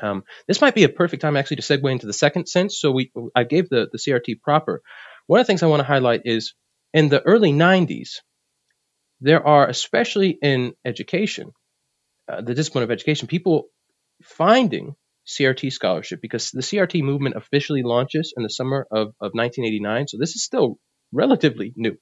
Um, 0.00 0.24
this 0.48 0.60
might 0.60 0.74
be 0.74 0.84
a 0.84 0.88
perfect 0.88 1.22
time 1.22 1.36
actually 1.36 1.58
to 1.58 1.62
segue 1.62 1.90
into 1.90 2.06
the 2.06 2.12
second 2.12 2.48
sense. 2.48 2.78
So 2.80 2.90
we 2.90 3.12
I 3.34 3.44
gave 3.44 3.68
the 3.68 3.88
the 3.92 3.98
CRT 3.98 4.40
proper. 4.42 4.82
One 5.26 5.38
of 5.40 5.46
the 5.46 5.50
things 5.50 5.62
I 5.62 5.66
want 5.66 5.80
to 5.80 5.86
highlight 5.86 6.22
is 6.24 6.54
in 6.92 7.08
the 7.08 7.22
early 7.22 7.52
90s, 7.52 8.20
there 9.22 9.46
are, 9.46 9.68
especially 9.68 10.36
in 10.42 10.74
education, 10.84 11.52
uh, 12.28 12.40
the 12.40 12.54
discipline 12.54 12.84
of 12.84 12.90
education, 12.90 13.28
people 13.28 13.66
finding 14.22 14.96
CRT 15.26 15.72
scholarship 15.72 16.20
because 16.20 16.50
the 16.50 16.60
CRT 16.60 17.02
movement 17.02 17.36
officially 17.36 17.82
launches 17.84 18.34
in 18.36 18.42
the 18.42 18.50
summer 18.50 18.86
of, 18.90 19.08
of 19.20 19.32
1989. 19.32 20.08
So 20.08 20.18
this 20.18 20.34
is 20.34 20.42
still 20.42 20.78
relatively 21.12 21.72
new, 21.76 21.96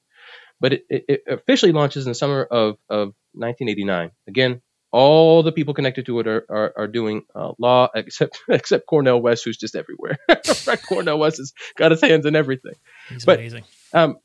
but 0.60 0.72
it, 0.72 0.84
it, 0.88 1.04
it 1.08 1.22
officially 1.28 1.72
launches 1.72 2.06
in 2.06 2.10
the 2.10 2.14
summer 2.14 2.42
of, 2.42 2.78
of 2.88 3.08
1989. 3.34 4.12
Again, 4.26 4.62
all 4.90 5.42
the 5.42 5.52
people 5.52 5.74
connected 5.74 6.06
to 6.06 6.20
it 6.20 6.26
are, 6.26 6.46
are, 6.48 6.72
are 6.76 6.88
doing 6.88 7.24
uh, 7.34 7.52
law 7.58 7.88
except 7.94 8.40
except 8.48 8.86
Cornel 8.86 9.20
West, 9.20 9.44
who's 9.44 9.58
just 9.58 9.76
everywhere. 9.76 10.16
Cornel 10.88 11.18
West 11.18 11.36
has 11.36 11.52
got 11.76 11.90
his 11.90 12.00
hands 12.00 12.24
in 12.24 12.34
everything. 12.34 12.74
He's 13.10 13.26
but, 13.26 13.38
amazing. 13.38 13.64
Um, 13.92 14.16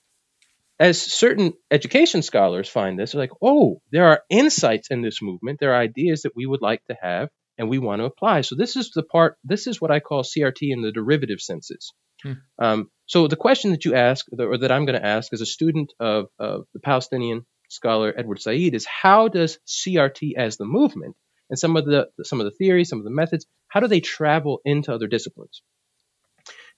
as 0.79 1.01
certain 1.01 1.53
education 1.71 2.21
scholars 2.21 2.67
find 2.67 2.99
this, 2.99 3.11
they're 3.11 3.21
like, 3.21 3.31
oh, 3.41 3.81
there 3.91 4.07
are 4.07 4.23
insights 4.29 4.89
in 4.91 5.01
this 5.01 5.21
movement. 5.21 5.59
There 5.59 5.73
are 5.73 5.79
ideas 5.79 6.23
that 6.23 6.35
we 6.35 6.45
would 6.45 6.61
like 6.61 6.83
to 6.85 6.97
have 7.01 7.29
and 7.57 7.69
we 7.69 7.79
want 7.79 8.01
to 8.01 8.05
apply. 8.05 8.41
So 8.41 8.55
this 8.55 8.75
is 8.75 8.91
the 8.91 9.03
part. 9.03 9.37
This 9.43 9.67
is 9.67 9.79
what 9.79 9.91
I 9.91 9.99
call 9.99 10.23
CRT 10.23 10.57
in 10.61 10.81
the 10.81 10.91
derivative 10.91 11.39
senses. 11.39 11.93
Hmm. 12.23 12.33
Um, 12.59 12.91
so 13.05 13.27
the 13.27 13.35
question 13.35 13.71
that 13.71 13.85
you 13.85 13.95
ask, 13.95 14.25
or 14.37 14.57
that 14.57 14.71
I'm 14.71 14.85
going 14.85 14.99
to 14.99 15.05
ask 15.05 15.31
as 15.31 15.41
a 15.41 15.45
student 15.45 15.93
of, 15.99 16.25
of 16.39 16.65
the 16.73 16.79
Palestinian 16.79 17.45
scholar 17.69 18.13
Edward 18.15 18.41
Said, 18.41 18.55
is 18.55 18.85
how 18.85 19.29
does 19.29 19.59
CRT 19.67 20.33
as 20.37 20.57
the 20.57 20.65
movement 20.65 21.15
and 21.49 21.57
some 21.57 21.77
of 21.77 21.85
the 21.85 22.09
some 22.23 22.41
of 22.41 22.45
the 22.45 22.51
theories, 22.51 22.89
some 22.89 22.99
of 22.99 23.05
the 23.05 23.11
methods, 23.11 23.45
how 23.67 23.79
do 23.79 23.87
they 23.87 24.01
travel 24.01 24.59
into 24.65 24.93
other 24.93 25.07
disciplines? 25.07 25.61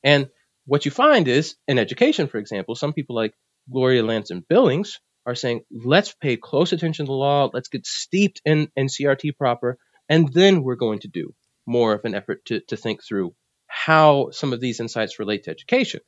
And 0.03 0.29
what 0.65 0.85
you 0.85 0.91
find 0.91 1.27
is 1.27 1.55
in 1.67 1.79
education, 1.79 2.27
for 2.27 2.37
example, 2.37 2.75
some 2.75 2.93
people 2.93 3.15
like 3.15 3.33
Gloria 3.71 4.03
Ladson 4.03 4.43
Billings 4.47 4.99
are 5.25 5.35
saying, 5.35 5.61
let's 5.71 6.13
pay 6.13 6.37
close 6.37 6.71
attention 6.71 7.05
to 7.05 7.09
the 7.09 7.13
law, 7.13 7.49
let's 7.53 7.69
get 7.69 7.85
steeped 7.85 8.41
in, 8.45 8.69
in 8.75 8.87
CRT 8.87 9.37
proper, 9.37 9.77
and 10.07 10.31
then 10.31 10.63
we're 10.63 10.75
going 10.75 10.99
to 10.99 11.09
do 11.09 11.33
more 11.65 11.93
of 11.93 12.05
an 12.05 12.15
effort 12.15 12.45
to, 12.45 12.61
to 12.69 12.77
think 12.77 13.03
through 13.03 13.35
how 13.67 14.29
some 14.31 14.53
of 14.53 14.61
these 14.61 14.79
insights 14.79 15.19
relate 15.19 15.43
to 15.43 15.51
education. 15.51 15.99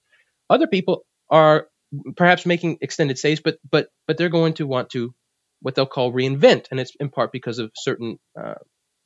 Other 0.49 0.67
people 0.67 1.05
are 1.29 1.67
perhaps 2.15 2.45
making 2.45 2.77
extended 2.81 3.17
stays, 3.17 3.41
but 3.41 3.57
but 3.69 3.89
but 4.07 4.17
they're 4.17 4.29
going 4.29 4.53
to 4.55 4.67
want 4.67 4.89
to 4.91 5.13
what 5.61 5.75
they'll 5.75 5.85
call 5.85 6.13
reinvent, 6.13 6.67
and 6.71 6.79
it's 6.79 6.93
in 6.99 7.09
part 7.09 7.31
because 7.31 7.59
of 7.59 7.71
certain 7.75 8.17
uh, 8.39 8.55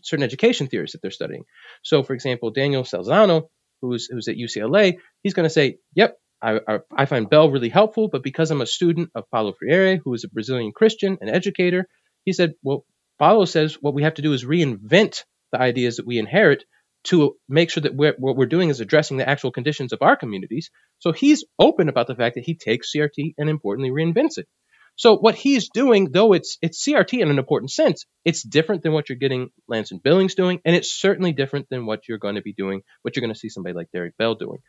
certain 0.04 0.24
education 0.24 0.68
theories 0.68 0.92
that 0.92 1.02
they're 1.02 1.12
studying. 1.12 1.44
So, 1.82 2.04
for 2.04 2.13
example, 2.13 2.52
Daniel 2.52 2.84
Solórzano, 2.84 3.48
who's 3.82 4.06
who's 4.06 4.28
at 4.28 4.38
UCLA, 4.38 4.98
he's 5.24 5.34
going 5.34 5.46
to 5.46 5.54
say, 5.54 5.78
"Yep, 5.96 6.18
I, 6.44 6.80
I, 6.96 7.06
find 7.06 7.30
Bell 7.30 7.50
really 7.50 7.70
helpful, 7.70 8.10
but 8.10 8.22
because 8.22 8.52
I'm 8.52 8.62
a 8.62 8.66
student 8.66 9.12
of 9.16 9.30
Paulo 9.32 9.54
Freire, 9.54 9.98
who 9.98 10.14
is 10.14 10.26
a 10.26 10.30
Brazilian 10.30 10.74
Christian 10.74 11.18
and 11.22 11.30
educator, 11.30 11.88
he 12.26 12.34
said, 12.34 12.54
well, 12.62 12.86
Paulo 13.18 13.46
says 13.46 13.76
what 13.80 13.94
we 13.94 14.04
have 14.04 14.16
to 14.16 14.22
do 14.22 14.34
is 14.34 14.44
reinvent 14.44 15.24
the 15.52 15.62
ideas 15.62 15.98
that 15.98 16.06
we 16.06 16.20
inherit 16.20 16.66
to 17.06 17.36
make 17.48 17.70
sure 17.70 17.82
that 17.82 17.96
we're, 17.96 18.16
what 18.18 18.36
we're 18.36 18.46
doing 18.46 18.70
is 18.70 18.80
addressing 18.80 19.18
the 19.18 19.28
actual 19.28 19.52
conditions 19.52 19.94
of 19.94 20.02
our 20.02 20.16
communities. 20.16 20.70
So 21.00 21.12
he's 21.12 21.46
open 21.60 21.90
about 21.90 22.08
the 22.08 22.16
fact 22.16 22.36
that 22.36 22.46
he 22.46 22.56
takes 22.56 22.94
CRT 22.94 23.36
and 23.38 23.50
importantly 23.50 23.92
reinvents 23.92 24.38
it. 24.38 24.48
So 24.96 25.18
what 25.18 25.36
he's 25.36 25.70
doing, 25.70 26.12
though 26.12 26.34
it's 26.34 26.58
it's 26.62 26.86
CRT 26.86 27.20
in 27.20 27.30
an 27.30 27.40
important 27.40 27.72
sense, 27.72 28.06
it's 28.24 28.44
different 28.44 28.84
than 28.84 28.94
what 28.94 29.10
you're 29.10 29.18
getting 29.18 29.50
Ladson 29.70 30.02
Billings 30.04 30.36
doing, 30.36 30.62
and 30.66 30.76
it's 30.76 30.94
certainly 30.94 31.32
different 31.32 31.68
than 31.70 31.88
what 31.88 32.08
you're 32.08 32.20
going 32.20 32.36
to 32.36 32.44
be 32.44 32.54
doing, 32.54 32.84
what 33.02 33.16
you're 33.16 33.22
going 33.22 33.34
to 33.34 33.40
see 33.40 33.50
somebody 33.50 33.74
like 33.74 33.92
Derek 33.92 34.16
Bell 34.18 34.36
doing. 34.36 34.60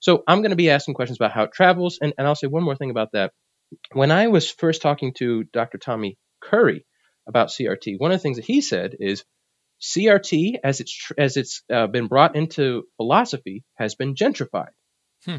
So 0.00 0.22
I'm 0.26 0.42
going 0.42 0.50
to 0.50 0.56
be 0.56 0.70
asking 0.70 0.94
questions 0.94 1.18
about 1.18 1.32
how 1.32 1.44
it 1.44 1.52
travels. 1.52 1.98
And, 2.00 2.14
and 2.16 2.26
I'll 2.26 2.34
say 2.34 2.46
one 2.46 2.62
more 2.62 2.76
thing 2.76 2.90
about 2.90 3.12
that. 3.12 3.32
When 3.92 4.10
I 4.10 4.28
was 4.28 4.50
first 4.50 4.82
talking 4.82 5.12
to 5.14 5.44
Dr. 5.44 5.78
Tommy 5.78 6.16
Curry 6.40 6.86
about 7.26 7.48
CRT, 7.48 7.98
one 7.98 8.12
of 8.12 8.18
the 8.18 8.22
things 8.22 8.36
that 8.36 8.46
he 8.46 8.60
said 8.60 8.96
is 8.98 9.24
CRT, 9.80 10.58
as 10.64 10.80
it's 10.80 10.92
tr- 10.92 11.14
as 11.18 11.36
it's 11.36 11.62
uh, 11.72 11.86
been 11.86 12.06
brought 12.06 12.34
into 12.34 12.84
philosophy, 12.96 13.64
has 13.74 13.94
been 13.94 14.14
gentrified. 14.14 14.72
Hmm. 15.24 15.36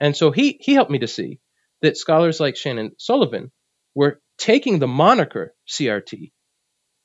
And 0.00 0.16
so 0.16 0.30
he 0.30 0.58
he 0.60 0.74
helped 0.74 0.90
me 0.90 0.98
to 0.98 1.06
see 1.06 1.40
that 1.82 1.96
scholars 1.96 2.40
like 2.40 2.56
Shannon 2.56 2.92
Sullivan 2.98 3.52
were 3.94 4.20
taking 4.38 4.78
the 4.78 4.88
moniker 4.88 5.54
CRT, 5.68 6.32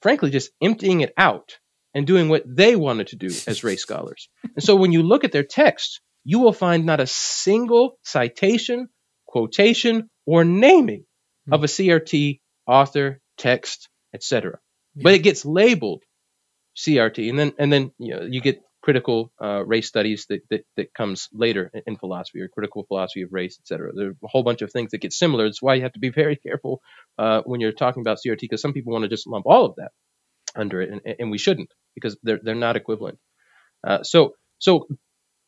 frankly, 0.02 0.32
just 0.32 0.52
emptying 0.62 1.02
it 1.02 1.14
out 1.18 1.60
and 1.94 2.06
doing 2.06 2.30
what 2.30 2.44
they 2.46 2.76
wanted 2.76 3.08
to 3.08 3.16
do 3.16 3.28
as 3.48 3.64
race 3.64 3.82
scholars. 3.82 4.30
And 4.56 4.64
so 4.64 4.76
when 4.76 4.92
you 4.92 5.04
look 5.04 5.24
at 5.24 5.32
their 5.32 5.44
texts, 5.44 6.02
you 6.24 6.40
will 6.40 6.54
find 6.54 6.86
not 6.86 7.00
a 7.00 7.08
single 7.08 7.98
citation, 8.04 8.90
quotation, 9.28 10.10
or 10.26 10.44
naming 10.44 11.02
mm-hmm. 11.02 11.54
of 11.54 11.64
a 11.64 11.68
CRT 11.68 12.40
author, 12.68 13.20
text, 13.38 13.90
etc. 14.14 14.60
Yeah. 14.96 15.04
But 15.04 15.14
it 15.14 15.20
gets 15.20 15.46
labeled 15.46 16.04
CRT, 16.78 17.30
and 17.30 17.40
then 17.40 17.54
and 17.58 17.72
then 17.72 17.92
you 17.98 18.16
know 18.16 18.22
you 18.24 18.42
get 18.42 18.62
critical 18.82 19.32
uh, 19.44 19.64
race 19.66 19.88
studies 19.88 20.26
that, 20.30 20.42
that 20.50 20.66
that 20.78 20.94
comes 20.94 21.30
later 21.34 21.70
in, 21.74 21.82
in 21.88 21.98
philosophy 21.98 22.42
or 22.42 22.48
critical 22.48 22.84
philosophy 22.84 23.24
of 23.24 23.34
race, 23.34 23.60
etc. 23.60 23.92
There 23.94 24.08
are 24.08 24.16
a 24.24 24.28
whole 24.28 24.44
bunch 24.44 24.62
of 24.62 24.72
things 24.72 24.92
that 24.92 25.02
get 25.02 25.14
similar. 25.14 25.46
That's 25.46 25.62
why 25.62 25.76
you 25.76 25.84
have 25.84 25.94
to 25.94 26.00
be 26.00 26.10
very 26.24 26.36
careful 26.36 26.82
uh, 27.18 27.42
when 27.46 27.60
you're 27.60 27.72
talking 27.72 28.02
about 28.02 28.20
CRT 28.26 28.42
because 28.42 28.62
some 28.62 28.74
people 28.74 28.94
want 28.94 29.04
to 29.04 29.10
just 29.10 29.28
lump 29.28 29.46
all 29.48 29.66
of 29.66 29.76
that 29.78 29.92
under 30.56 30.82
it, 30.82 30.90
and, 30.92 31.16
and 31.20 31.32
we 31.32 31.38
shouldn't 31.38 31.74
because 31.96 32.18
they're 32.24 32.40
they're 32.42 32.56
not 32.56 32.76
equivalent. 32.76 33.20
Uh, 33.86 34.04
so 34.04 34.34
so 34.60 34.88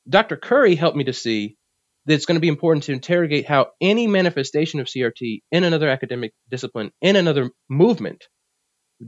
Dr. 0.09 0.37
Curry 0.37 0.75
helped 0.75 0.97
me 0.97 1.05
to 1.05 1.13
see 1.13 1.57
that 2.05 2.13
it's 2.13 2.25
going 2.25 2.35
to 2.35 2.41
be 2.41 2.47
important 2.47 2.83
to 2.85 2.93
interrogate 2.93 3.45
how 3.45 3.67
any 3.79 4.07
manifestation 4.07 4.79
of 4.79 4.87
CRT 4.87 5.43
in 5.51 5.63
another 5.63 5.89
academic 5.89 6.33
discipline, 6.49 6.91
in 7.01 7.15
another 7.15 7.51
movement, 7.69 8.27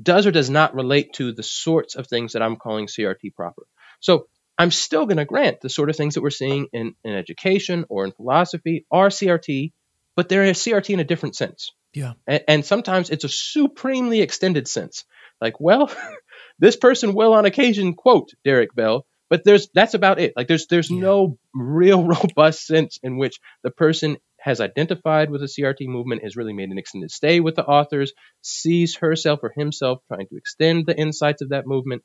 does 0.02 0.26
or 0.26 0.32
does 0.32 0.50
not 0.50 0.76
relate 0.76 1.14
to 1.14 1.32
the 1.32 1.44
sorts 1.44 1.96
of 1.96 2.08
things 2.08 2.34
that 2.34 2.42
I'm 2.42 2.56
calling 2.56 2.88
CRT 2.88 3.36
proper. 3.36 3.64
So 4.00 4.28
I'm 4.58 4.72
still 4.72 5.06
going 5.06 5.18
to 5.18 5.26
grant 5.26 5.62
the 5.62 5.70
sort 5.70 5.90
of 5.90 5.96
things 5.96 6.16
that 6.16 6.22
we're 6.22 6.30
seeing 6.30 6.68
in, 6.74 6.96
in 7.04 7.14
education 7.14 7.86
or 7.90 8.06
in 8.06 8.12
philosophy 8.12 8.86
are 8.92 9.10
CRT, 9.10 9.72
but 10.16 10.30
they're 10.30 10.44
a 10.44 10.52
CRT 10.52 10.92
in 10.92 11.00
a 11.00 11.04
different 11.04 11.36
sense. 11.36 11.72
Yeah. 11.94 12.14
And, 12.28 12.44
and 12.48 12.66
sometimes 12.66 13.10
it's 13.10 13.24
a 13.24 13.30
supremely 13.30 14.22
extended 14.22 14.68
sense. 14.68 15.06
Like, 15.42 15.60
well, 15.60 15.92
this 16.60 16.76
person 16.76 17.14
will 17.14 17.34
on 17.34 17.46
occasion 17.46 17.96
quote 17.96 18.30
Derek 18.44 18.76
Bell, 18.76 19.06
but 19.34 19.44
there's 19.44 19.68
that's 19.74 19.96
about 19.96 20.20
it. 20.20 20.34
Like 20.38 20.48
there's 20.48 20.68
there's 20.68 20.92
yeah. 20.92 21.00
no 21.00 21.40
real 21.56 22.04
robust 22.08 22.68
sense 22.68 23.00
in 23.02 23.18
which 23.18 23.40
the 23.64 23.72
person 23.72 24.18
has 24.40 24.62
identified 24.62 25.32
with 25.32 25.42
the 25.42 25.48
CRT 25.48 25.88
movement, 25.88 26.22
has 26.22 26.36
really 26.36 26.54
made 26.54 26.70
an 26.70 26.78
extended 26.78 27.10
stay 27.10 27.40
with 27.40 27.56
the 27.56 27.66
authors, 27.66 28.14
sees 28.44 28.96
herself 28.98 29.40
or 29.42 29.52
himself 29.58 30.02
trying 30.08 30.28
to 30.28 30.38
extend 30.38 30.86
the 30.86 30.96
insights 30.96 31.42
of 31.42 31.50
that 31.50 31.66
movement. 31.66 32.04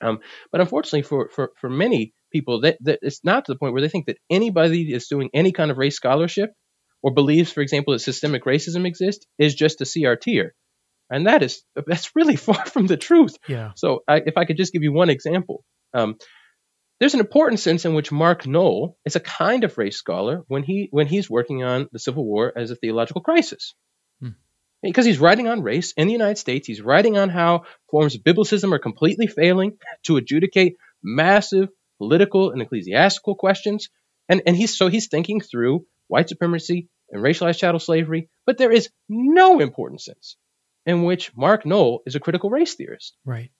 Um, 0.00 0.20
but 0.50 0.62
unfortunately, 0.62 1.02
for, 1.02 1.28
for, 1.28 1.50
for 1.60 1.68
many 1.68 2.14
people, 2.32 2.62
that, 2.62 2.78
that 2.80 3.00
it's 3.02 3.22
not 3.22 3.44
to 3.44 3.52
the 3.52 3.58
point 3.58 3.74
where 3.74 3.82
they 3.82 3.90
think 3.90 4.06
that 4.06 4.18
anybody 4.30 4.94
is 4.94 5.08
doing 5.08 5.28
any 5.34 5.52
kind 5.52 5.70
of 5.70 5.76
race 5.76 5.96
scholarship 5.96 6.52
or 7.02 7.12
believes, 7.12 7.52
for 7.52 7.60
example, 7.60 7.92
that 7.92 7.98
systemic 7.98 8.46
racism 8.46 8.86
exists 8.86 9.26
is 9.38 9.54
just 9.54 9.82
a 9.82 9.84
CRTer. 9.84 10.52
And 11.10 11.26
that 11.26 11.42
is 11.42 11.62
that's 11.86 12.16
really 12.16 12.36
far 12.48 12.64
from 12.64 12.86
the 12.86 12.96
truth. 12.96 13.36
Yeah. 13.46 13.72
So 13.76 14.04
I, 14.08 14.22
if 14.24 14.38
I 14.38 14.46
could 14.46 14.56
just 14.56 14.72
give 14.72 14.82
you 14.82 14.92
one 14.94 15.10
example, 15.10 15.62
um, 15.96 16.16
there's 16.98 17.14
an 17.14 17.20
important 17.20 17.60
sense 17.60 17.84
in 17.84 17.94
which 17.94 18.12
Mark 18.12 18.46
Noll 18.46 18.96
is 19.04 19.16
a 19.16 19.20
kind 19.20 19.64
of 19.64 19.76
race 19.76 19.96
scholar 19.96 20.42
when 20.48 20.62
he 20.62 20.88
when 20.90 21.06
he's 21.06 21.28
working 21.28 21.62
on 21.62 21.88
the 21.92 21.98
Civil 21.98 22.24
War 22.24 22.52
as 22.56 22.70
a 22.70 22.76
theological 22.76 23.20
crisis. 23.20 23.74
Hmm. 24.20 24.30
Because 24.82 25.04
he's 25.04 25.18
writing 25.18 25.48
on 25.48 25.62
race 25.62 25.92
in 25.96 26.06
the 26.06 26.12
United 26.12 26.38
States, 26.38 26.66
he's 26.66 26.80
writing 26.80 27.18
on 27.18 27.28
how 27.28 27.64
forms 27.90 28.14
of 28.14 28.22
biblicism 28.22 28.72
are 28.72 28.78
completely 28.78 29.26
failing 29.26 29.78
to 30.04 30.16
adjudicate 30.16 30.76
massive 31.02 31.68
political 31.98 32.50
and 32.50 32.62
ecclesiastical 32.62 33.34
questions. 33.34 33.88
And, 34.28 34.42
and 34.46 34.56
he's 34.56 34.76
so 34.76 34.88
he's 34.88 35.08
thinking 35.08 35.40
through 35.40 35.86
white 36.08 36.28
supremacy 36.28 36.88
and 37.10 37.22
racialized 37.22 37.58
chattel 37.58 37.80
slavery, 37.80 38.28
but 38.46 38.58
there 38.58 38.72
is 38.72 38.88
no 39.08 39.60
important 39.60 40.00
sense 40.00 40.36
in 40.86 41.02
which 41.02 41.36
Mark 41.36 41.66
Noll 41.66 42.02
is 42.06 42.14
a 42.14 42.20
critical 42.20 42.50
race 42.50 42.74
theorist. 42.74 43.16
Right. 43.24 43.50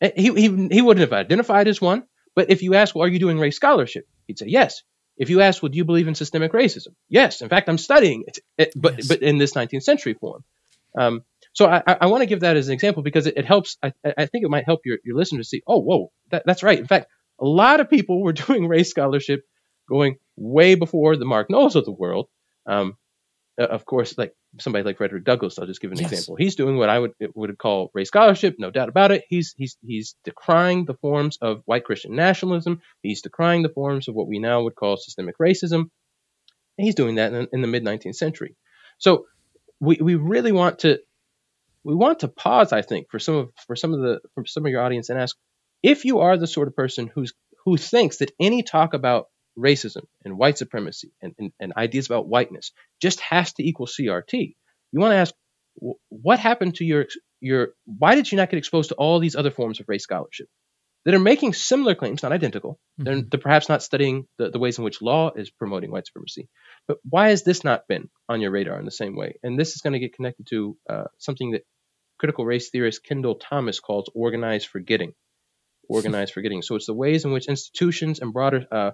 He, 0.00 0.32
he, 0.32 0.68
he 0.70 0.82
wouldn't 0.82 1.08
have 1.08 1.12
identified 1.12 1.68
as 1.68 1.80
one, 1.80 2.04
but 2.34 2.50
if 2.50 2.62
you 2.62 2.74
ask, 2.74 2.94
well, 2.94 3.04
are 3.04 3.08
you 3.08 3.18
doing 3.18 3.38
race 3.38 3.56
scholarship? 3.56 4.06
He'd 4.26 4.38
say, 4.38 4.46
yes. 4.48 4.82
If 5.16 5.28
you 5.28 5.40
ask, 5.40 5.62
well, 5.62 5.70
do 5.70 5.76
you 5.76 5.84
believe 5.84 6.08
in 6.08 6.14
systemic 6.14 6.52
racism? 6.52 6.94
Yes. 7.08 7.42
In 7.42 7.48
fact, 7.48 7.68
I'm 7.68 7.78
studying 7.78 8.24
it, 8.26 8.38
it 8.56 8.72
but, 8.74 8.98
yes. 8.98 9.08
but 9.08 9.22
in 9.22 9.38
this 9.38 9.52
19th 9.52 9.82
century 9.82 10.14
form. 10.14 10.44
Um, 10.98 11.22
so 11.52 11.66
I, 11.66 11.82
I 11.86 12.06
want 12.06 12.22
to 12.22 12.26
give 12.26 12.40
that 12.40 12.56
as 12.56 12.68
an 12.68 12.74
example 12.74 13.02
because 13.02 13.26
it, 13.26 13.36
it 13.36 13.44
helps. 13.44 13.76
I, 13.82 13.92
I, 14.04 14.26
think 14.26 14.44
it 14.44 14.50
might 14.50 14.64
help 14.64 14.80
your, 14.84 14.98
your 15.04 15.16
listeners 15.16 15.50
see, 15.50 15.62
oh, 15.66 15.80
whoa, 15.80 16.10
that, 16.30 16.44
that's 16.46 16.62
right. 16.62 16.78
In 16.78 16.86
fact, 16.86 17.06
a 17.38 17.44
lot 17.44 17.80
of 17.80 17.90
people 17.90 18.22
were 18.22 18.32
doing 18.32 18.66
race 18.66 18.90
scholarship 18.90 19.42
going 19.88 20.16
way 20.36 20.74
before 20.74 21.16
the 21.16 21.24
Mark 21.26 21.48
Nolls 21.50 21.76
of 21.76 21.84
the 21.84 21.92
world. 21.92 22.28
Um, 22.66 22.96
Uh, 23.60 23.64
of 23.64 23.84
course, 23.84 24.16
like 24.16 24.34
somebody 24.60 24.84
like 24.84 24.96
Frederick 24.96 25.24
Douglass, 25.24 25.58
I'll 25.58 25.66
just 25.66 25.80
give 25.80 25.92
an 25.92 25.98
yes. 25.98 26.10
example. 26.10 26.36
He's 26.36 26.56
doing 26.56 26.78
what 26.78 26.88
I 26.88 26.98
would 26.98 27.12
would 27.34 27.58
call 27.58 27.90
race 27.92 28.08
scholarship, 28.08 28.56
no 28.58 28.70
doubt 28.70 28.88
about 28.88 29.12
it. 29.12 29.24
He's 29.28 29.54
he's 29.56 29.76
he's 29.84 30.14
decrying 30.24 30.86
the 30.86 30.94
forms 30.94 31.38
of 31.42 31.62
white 31.66 31.84
Christian 31.84 32.16
nationalism. 32.16 32.80
He's 33.02 33.22
decrying 33.22 33.62
the 33.62 33.68
forms 33.68 34.08
of 34.08 34.14
what 34.14 34.26
we 34.28 34.38
now 34.38 34.62
would 34.62 34.74
call 34.74 34.96
systemic 34.96 35.36
racism. 35.38 35.90
And 36.78 36.86
he's 36.86 36.94
doing 36.94 37.16
that 37.16 37.34
in, 37.34 37.48
in 37.52 37.60
the 37.60 37.68
mid 37.68 37.84
19th 37.84 38.16
century. 38.16 38.56
So 38.98 39.26
we 39.80 39.98
we 40.00 40.14
really 40.14 40.52
want 40.52 40.80
to 40.80 41.00
we 41.84 41.94
want 41.94 42.20
to 42.20 42.28
pause, 42.28 42.72
I 42.72 42.82
think, 42.82 43.10
for 43.10 43.18
some 43.18 43.34
of 43.34 43.50
for 43.66 43.76
some 43.76 43.92
of 43.92 44.00
the 44.00 44.20
for 44.34 44.46
some 44.46 44.64
of 44.64 44.70
your 44.70 44.82
audience 44.82 45.10
and 45.10 45.20
ask 45.20 45.36
if 45.82 46.04
you 46.04 46.20
are 46.20 46.36
the 46.36 46.46
sort 46.46 46.68
of 46.68 46.76
person 46.76 47.10
who's 47.12 47.34
who 47.64 47.76
thinks 47.76 48.18
that 48.18 48.32
any 48.40 48.62
talk 48.62 48.94
about 48.94 49.26
racism 49.58 50.04
and 50.24 50.38
white 50.38 50.58
supremacy 50.58 51.12
and, 51.20 51.34
and, 51.38 51.52
and 51.60 51.72
ideas 51.76 52.06
about 52.06 52.28
whiteness 52.28 52.72
just 53.00 53.20
has 53.20 53.52
to 53.54 53.66
equal 53.66 53.86
CRT. 53.86 54.54
You 54.92 55.00
want 55.00 55.12
to 55.12 55.16
ask, 55.16 55.34
what 56.08 56.38
happened 56.38 56.76
to 56.76 56.84
your 56.84 57.06
your? 57.40 57.68
Why 57.86 58.14
did 58.14 58.30
you 58.30 58.36
not 58.36 58.50
get 58.50 58.58
exposed 58.58 58.90
to 58.90 58.94
all 58.94 59.18
these 59.18 59.36
other 59.36 59.50
forms 59.50 59.80
of 59.80 59.88
race 59.88 60.02
scholarship 60.02 60.48
that 61.04 61.14
are 61.14 61.18
making 61.18 61.54
similar 61.54 61.94
claims, 61.94 62.22
not 62.22 62.32
identical? 62.32 62.72
Mm-hmm. 62.72 63.04
They're, 63.04 63.22
they're, 63.22 63.40
perhaps 63.40 63.68
not 63.68 63.82
studying 63.82 64.26
the, 64.38 64.50
the 64.50 64.58
ways 64.58 64.78
in 64.78 64.84
which 64.84 65.02
law 65.02 65.30
is 65.34 65.50
promoting 65.50 65.90
white 65.90 66.06
supremacy, 66.06 66.48
but 66.86 66.98
why 67.08 67.30
has 67.30 67.42
this 67.42 67.64
not 67.64 67.88
been 67.88 68.10
on 68.28 68.40
your 68.40 68.50
radar 68.50 68.78
in 68.78 68.84
the 68.84 68.90
same 68.90 69.16
way? 69.16 69.36
And 69.42 69.58
this 69.58 69.74
is 69.74 69.80
going 69.80 69.94
to 69.94 69.98
get 69.98 70.14
connected 70.14 70.46
to 70.48 70.76
uh, 70.88 71.04
something 71.18 71.52
that 71.52 71.64
critical 72.18 72.44
race 72.44 72.70
theorist 72.70 73.04
Kendall 73.04 73.36
Thomas 73.36 73.80
calls 73.80 74.10
organized 74.14 74.68
forgetting. 74.68 75.14
Organized 75.88 76.32
forgetting. 76.32 76.62
So 76.62 76.76
it's 76.76 76.86
the 76.86 76.94
ways 76.94 77.24
in 77.24 77.32
which 77.32 77.48
institutions 77.48 78.20
and 78.20 78.32
broader 78.32 78.64
uh, 78.70 78.92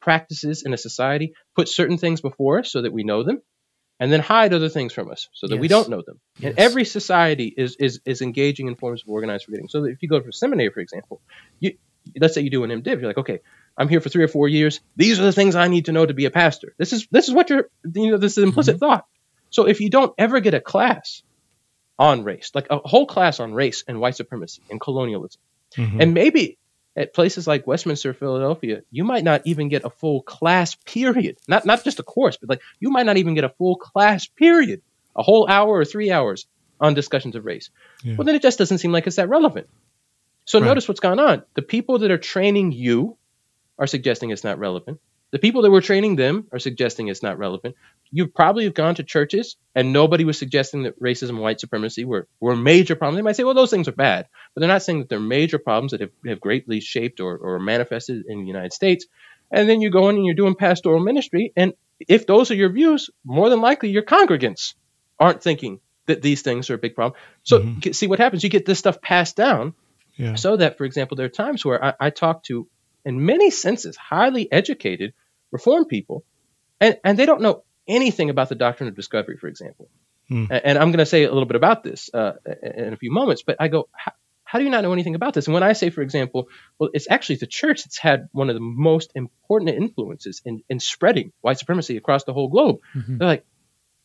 practices 0.00 0.62
in 0.64 0.72
a 0.72 0.78
society 0.78 1.34
put 1.54 1.68
certain 1.68 1.98
things 1.98 2.20
before 2.20 2.60
us 2.60 2.70
so 2.70 2.82
that 2.82 2.92
we 2.92 3.04
know 3.04 3.22
them 3.22 3.42
and 4.00 4.12
then 4.12 4.20
hide 4.20 4.54
other 4.54 4.68
things 4.68 4.92
from 4.92 5.10
us 5.10 5.28
so 5.32 5.46
that 5.46 5.56
yes. 5.56 5.60
we 5.60 5.68
don't 5.68 5.88
know 5.88 6.02
them. 6.06 6.20
Yes. 6.38 6.50
And 6.50 6.58
every 6.58 6.84
society 6.84 7.52
is, 7.56 7.76
is 7.76 8.00
is 8.04 8.22
engaging 8.22 8.68
in 8.68 8.76
forms 8.76 9.02
of 9.02 9.08
organized 9.08 9.44
forgetting. 9.44 9.68
So 9.68 9.84
if 9.84 10.02
you 10.02 10.08
go 10.08 10.20
to 10.20 10.28
a 10.28 10.32
seminary, 10.32 10.70
for 10.70 10.80
example, 10.80 11.20
you 11.58 11.76
let's 12.20 12.34
say 12.34 12.42
you 12.42 12.50
do 12.50 12.64
an 12.64 12.70
MDiv, 12.70 13.00
you're 13.00 13.08
like, 13.08 13.18
okay, 13.18 13.40
I'm 13.76 13.88
here 13.88 14.00
for 14.00 14.08
three 14.08 14.24
or 14.24 14.28
four 14.28 14.48
years. 14.48 14.80
These 14.96 15.18
are 15.18 15.24
the 15.24 15.32
things 15.32 15.54
I 15.54 15.68
need 15.68 15.86
to 15.86 15.92
know 15.92 16.06
to 16.06 16.14
be 16.14 16.24
a 16.24 16.30
pastor. 16.30 16.74
This 16.78 16.92
is 16.92 17.06
this 17.10 17.28
is 17.28 17.34
what 17.34 17.50
you're 17.50 17.68
you 17.94 18.12
know 18.12 18.18
this 18.18 18.38
is 18.38 18.44
implicit 18.44 18.76
mm-hmm. 18.76 18.86
thought. 18.86 19.06
So 19.50 19.66
if 19.66 19.80
you 19.80 19.90
don't 19.90 20.12
ever 20.18 20.40
get 20.40 20.54
a 20.54 20.60
class 20.60 21.22
on 21.98 22.22
race, 22.22 22.50
like 22.54 22.68
a 22.70 22.78
whole 22.78 23.06
class 23.06 23.40
on 23.40 23.54
race 23.54 23.82
and 23.88 24.00
white 24.00 24.14
supremacy 24.14 24.62
and 24.70 24.80
colonialism, 24.80 25.40
mm-hmm. 25.76 26.00
and 26.00 26.14
maybe 26.14 26.58
at 26.98 27.14
places 27.14 27.46
like 27.46 27.66
Westminster, 27.66 28.12
Philadelphia, 28.12 28.82
you 28.90 29.04
might 29.04 29.22
not 29.22 29.42
even 29.44 29.68
get 29.68 29.84
a 29.84 29.90
full 29.90 30.20
class 30.20 30.74
period. 30.74 31.38
Not 31.46 31.64
not 31.64 31.84
just 31.84 32.00
a 32.00 32.02
course, 32.02 32.36
but 32.36 32.48
like 32.48 32.60
you 32.80 32.90
might 32.90 33.06
not 33.06 33.16
even 33.16 33.34
get 33.34 33.44
a 33.44 33.48
full 33.50 33.76
class 33.76 34.26
period, 34.26 34.82
a 35.14 35.22
whole 35.22 35.48
hour 35.48 35.68
or 35.68 35.84
three 35.84 36.10
hours 36.10 36.46
on 36.80 36.94
discussions 36.94 37.36
of 37.36 37.44
race. 37.44 37.70
Yeah. 38.02 38.16
Well, 38.16 38.24
then 38.24 38.34
it 38.34 38.42
just 38.42 38.58
doesn't 38.58 38.78
seem 38.78 38.90
like 38.90 39.06
it's 39.06 39.16
that 39.16 39.28
relevant. 39.28 39.68
So 40.44 40.58
right. 40.58 40.66
notice 40.66 40.88
what's 40.88 41.00
going 41.00 41.20
on. 41.20 41.44
The 41.54 41.62
people 41.62 42.00
that 42.00 42.10
are 42.10 42.18
training 42.18 42.72
you 42.72 43.16
are 43.78 43.86
suggesting 43.86 44.30
it's 44.30 44.44
not 44.44 44.58
relevant. 44.58 45.00
The 45.30 45.38
people 45.38 45.62
that 45.62 45.70
were 45.70 45.82
training 45.82 46.16
them 46.16 46.46
are 46.52 46.58
suggesting 46.58 47.08
it's 47.08 47.22
not 47.22 47.38
relevant. 47.38 47.76
You 48.10 48.28
probably 48.28 48.64
have 48.64 48.74
gone 48.74 48.94
to 48.94 49.02
churches 49.02 49.56
and 49.74 49.92
nobody 49.92 50.24
was 50.24 50.38
suggesting 50.38 50.84
that 50.84 50.98
racism 51.00 51.30
and 51.30 51.40
white 51.40 51.60
supremacy 51.60 52.04
were, 52.06 52.26
were 52.40 52.56
major 52.56 52.96
problems. 52.96 53.18
They 53.18 53.22
might 53.22 53.36
say, 53.36 53.44
well, 53.44 53.54
those 53.54 53.70
things 53.70 53.88
are 53.88 53.92
bad, 53.92 54.26
but 54.54 54.60
they're 54.60 54.68
not 54.68 54.82
saying 54.82 55.00
that 55.00 55.10
they're 55.10 55.20
major 55.20 55.58
problems 55.58 55.92
that 55.92 56.00
have, 56.00 56.10
have 56.26 56.40
greatly 56.40 56.80
shaped 56.80 57.20
or, 57.20 57.36
or 57.36 57.58
manifested 57.58 58.24
in 58.26 58.40
the 58.40 58.46
United 58.46 58.72
States. 58.72 59.06
And 59.50 59.68
then 59.68 59.80
you 59.82 59.90
go 59.90 60.08
in 60.08 60.16
and 60.16 60.24
you're 60.24 60.34
doing 60.34 60.54
pastoral 60.54 61.00
ministry. 61.00 61.52
And 61.56 61.74
if 62.00 62.26
those 62.26 62.50
are 62.50 62.54
your 62.54 62.70
views, 62.70 63.10
more 63.24 63.50
than 63.50 63.60
likely 63.60 63.90
your 63.90 64.02
congregants 64.04 64.74
aren't 65.18 65.42
thinking 65.42 65.80
that 66.06 66.22
these 66.22 66.42
things 66.42 66.70
are 66.70 66.74
a 66.74 66.78
big 66.78 66.94
problem. 66.94 67.20
So 67.42 67.60
mm-hmm. 67.60 67.92
see 67.92 68.06
what 68.06 68.18
happens. 68.18 68.42
You 68.42 68.50
get 68.50 68.64
this 68.64 68.78
stuff 68.78 69.02
passed 69.02 69.36
down 69.36 69.74
yeah. 70.16 70.34
so 70.34 70.56
that, 70.56 70.78
for 70.78 70.84
example, 70.84 71.16
there 71.16 71.26
are 71.26 71.30
times 71.30 71.64
where 71.64 71.84
I, 71.84 71.94
I 72.00 72.10
talk 72.10 72.44
to 72.44 72.66
in 73.08 73.24
many 73.24 73.50
senses, 73.50 73.96
highly 73.96 74.50
educated 74.52 75.14
reform 75.50 75.86
people, 75.86 76.24
and, 76.80 76.98
and 77.02 77.18
they 77.18 77.26
don't 77.26 77.40
know 77.40 77.64
anything 77.86 78.28
about 78.28 78.50
the 78.50 78.54
doctrine 78.54 78.88
of 78.88 78.94
discovery, 78.94 79.38
for 79.38 79.48
example. 79.48 79.88
Hmm. 80.28 80.44
And, 80.50 80.76
I'm 80.78 80.90
going 80.90 80.98
to 80.98 81.06
say 81.06 81.24
a 81.24 81.32
little 81.32 81.46
bit 81.46 81.56
about 81.56 81.82
this 81.82 82.10
uh, 82.12 82.32
in 82.62 82.92
a 82.92 82.96
few 82.98 83.10
moments, 83.10 83.42
but 83.42 83.56
I 83.58 83.68
go, 83.68 83.88
how, 83.92 84.12
how 84.44 84.58
do 84.58 84.64
you 84.64 84.70
not 84.70 84.82
know 84.82 84.92
anything 84.92 85.14
about 85.14 85.32
this? 85.32 85.46
And 85.46 85.54
when 85.54 85.62
I 85.62 85.72
say, 85.72 85.88
for 85.88 86.02
example, 86.02 86.48
well, 86.78 86.90
it's 86.92 87.06
actually 87.10 87.36
the 87.36 87.46
church 87.46 87.84
that's 87.84 87.98
had 87.98 88.28
one 88.32 88.50
of 88.50 88.54
the 88.54 88.60
most 88.60 89.12
important 89.14 89.70
influences 89.70 90.42
in, 90.44 90.62
in 90.68 90.80
spreading 90.80 91.32
white 91.40 91.58
supremacy 91.58 91.96
across 91.96 92.24
the 92.24 92.34
whole 92.34 92.48
globe. 92.48 92.78
Mm-hmm. 92.94 93.18
They're 93.18 93.28
like, 93.28 93.46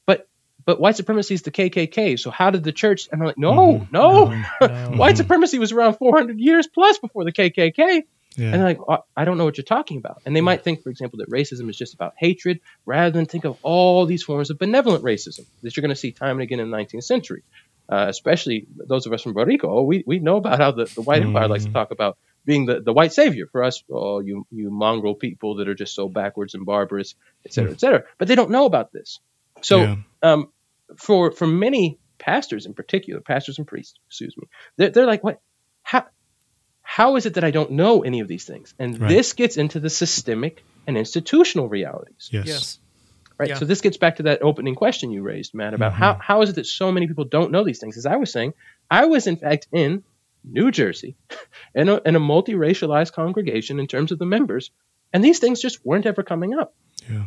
but 0.05 0.27
but 0.65 0.79
white 0.79 0.95
supremacy 0.95 1.33
is 1.33 1.41
the 1.43 1.51
KKK. 1.51 2.19
So 2.19 2.29
how 2.29 2.51
did 2.51 2.63
the 2.63 2.71
church? 2.71 3.07
And 3.11 3.21
I'm 3.21 3.27
like, 3.27 3.37
no, 3.37 3.51
mm-hmm. 3.51 3.95
no, 3.95 4.25
no, 4.61 4.67
no. 4.67 4.91
white 4.97 5.17
supremacy 5.17 5.59
was 5.59 5.71
around 5.71 5.95
400 5.95 6.39
years 6.39 6.67
plus 6.67 6.97
before 6.99 7.23
the 7.25 7.31
KKK. 7.31 8.03
Yeah. 8.38 8.53
And 8.53 8.63
like, 8.63 8.79
I 9.15 9.25
don't 9.25 9.38
know 9.38 9.45
what 9.45 9.57
you're 9.57 9.63
talking 9.63 9.97
about. 9.97 10.21
And 10.25 10.36
they 10.36 10.39
yeah. 10.39 10.45
might 10.45 10.63
think, 10.63 10.84
for 10.84 10.89
example, 10.89 11.19
that 11.19 11.29
racism 11.29 11.69
is 11.69 11.77
just 11.77 11.93
about 11.93 12.13
hatred, 12.17 12.59
rather 12.86 13.11
than 13.11 13.25
think 13.25 13.45
of 13.45 13.57
all 13.61 14.05
these 14.05 14.23
forms 14.23 14.49
of 14.49 14.57
benevolent 14.57 15.03
racism 15.03 15.45
that 15.61 15.75
you're 15.75 15.81
going 15.81 15.89
to 15.89 15.95
see 15.95 16.11
time 16.11 16.38
and 16.38 16.41
again 16.41 16.59
in 16.59 16.71
the 16.71 16.77
19th 16.77 17.03
century. 17.03 17.43
Uh, 17.89 18.05
especially 18.07 18.65
those 18.77 19.05
of 19.05 19.13
us 19.13 19.21
from 19.21 19.34
Puerto 19.34 19.49
Rico, 19.49 19.69
oh, 19.69 19.84
we, 19.84 20.03
we 20.07 20.19
know 20.19 20.38
about 20.38 20.57
how 20.57 20.71
the, 20.71 20.86
the 20.86 21.01
white 21.01 21.21
empire 21.21 21.49
likes 21.49 21.65
to 21.65 21.69
mm-hmm. 21.69 21.77
talk 21.77 21.91
about 21.91 22.17
being 22.45 22.65
the, 22.65 22.79
the 22.81 22.93
white 22.93 23.13
savior 23.13 23.47
for 23.51 23.63
us, 23.63 23.84
oh, 23.89 24.19
you 24.19 24.45
you 24.51 24.69
mongrel 24.69 25.15
people 25.15 25.55
that 25.55 25.69
are 25.69 25.75
just 25.75 25.95
so 25.95 26.09
backwards 26.09 26.55
and 26.55 26.65
barbarous, 26.65 27.15
et 27.45 27.53
cetera, 27.53 27.71
et 27.71 27.79
cetera. 27.79 28.03
But 28.17 28.27
they 28.27 28.36
don't 28.36 28.51
know 28.51 28.65
about 28.65 28.91
this. 28.91 29.19
So 29.61 29.81
yeah. 29.81 29.95
um, 30.21 30.49
for 30.97 31.31
for 31.31 31.47
many 31.47 31.99
pastors 32.19 32.65
in 32.65 32.73
particular, 32.73 33.21
pastors 33.21 33.57
and 33.57 33.67
priests, 33.67 33.95
excuse 34.07 34.36
me, 34.38 34.47
they're, 34.77 34.89
they're 34.89 35.05
like, 35.05 35.23
what? 35.23 35.39
How 35.84 36.05
how 36.93 37.15
is 37.15 37.25
it 37.25 37.33
that 37.33 37.43
I 37.43 37.49
don't 37.49 37.71
know 37.71 38.03
any 38.03 38.19
of 38.19 38.27
these 38.27 38.45
things? 38.45 38.75
And 38.77 38.99
right. 38.99 39.09
this 39.09 39.33
gets 39.33 39.57
into 39.57 39.79
the 39.79 39.89
systemic 39.89 40.63
and 40.85 40.95
institutional 40.95 41.67
realities. 41.67 42.29
Yes. 42.31 42.45
Yes. 42.45 42.79
Right. 43.35 43.49
Yeah. 43.49 43.55
So 43.55 43.65
this 43.65 43.81
gets 43.81 43.97
back 43.97 44.17
to 44.17 44.23
that 44.23 44.43
opening 44.43 44.75
question 44.75 45.09
you 45.09 45.23
raised, 45.23 45.55
Matt, 45.55 45.73
about 45.73 45.93
mm-hmm. 45.93 46.03
how, 46.03 46.19
how 46.21 46.41
is 46.43 46.51
it 46.51 46.57
that 46.57 46.67
so 46.67 46.91
many 46.91 47.07
people 47.07 47.25
don't 47.25 47.51
know 47.51 47.63
these 47.63 47.79
things? 47.79 47.97
As 47.97 48.05
I 48.05 48.17
was 48.17 48.31
saying, 48.31 48.53
I 48.91 49.05
was 49.05 49.25
in 49.25 49.37
fact 49.37 49.69
in 49.71 50.03
New 50.43 50.69
Jersey 50.69 51.15
in 51.73 51.89
a, 51.89 51.99
in 52.05 52.15
a 52.15 52.19
multi-racialized 52.19 53.13
congregation 53.13 53.79
in 53.79 53.87
terms 53.87 54.11
of 54.11 54.19
the 54.19 54.27
members, 54.27 54.69
and 55.11 55.23
these 55.23 55.39
things 55.39 55.63
just 55.63 55.83
weren't 55.83 56.05
ever 56.05 56.21
coming 56.21 56.53
up. 56.53 56.75
Yeah. 57.09 57.23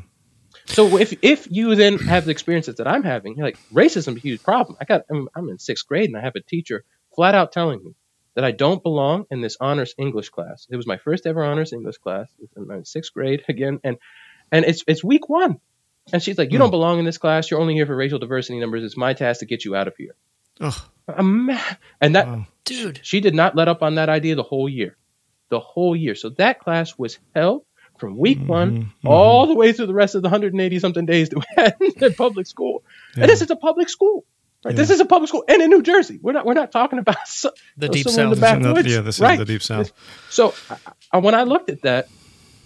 So 0.66 0.96
if 0.96 1.12
if 1.22 1.48
you 1.50 1.74
then 1.74 1.98
have 1.98 2.24
the 2.24 2.30
experiences 2.30 2.76
that 2.76 2.86
I'm 2.86 3.02
having, 3.02 3.36
you're 3.36 3.46
like 3.46 3.58
racism 3.72 4.12
is 4.12 4.18
a 4.18 4.20
huge 4.20 4.44
problem. 4.44 4.78
I 4.80 4.84
got 4.84 5.02
I'm, 5.10 5.28
I'm 5.34 5.48
in 5.48 5.58
sixth 5.58 5.88
grade 5.88 6.08
and 6.08 6.16
I 6.16 6.20
have 6.20 6.36
a 6.36 6.40
teacher 6.40 6.84
flat 7.16 7.34
out 7.34 7.50
telling 7.50 7.82
me 7.82 7.96
that 8.36 8.44
I 8.44 8.52
don't 8.52 8.82
belong 8.82 9.26
in 9.30 9.40
this 9.40 9.56
honors 9.60 9.94
English 9.98 10.28
class. 10.28 10.66
It 10.70 10.76
was 10.76 10.86
my 10.86 10.98
first 10.98 11.26
ever 11.26 11.42
honors 11.42 11.72
English 11.72 11.96
class. 11.96 12.28
I'm 12.56 12.70
in 12.70 12.84
sixth 12.84 13.12
grade 13.12 13.42
again, 13.48 13.80
and 13.82 13.96
and 14.52 14.64
it's 14.64 14.84
it's 14.86 15.02
week 15.02 15.28
one, 15.28 15.58
and 16.12 16.22
she's 16.22 16.38
like, 16.38 16.52
"You 16.52 16.58
don't 16.58 16.68
hmm. 16.68 16.72
belong 16.72 16.98
in 17.00 17.04
this 17.04 17.18
class. 17.18 17.50
You're 17.50 17.60
only 17.60 17.74
here 17.74 17.86
for 17.86 17.96
racial 17.96 18.18
diversity 18.18 18.60
numbers. 18.60 18.84
It's 18.84 18.96
my 18.96 19.14
task 19.14 19.40
to 19.40 19.46
get 19.46 19.64
you 19.64 19.74
out 19.74 19.88
of 19.88 19.96
here." 19.96 20.14
Ugh. 20.60 20.74
I'm 21.08 21.46
ma- 21.46 21.60
and 22.00 22.14
that 22.14 22.26
Wow. 22.26 22.46
Dude. 22.64 23.00
she 23.02 23.20
did 23.20 23.34
not 23.34 23.56
let 23.56 23.68
up 23.68 23.82
on 23.82 23.96
that 23.96 24.08
idea 24.08 24.34
the 24.34 24.42
whole 24.42 24.68
year, 24.68 24.96
the 25.48 25.60
whole 25.60 25.96
year. 25.96 26.14
So 26.14 26.30
that 26.30 26.60
class 26.60 26.98
was 26.98 27.18
hell 27.34 27.64
from 27.98 28.18
week 28.18 28.38
mm-hmm, 28.38 28.48
one 28.48 28.76
mm-hmm. 28.76 29.08
all 29.08 29.46
the 29.46 29.54
way 29.54 29.72
through 29.72 29.86
the 29.86 29.94
rest 29.94 30.14
of 30.14 30.22
the 30.22 30.28
180 30.28 30.78
something 30.78 31.06
days 31.06 31.30
that 31.30 31.38
we 31.38 31.44
had 31.56 31.76
in 32.02 32.14
public 32.14 32.46
school. 32.46 32.82
And 33.14 33.30
this 33.30 33.40
is 33.40 33.50
a 33.50 33.56
public 33.56 33.88
school. 33.88 34.24
Right? 34.66 34.76
This 34.76 34.90
is 34.90 35.00
a 35.00 35.04
public 35.04 35.28
school, 35.28 35.44
and 35.48 35.62
in 35.62 35.70
New 35.70 35.82
Jersey, 35.82 36.18
we're 36.20 36.32
not 36.32 36.44
we're 36.44 36.54
not 36.54 36.72
talking 36.72 36.98
about 36.98 37.16
so, 37.26 37.50
The 37.76 37.88
deep 37.88 38.08
somewhere 38.08 38.24
in 38.24 38.30
the 38.30 38.36
south. 38.36 38.58
This 38.58 38.58
the- 38.58 38.64
backwoods, 38.74 38.94
yeah, 38.94 39.00
this 39.00 39.20
is 39.20 39.38
the 39.38 39.44
deep 39.44 39.62
south. 39.62 39.92
So 40.30 40.54
I, 40.70 40.76
I, 41.12 41.18
when 41.18 41.34
I 41.34 41.44
looked 41.44 41.70
at 41.70 41.82
that, 41.82 42.08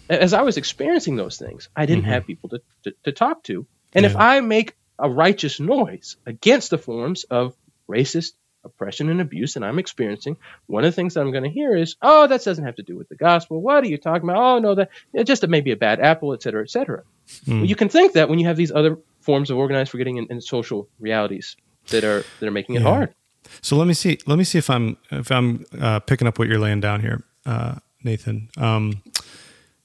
as 0.09 0.33
I 0.33 0.41
was 0.41 0.57
experiencing 0.57 1.15
those 1.15 1.37
things, 1.37 1.69
I 1.75 1.85
didn't 1.85 2.05
have 2.05 2.25
people 2.27 2.49
to, 2.49 2.61
to, 2.83 2.93
to 3.03 3.11
talk 3.11 3.43
to. 3.43 3.65
And 3.93 4.05
if 4.05 4.13
Mm-hmm. 4.13 4.21
I 4.21 4.39
make 4.41 4.75
a 4.99 5.09
righteous 5.09 5.59
noise 5.59 6.17
against 6.25 6.69
the 6.69 6.77
forms 6.77 7.23
of 7.25 7.55
racist 7.89 8.33
oppression 8.63 9.09
and 9.09 9.19
abuse 9.21 9.55
that 9.55 9.63
I'm 9.63 9.79
experiencing, 9.79 10.37
one 10.67 10.83
of 10.83 10.91
the 10.91 10.95
things 10.95 11.13
that 11.15 11.21
I'm 11.21 11.31
going 11.31 11.43
to 11.43 11.49
hear 11.49 11.75
is, 11.75 11.95
"Oh, 12.01 12.27
that 12.27 12.43
doesn't 12.43 12.63
have 12.63 12.75
to 12.75 12.83
do 12.83 12.95
with 12.97 13.09
the 13.09 13.15
gospel. 13.15 13.61
What 13.61 13.83
are 13.83 13.87
you 13.87 13.97
talking 13.97 14.29
about? 14.29 14.37
Oh, 14.37 14.59
no, 14.59 14.75
that 14.75 14.89
it's 15.13 15.27
just 15.27 15.47
maybe 15.47 15.71
a 15.71 15.75
bad 15.77 15.99
apple, 15.99 16.33
et 16.33 16.43
cetera, 16.43 16.61
et 16.63 16.69
cetera." 16.69 17.03
Mm. 17.45 17.57
Well, 17.61 17.65
you 17.65 17.75
can 17.75 17.89
think 17.89 18.13
that 18.13 18.29
when 18.29 18.39
you 18.39 18.47
have 18.47 18.57
these 18.57 18.71
other 18.71 18.97
forms 19.21 19.49
of 19.49 19.57
organized 19.57 19.91
forgetting 19.91 20.17
and, 20.19 20.27
and 20.29 20.43
social 20.43 20.87
realities 20.99 21.55
that 21.89 22.03
are 22.03 22.23
that 22.39 22.47
are 22.47 22.51
making 22.51 22.75
it 22.75 22.81
Yeah. 22.81 22.89
hard. 22.89 23.13
So 23.61 23.75
let 23.75 23.87
me 23.87 23.93
see. 23.93 24.17
Let 24.27 24.37
me 24.37 24.43
see 24.43 24.57
if 24.57 24.69
I'm 24.69 24.97
if 25.11 25.31
I'm 25.31 25.65
uh, 25.79 25.99
picking 25.99 26.27
up 26.27 26.39
what 26.39 26.47
you're 26.47 26.59
laying 26.59 26.79
down 26.79 27.01
here, 27.01 27.23
uh, 27.45 27.75
Nathan. 28.03 28.49
Um, 28.57 29.01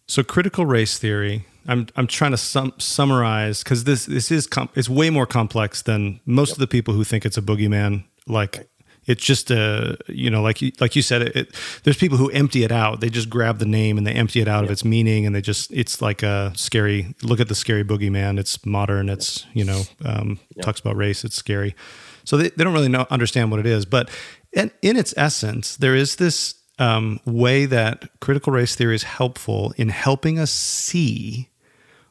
so 0.07 0.22
critical 0.22 0.66
race 0.66 0.99
theory. 0.99 1.47
I'm 1.68 1.88
I'm 1.97 2.07
trying 2.07 2.30
to 2.30 2.36
sum, 2.36 2.72
summarize 2.78 3.64
because 3.64 3.84
this 3.84 4.07
this 4.07 4.30
is 4.30 4.47
com- 4.47 4.68
it's 4.76 4.88
way 4.88 5.11
more 5.11 5.26
complex 5.26 5.82
than 5.82 6.20
most 6.24 6.53
of 6.53 6.59
the 6.59 6.68
people 6.68 6.94
who 6.94 7.03
think 7.03 7.26
it's 7.26 7.36
a 7.36 7.42
boogeyman. 7.42 8.05
Like 8.28 8.68
it's 9.07 9.24
just 9.24 9.50
a 9.50 9.96
you 10.09 10.30
know 10.30 10.42
like 10.42 10.61
you, 10.62 10.72
like 10.80 10.96
you 10.96 11.02
said 11.02 11.22
it, 11.22 11.36
it. 11.36 11.54
There's 11.84 11.96
people 11.96 12.18
who 12.18 12.30
empty 12.30 12.64
it 12.64 12.72
out. 12.72 13.00
They 13.00 13.09
just 13.09 13.30
grab 13.30 13.59
the 13.59 13.66
name 13.66 13.98
and 13.98 14.07
they 14.07 14.12
empty 14.12 14.40
it 14.40 14.48
out 14.48 14.64
of 14.64 14.70
its 14.70 14.84
meaning 14.84 15.26
and 15.26 15.34
they 15.34 15.40
just 15.40 15.72
it's 15.72 16.02
like 16.02 16.22
a 16.22 16.52
scary. 16.57 17.14
Look 17.22 17.40
at 17.40 17.48
the 17.48 17.54
scary 17.54 17.84
boogeyman. 17.84 18.38
It's 18.38 18.64
modern. 18.66 19.09
It's 19.09 19.46
you 19.52 19.64
know 19.64 19.82
um, 20.04 20.38
talks 20.62 20.80
about 20.80 20.96
race. 20.96 21.24
It's 21.24 21.36
scary. 21.36 21.74
So 22.24 22.36
they, 22.36 22.50
they 22.50 22.64
don't 22.64 22.74
really 22.74 22.88
know 22.88 23.07
understand 23.11 23.50
what 23.50 23.61
it 23.61 23.66
is. 23.66 23.86
But 23.86 24.11
in, 24.52 24.70
in 24.82 24.96
its 24.96 25.14
essence, 25.16 25.76
there 25.76 25.94
is 25.94 26.16
this 26.16 26.57
um, 26.78 27.20
way 27.24 27.66
that 27.66 28.09
critical 28.20 28.52
race 28.52 28.74
theory 28.74 28.94
is 28.94 29.04
helpful 29.04 29.72
in 29.76 29.88
helping 29.88 30.38
us 30.38 30.50
see 30.50 31.48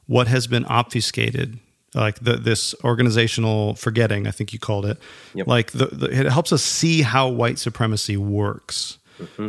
what 0.07 0.27
has 0.27 0.47
been 0.47 0.65
obfuscated, 0.65 1.59
like 1.95 2.19
the, 2.19 2.35
this 2.37 2.75
organizational 2.83 3.75
forgetting, 3.75 4.27
I 4.27 4.31
think 4.31 4.53
you 4.53 4.59
called 4.59 4.85
it. 4.85 4.97
Yep. 5.33 5.47
Like 5.47 5.71
the, 5.71 5.85
the, 5.87 6.05
it 6.07 6.31
helps 6.31 6.51
us 6.53 6.61
see 6.63 7.01
how 7.01 7.27
white 7.29 7.57
supremacy 7.59 8.17
works. 8.17 8.97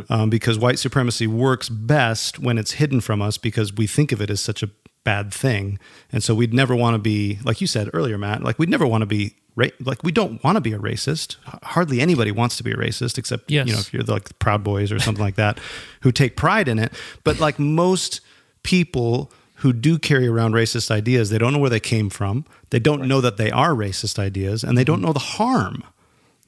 Um, 0.09 0.29
because 0.29 0.57
white 0.57 0.79
supremacy 0.79 1.27
works 1.27 1.67
best 1.67 2.39
when 2.39 2.57
it's 2.57 2.71
hidden 2.71 3.01
from 3.01 3.21
us 3.21 3.37
because 3.37 3.73
we 3.73 3.85
think 3.85 4.13
of 4.13 4.21
it 4.21 4.29
as 4.29 4.39
such 4.39 4.63
a 4.63 4.69
bad 5.03 5.33
thing. 5.33 5.77
And 6.09 6.23
so 6.23 6.33
we'd 6.33 6.53
never 6.53 6.73
want 6.73 6.93
to 6.95 6.99
be, 6.99 7.39
like 7.43 7.59
you 7.59 7.67
said 7.67 7.89
earlier, 7.93 8.17
Matt, 8.17 8.43
like 8.43 8.57
we'd 8.59 8.69
never 8.69 8.87
want 8.87 9.01
to 9.01 9.05
be, 9.05 9.35
ra- 9.57 9.67
like 9.81 10.03
we 10.03 10.13
don't 10.13 10.41
want 10.41 10.55
to 10.55 10.61
be 10.61 10.71
a 10.71 10.79
racist. 10.79 11.35
Hardly 11.63 11.99
anybody 11.99 12.31
wants 12.31 12.55
to 12.57 12.63
be 12.63 12.71
a 12.71 12.75
racist 12.77 13.17
except, 13.17 13.51
Yes. 13.51 13.67
you 13.67 13.73
know, 13.73 13.79
if 13.79 13.93
you're 13.93 14.03
the, 14.03 14.13
like 14.13 14.29
the 14.29 14.35
Proud 14.35 14.63
Boys 14.63 14.89
or 14.89 14.99
something 14.99 15.21
like 15.21 15.35
that 15.35 15.59
who 15.99 16.13
take 16.13 16.37
pride 16.37 16.69
in 16.69 16.79
it. 16.79 16.93
But 17.25 17.41
like 17.41 17.59
most 17.59 18.21
people 18.63 19.33
who 19.57 19.73
do 19.73 19.97
carry 19.97 20.27
around 20.27 20.53
racist 20.53 20.91
ideas, 20.91 21.29
they 21.29 21.37
don't 21.37 21.53
know 21.53 21.59
where 21.59 21.69
they 21.69 21.79
came 21.79 22.09
from. 22.09 22.45
They 22.69 22.79
don't 22.79 23.07
know 23.07 23.21
that 23.21 23.37
they 23.37 23.49
are 23.51 23.71
racist 23.71 24.19
ideas 24.19 24.63
and 24.63 24.77
they 24.77 24.83
don't 24.83 24.97
mm-hmm. 24.97 25.07
know 25.07 25.13
the 25.13 25.19
harm 25.19 25.83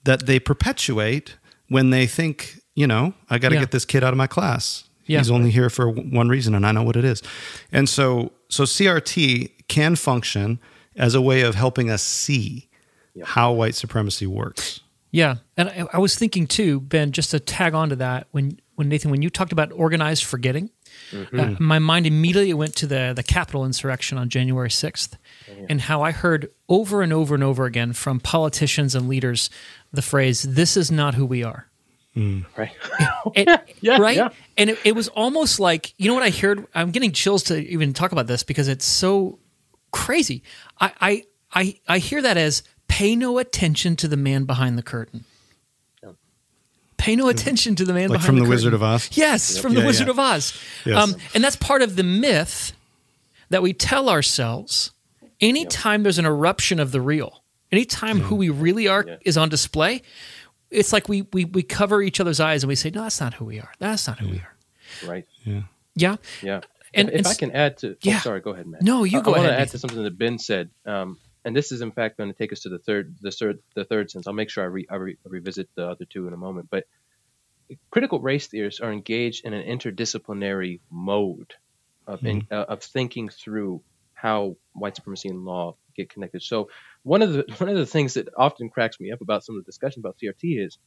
that 0.04 0.26
they 0.26 0.40
perpetuate 0.40 1.36
when 1.70 1.90
they 1.90 2.06
think, 2.06 2.62
you 2.76 2.88
know, 2.88 3.14
I 3.30 3.38
got 3.40 3.50
to 3.50 3.56
Yeah. 3.56 3.62
get 3.62 3.72
this 3.72 3.86
kid 3.86 4.04
out 4.04 4.14
of 4.14 4.18
my 4.18 4.28
class. 4.28 4.86
Yeah. 5.06 5.20
He's 5.20 5.32
only 5.32 5.50
here 5.50 5.70
for 5.72 5.90
one 5.90 6.30
reason 6.30 6.54
and 6.54 6.66
I 6.66 6.72
know 6.72 6.84
what 6.84 6.96
it 6.96 7.04
is. 7.04 7.24
And 7.72 7.90
so 7.90 8.32
so 8.48 8.64
CRT 8.64 9.52
can 9.68 9.96
function 9.96 10.60
as 10.96 11.16
a 11.16 11.22
way 11.22 11.42
of 11.42 11.56
helping 11.56 11.90
us 11.90 12.04
see 12.04 12.70
how 13.24 13.52
white 13.52 13.76
supremacy 13.76 14.28
works. 14.28 14.82
Yeah, 15.12 15.38
and 15.58 15.70
I, 15.70 15.86
I 15.94 15.98
was 15.98 16.16
thinking 16.16 16.46
too, 16.46 16.82
Ben, 16.82 17.12
just 17.12 17.32
to 17.32 17.40
tag 17.40 17.74
on 17.74 17.90
to 17.90 17.96
that, 17.98 18.28
when 18.32 18.60
when 18.76 18.90
Nathan, 18.90 19.12
when 19.12 19.22
you 19.22 19.30
talked 19.30 19.52
about 19.52 19.72
organized 19.72 20.24
forgetting, 20.24 20.70
uh, 21.34 21.56
my 21.60 21.80
mind 21.80 22.06
immediately 22.06 22.54
went 22.54 22.76
to 22.78 22.88
the 22.88 23.14
the 23.16 23.24
Capitol 23.24 23.66
insurrection 23.66 24.18
on 24.18 24.30
January 24.30 24.70
sixth, 24.72 25.18
and 25.70 25.82
how 25.82 26.02
I 26.02 26.12
heard 26.12 26.50
over 26.68 27.02
and 27.02 27.12
over 27.14 27.34
and 27.36 27.44
over 27.44 27.66
again 27.66 27.94
from 27.94 28.20
politicians 28.20 28.96
and 28.96 29.08
leaders 29.10 29.50
the 29.92 30.02
phrase, 30.02 30.44
"This 30.44 30.76
is 30.78 30.92
not 30.92 31.16
who 31.16 31.26
we 31.26 31.44
are." 31.44 31.66
Right. 32.58 32.72
It- 33.36 33.76
yeah, 33.82 33.98
right? 33.98 34.18
yeah. 34.18 34.30
And 34.58 34.72
it, 34.72 34.80
it 34.84 34.96
was 34.96 35.08
almost 35.10 35.60
like, 35.60 35.94
you 35.98 36.08
know 36.10 36.14
what 36.16 36.24
I 36.24 36.32
heard? 36.32 36.66
I'm 36.76 36.92
getting 36.92 37.12
chills 37.14 37.44
to 37.44 37.58
even 37.58 37.94
talk 37.94 38.12
about 38.12 38.28
this 38.28 38.44
because 38.44 38.68
it's 38.68 38.86
so 38.86 39.40
crazy. 39.92 40.44
I, 40.82 40.92
I, 41.00 41.24
I, 41.54 41.80
I 41.88 41.98
hear 42.00 42.22
that 42.22 42.36
as 42.36 42.62
pay 42.90 43.16
no 43.16 43.38
attention 43.38 43.96
to 43.98 44.08
the 44.10 44.18
man 44.18 44.44
behind 44.46 44.78
the 44.78 44.84
curtain. 44.84 45.24
Pay 47.00 47.16
no 47.16 47.30
attention 47.30 47.76
to 47.76 47.86
the 47.86 47.94
man 47.94 48.10
Like 48.10 48.18
behind 48.20 48.26
from 48.26 48.36
the 48.36 48.44
the 48.44 48.50
Wizard 48.50 48.74
of 48.74 48.84
Oz? 48.84 49.10
Yes, 49.14 49.58
from 49.58 49.74
the 49.74 49.86
Wizard 49.86 50.08
yeah. 50.08 50.12
of 50.12 50.20
Oz. 50.20 50.62
Yes. 50.86 50.98
Um, 51.02 51.16
and 51.34 51.42
that's 51.44 51.56
part 51.56 51.82
of 51.82 51.96
the 51.96 52.04
myth 52.04 52.74
that 53.50 53.62
we 53.64 53.74
tell 53.74 54.10
ourselves 54.10 54.92
anytime 55.40 56.04
there's 56.04 56.20
an 56.20 56.26
eruption 56.26 56.80
of 56.80 56.92
the 56.92 57.00
real, 57.02 57.42
anytime 57.72 58.20
who 58.20 58.36
we 58.36 58.50
really 58.50 58.88
are 58.88 59.06
is 59.22 59.38
on 59.38 59.48
display, 59.50 60.02
it's 60.70 60.92
like 60.94 61.08
we, 61.10 61.22
we, 61.34 61.46
we 61.46 61.64
cover 61.64 62.02
each 62.02 62.20
other's 62.20 62.40
eyes 62.42 62.64
and 62.64 62.68
we 62.68 62.76
say, 62.76 62.90
no, 62.92 63.04
that's 63.04 63.22
not 63.22 63.34
who 63.36 63.46
we 63.46 63.60
are. 63.60 63.72
That's 63.80 64.06
not 64.06 64.20
who 64.20 64.28
we 64.30 64.38
are. 64.38 64.56
Right. 65.08 65.26
Yeah. 65.46 65.62
Yeah. 65.96 66.16
Yeah. 66.44 66.60
And- 66.94 67.10
if 67.10 67.16
and 67.20 67.28
I 67.28 67.30
s- 67.32 67.38
can 67.38 67.52
add 67.52 67.78
to, 67.78 67.96
Yeah. 68.02 68.18
oh, 68.18 68.20
sorry, 68.20 68.42
go 68.42 68.52
ahead, 68.52 68.68
Matt. 68.68 68.82
No, 68.82 69.04
you 69.06 69.20
I- 69.20 69.22
go 69.22 69.34
I, 69.34 69.38
want 69.38 69.50
to 69.52 69.60
add 69.60 69.70
to 69.70 69.78
something 69.80 70.04
that 70.04 70.18
Ben 70.18 70.38
said, 70.38 70.70
um, 70.86 71.18
and 71.46 71.56
this 71.56 71.72
is 71.72 71.82
in 71.82 71.92
fact 71.92 72.18
going 72.18 72.32
to 72.32 72.38
take 72.38 72.52
us 72.52 72.62
to 72.62 72.70
the 72.70 72.80
third, 72.80 73.16
the 73.22 73.32
third, 73.32 73.60
the 73.76 73.86
third 73.86 74.12
sense. 74.12 74.28
I'll 74.28 74.34
make 74.34 74.50
sure 74.50 74.64
I, 74.64 74.68
re, 74.68 74.88
I, 74.90 74.96
re, 74.96 75.18
revisit 75.24 75.70
the 75.76 75.88
other 75.88 76.06
two 76.06 76.28
in 76.28 76.34
a 76.34 76.38
moment. 76.38 76.70
But 76.70 76.86
critical 77.92 78.20
race 78.20 78.48
theorists 78.48 78.82
are 78.82 78.92
engaged 78.92 79.46
in 79.46 79.54
an 79.54 79.66
interdisciplinary 79.66 80.82
mode 80.90 81.54
of 82.08 82.26
in, 82.26 82.48
uh, 82.52 82.66
of 82.68 82.82
thinking 82.84 83.30
through 83.30 83.82
how 84.14 84.58
white 84.74 84.96
supremacy 84.96 85.30
and 85.30 85.46
law 85.46 85.76
get 85.96 86.10
connected. 86.10 86.42
So 86.42 86.70
one 87.04 87.22
of 87.22 87.34
the 87.34 87.46
one 87.58 87.70
of 87.70 87.78
the 87.78 87.86
things 87.86 88.16
that 88.16 88.30
often 88.36 88.70
cracks 88.70 89.00
me 89.00 89.12
up 89.12 89.22
about 89.22 89.44
some 89.44 89.56
of 89.58 89.64
the 89.64 89.70
discussion 89.70 90.02
about 90.02 90.18
CRT 90.22 90.66
is 90.66 90.78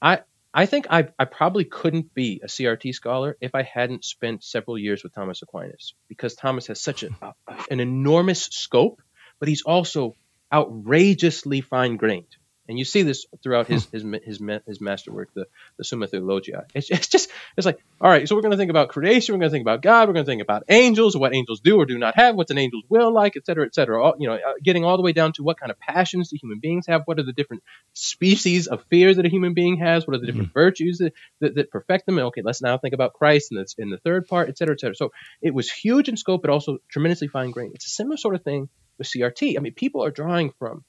I 0.00 0.20
I 0.54 0.64
think 0.64 0.86
I, 0.88 1.08
I 1.18 1.26
probably 1.26 1.64
couldn't 1.64 2.14
be 2.14 2.40
a 2.42 2.46
CRT 2.46 2.94
scholar 2.94 3.36
if 3.42 3.54
I 3.54 3.62
hadn't 3.62 4.04
spent 4.04 4.42
several 4.42 4.78
years 4.78 5.02
with 5.02 5.14
Thomas 5.14 5.42
Aquinas 5.42 5.94
because 6.08 6.34
Thomas 6.34 6.68
has 6.68 6.80
such 6.80 7.02
a, 7.02 7.10
a, 7.20 7.34
an 7.70 7.80
enormous 7.80 8.44
scope, 8.44 9.02
but 9.38 9.48
he's 9.48 9.62
also 9.62 10.14
outrageously 10.52 11.60
fine 11.60 11.96
grained. 11.96 12.36
And 12.68 12.76
you 12.76 12.84
see 12.84 13.02
this 13.02 13.26
throughout 13.44 13.68
his 13.68 13.86
his 13.92 14.02
his, 14.24 14.40
his 14.66 14.80
masterwork, 14.80 15.32
the 15.34 15.46
the 15.78 15.84
Summa 15.84 16.08
Theologia. 16.08 16.66
It's, 16.74 16.90
it's 16.90 17.06
just 17.06 17.30
it's 17.56 17.64
like, 17.64 17.78
all 18.00 18.10
right, 18.10 18.28
so 18.28 18.34
we're 18.34 18.42
going 18.42 18.50
to 18.50 18.56
think 18.56 18.70
about 18.70 18.88
creation, 18.88 19.34
we're 19.34 19.38
going 19.38 19.50
to 19.50 19.54
think 19.54 19.62
about 19.62 19.82
God, 19.82 20.08
we're 20.08 20.14
going 20.14 20.26
to 20.26 20.30
think 20.32 20.42
about 20.42 20.64
angels, 20.68 21.16
what 21.16 21.32
angels 21.32 21.60
do 21.60 21.76
or 21.76 21.86
do 21.86 21.96
not 21.96 22.16
have, 22.16 22.34
what's 22.34 22.50
an 22.50 22.58
angel's 22.58 22.82
will 22.88 23.12
like, 23.12 23.36
et 23.36 23.46
cetera, 23.46 23.66
et 23.66 23.72
cetera. 23.72 24.02
All, 24.02 24.14
you 24.18 24.26
know, 24.26 24.34
uh, 24.34 24.54
getting 24.64 24.84
all 24.84 24.96
the 24.96 25.04
way 25.04 25.12
down 25.12 25.32
to 25.34 25.44
what 25.44 25.60
kind 25.60 25.70
of 25.70 25.78
passions 25.78 26.30
do 26.30 26.38
human 26.42 26.58
beings 26.58 26.88
have, 26.88 27.02
what 27.04 27.20
are 27.20 27.22
the 27.22 27.32
different 27.32 27.62
species 27.92 28.66
of 28.66 28.82
fear 28.90 29.14
that 29.14 29.24
a 29.24 29.28
human 29.28 29.54
being 29.54 29.76
has, 29.76 30.04
what 30.04 30.16
are 30.16 30.20
the 30.20 30.26
different 30.26 30.52
virtues 30.52 30.98
that, 30.98 31.12
that, 31.40 31.54
that 31.54 31.70
perfect 31.70 32.06
them. 32.06 32.18
And 32.18 32.26
okay, 32.26 32.42
let's 32.42 32.62
now 32.62 32.78
think 32.78 32.94
about 32.94 33.12
Christ 33.12 33.52
in, 33.52 33.58
this, 33.58 33.76
in 33.78 33.90
the 33.90 33.98
third 33.98 34.26
part, 34.26 34.48
et 34.48 34.58
cetera, 34.58 34.74
et 34.74 34.80
cetera. 34.80 34.96
So 34.96 35.12
it 35.40 35.54
was 35.54 35.70
huge 35.70 36.08
in 36.08 36.16
scope, 36.16 36.42
but 36.42 36.50
also 36.50 36.78
tremendously 36.88 37.28
fine 37.28 37.52
grained. 37.52 37.76
It's 37.76 37.86
a 37.86 37.90
similar 37.90 38.16
sort 38.16 38.34
of 38.34 38.42
thing 38.42 38.68
with 38.98 39.08
CRT. 39.08 39.56
I 39.56 39.60
mean, 39.60 39.74
people 39.74 40.04
are 40.04 40.10
drawing 40.10 40.52
from 40.58 40.84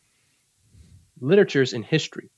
literatures 1.19 1.73
in 1.73 1.83
history. 1.83 2.29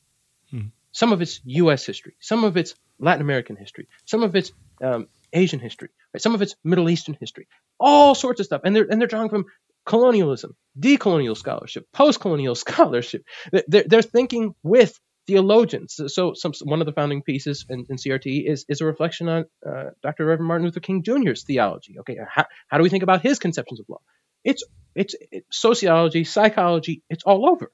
Some 0.91 1.13
of 1.13 1.21
it's 1.21 1.39
U.S. 1.45 1.85
history, 1.85 2.15
some 2.19 2.43
of 2.43 2.57
it's 2.57 2.73
Latin 2.97 3.21
American 3.21 3.55
history, 3.55 3.87
some 4.05 4.23
of 4.23 4.35
it's 4.35 4.51
um, 4.83 5.07
Asian 5.31 5.59
history, 5.59 5.89
right? 6.13 6.21
Some 6.21 6.33
of 6.33 6.41
it's 6.41 6.55
Middle 6.63 6.89
Eastern 6.89 7.15
history, 7.19 7.47
all 7.79 8.15
sorts 8.15 8.39
of 8.39 8.47
stuff. 8.47 8.61
And 8.63 8.75
they're 8.75 8.87
and 8.89 8.99
they're 8.99 9.07
drawing 9.07 9.29
from 9.29 9.45
colonialism, 9.85 10.55
decolonial 10.79 11.37
scholarship, 11.37 11.87
post-colonial 11.93 12.55
scholarship. 12.65 13.23
They're, 13.67 13.83
they're 13.87 14.01
thinking 14.01 14.55
with 14.63 14.99
theologians. 15.27 15.99
So, 16.07 16.33
some, 16.33 16.53
one 16.63 16.81
of 16.81 16.87
the 16.87 16.93
founding 16.93 17.21
pieces 17.21 17.65
in, 17.69 17.85
in 17.89 17.97
CRT 17.97 18.49
is, 18.49 18.65
is 18.67 18.81
a 18.81 18.85
reflection 18.85 19.29
on 19.29 19.45
uh, 19.65 19.91
Dr. 20.01 20.25
Reverend 20.25 20.47
Martin 20.47 20.65
Luther 20.65 20.79
King 20.79 21.03
Jr.'s 21.03 21.43
theology. 21.43 21.97
Okay, 21.99 22.17
how, 22.27 22.45
how 22.67 22.77
do 22.77 22.83
we 22.83 22.89
think 22.89 23.03
about 23.03 23.21
his 23.21 23.37
conceptions 23.37 23.79
of 23.79 23.85
law? 23.87 23.99
It's 24.43 24.63
it's, 24.95 25.15
it's 25.31 25.57
sociology, 25.57 26.23
psychology. 26.23 27.03
It's 27.09 27.23
all 27.23 27.49
over. 27.49 27.71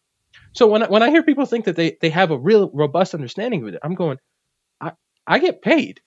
So 0.54 0.68
when 0.68 0.84
I, 0.84 0.88
when 0.88 1.04
I 1.04 1.10
hear 1.10 1.24
people 1.24 1.46
think 1.46 1.66
that 1.66 1.76
they, 1.76 1.98
they 2.02 2.10
have 2.10 2.32
a 2.32 2.38
real 2.38 2.70
robust 2.74 3.14
understanding 3.14 3.62
of 3.64 3.74
it, 3.74 3.80
I'm 3.84 3.96
going, 3.96 4.18
I, 4.80 4.92
I 5.26 5.40
get 5.40 5.62
paid 5.62 6.02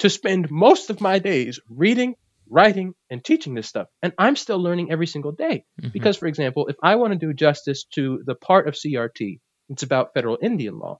to 0.00 0.10
spend 0.10 0.50
most 0.50 0.90
of 0.90 1.00
my 1.00 1.18
days 1.18 1.60
reading, 1.68 2.16
writing, 2.48 2.94
and 3.10 3.24
teaching 3.24 3.54
this 3.54 3.68
stuff. 3.68 3.88
And 4.02 4.12
I'm 4.18 4.36
still 4.36 4.58
learning 4.58 4.90
every 4.90 5.06
single 5.06 5.32
day. 5.32 5.64
Mm-hmm. 5.80 5.90
Because, 5.92 6.16
for 6.16 6.26
example, 6.26 6.66
if 6.68 6.76
I 6.82 6.96
want 6.96 7.12
to 7.12 7.18
do 7.18 7.32
justice 7.32 7.84
to 7.94 8.22
the 8.24 8.34
part 8.34 8.66
of 8.66 8.74
CRT, 8.74 9.40
it's 9.68 9.82
about 9.82 10.14
federal 10.14 10.38
Indian 10.40 10.78
law. 10.78 10.98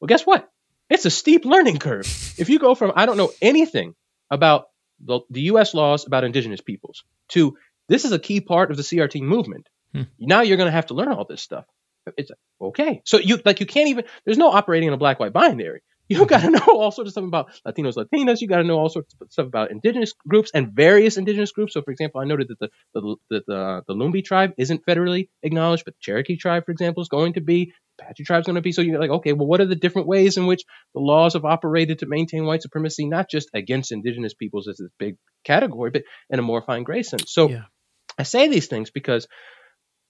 Well, 0.00 0.08
guess 0.08 0.26
what? 0.26 0.48
It's 0.90 1.06
a 1.06 1.10
steep 1.10 1.44
learning 1.44 1.78
curve. 1.78 2.06
if 2.38 2.48
you 2.48 2.58
go 2.58 2.74
from, 2.74 2.92
I 2.94 3.06
don't 3.06 3.16
know 3.16 3.32
anything 3.40 3.94
about 4.30 4.66
the, 5.00 5.20
the 5.30 5.42
U.S. 5.42 5.74
laws 5.74 6.06
about 6.06 6.24
indigenous 6.24 6.60
peoples 6.60 7.04
to 7.28 7.56
this 7.88 8.04
is 8.04 8.12
a 8.12 8.18
key 8.18 8.40
part 8.40 8.70
of 8.70 8.76
the 8.76 8.82
CRT 8.82 9.22
movement. 9.22 9.68
Hmm. 9.92 10.02
Now 10.18 10.42
you're 10.42 10.56
going 10.56 10.68
to 10.68 10.72
have 10.72 10.86
to 10.86 10.94
learn 10.94 11.08
all 11.08 11.24
this 11.24 11.42
stuff. 11.42 11.64
It's 12.16 12.30
okay. 12.60 13.02
So 13.04 13.18
you 13.18 13.40
like 13.44 13.60
you 13.60 13.66
can't 13.66 13.88
even. 13.88 14.04
There's 14.24 14.38
no 14.38 14.50
operating 14.50 14.88
in 14.88 14.94
a 14.94 14.98
black 14.98 15.18
white 15.18 15.32
binary. 15.32 15.82
You 16.08 16.24
got 16.24 16.42
to 16.42 16.50
know 16.50 16.64
all 16.68 16.92
sorts 16.92 17.08
of 17.08 17.12
stuff 17.12 17.24
about 17.24 17.50
Latinos, 17.66 17.94
Latinas. 17.96 18.40
You 18.40 18.46
got 18.46 18.58
to 18.58 18.64
know 18.64 18.78
all 18.78 18.88
sorts 18.88 19.12
of 19.20 19.26
stuff 19.32 19.46
about 19.48 19.72
indigenous 19.72 20.12
groups 20.28 20.52
and 20.54 20.70
various 20.70 21.16
indigenous 21.16 21.50
groups. 21.50 21.74
So, 21.74 21.82
for 21.82 21.90
example, 21.90 22.20
I 22.20 22.24
noted 22.24 22.46
that 22.46 22.60
the 22.60 22.68
the 22.94 23.16
the, 23.28 23.42
the, 23.48 23.82
the 23.88 23.94
Lumbee 23.94 24.24
tribe 24.24 24.52
isn't 24.56 24.86
federally 24.86 25.30
acknowledged, 25.42 25.84
but 25.84 25.94
the 25.94 26.00
Cherokee 26.00 26.36
tribe, 26.36 26.64
for 26.64 26.70
example, 26.70 27.02
is 27.02 27.08
going 27.08 27.32
to 27.32 27.40
be. 27.40 27.72
Apache 27.98 28.22
tribe 28.22 28.42
is 28.42 28.46
going 28.46 28.54
to 28.54 28.62
be. 28.62 28.70
So 28.70 28.82
you're 28.82 29.00
like, 29.00 29.10
okay, 29.10 29.32
well, 29.32 29.48
what 29.48 29.60
are 29.60 29.66
the 29.66 29.74
different 29.74 30.06
ways 30.06 30.36
in 30.36 30.46
which 30.46 30.62
the 30.94 31.00
laws 31.00 31.32
have 31.32 31.44
operated 31.44 31.98
to 31.98 32.06
maintain 32.06 32.44
white 32.44 32.62
supremacy, 32.62 33.06
not 33.08 33.28
just 33.28 33.48
against 33.52 33.90
indigenous 33.90 34.34
peoples 34.34 34.68
as 34.68 34.76
this 34.76 34.90
big 35.00 35.16
category, 35.42 35.90
but 35.90 36.02
in 36.30 36.38
a 36.38 36.42
more 36.42 36.62
fine 36.62 36.84
gray 36.84 37.02
sense. 37.02 37.32
So 37.32 37.48
yeah. 37.48 37.62
I 38.18 38.22
say 38.22 38.48
these 38.48 38.66
things 38.66 38.90
because 38.90 39.26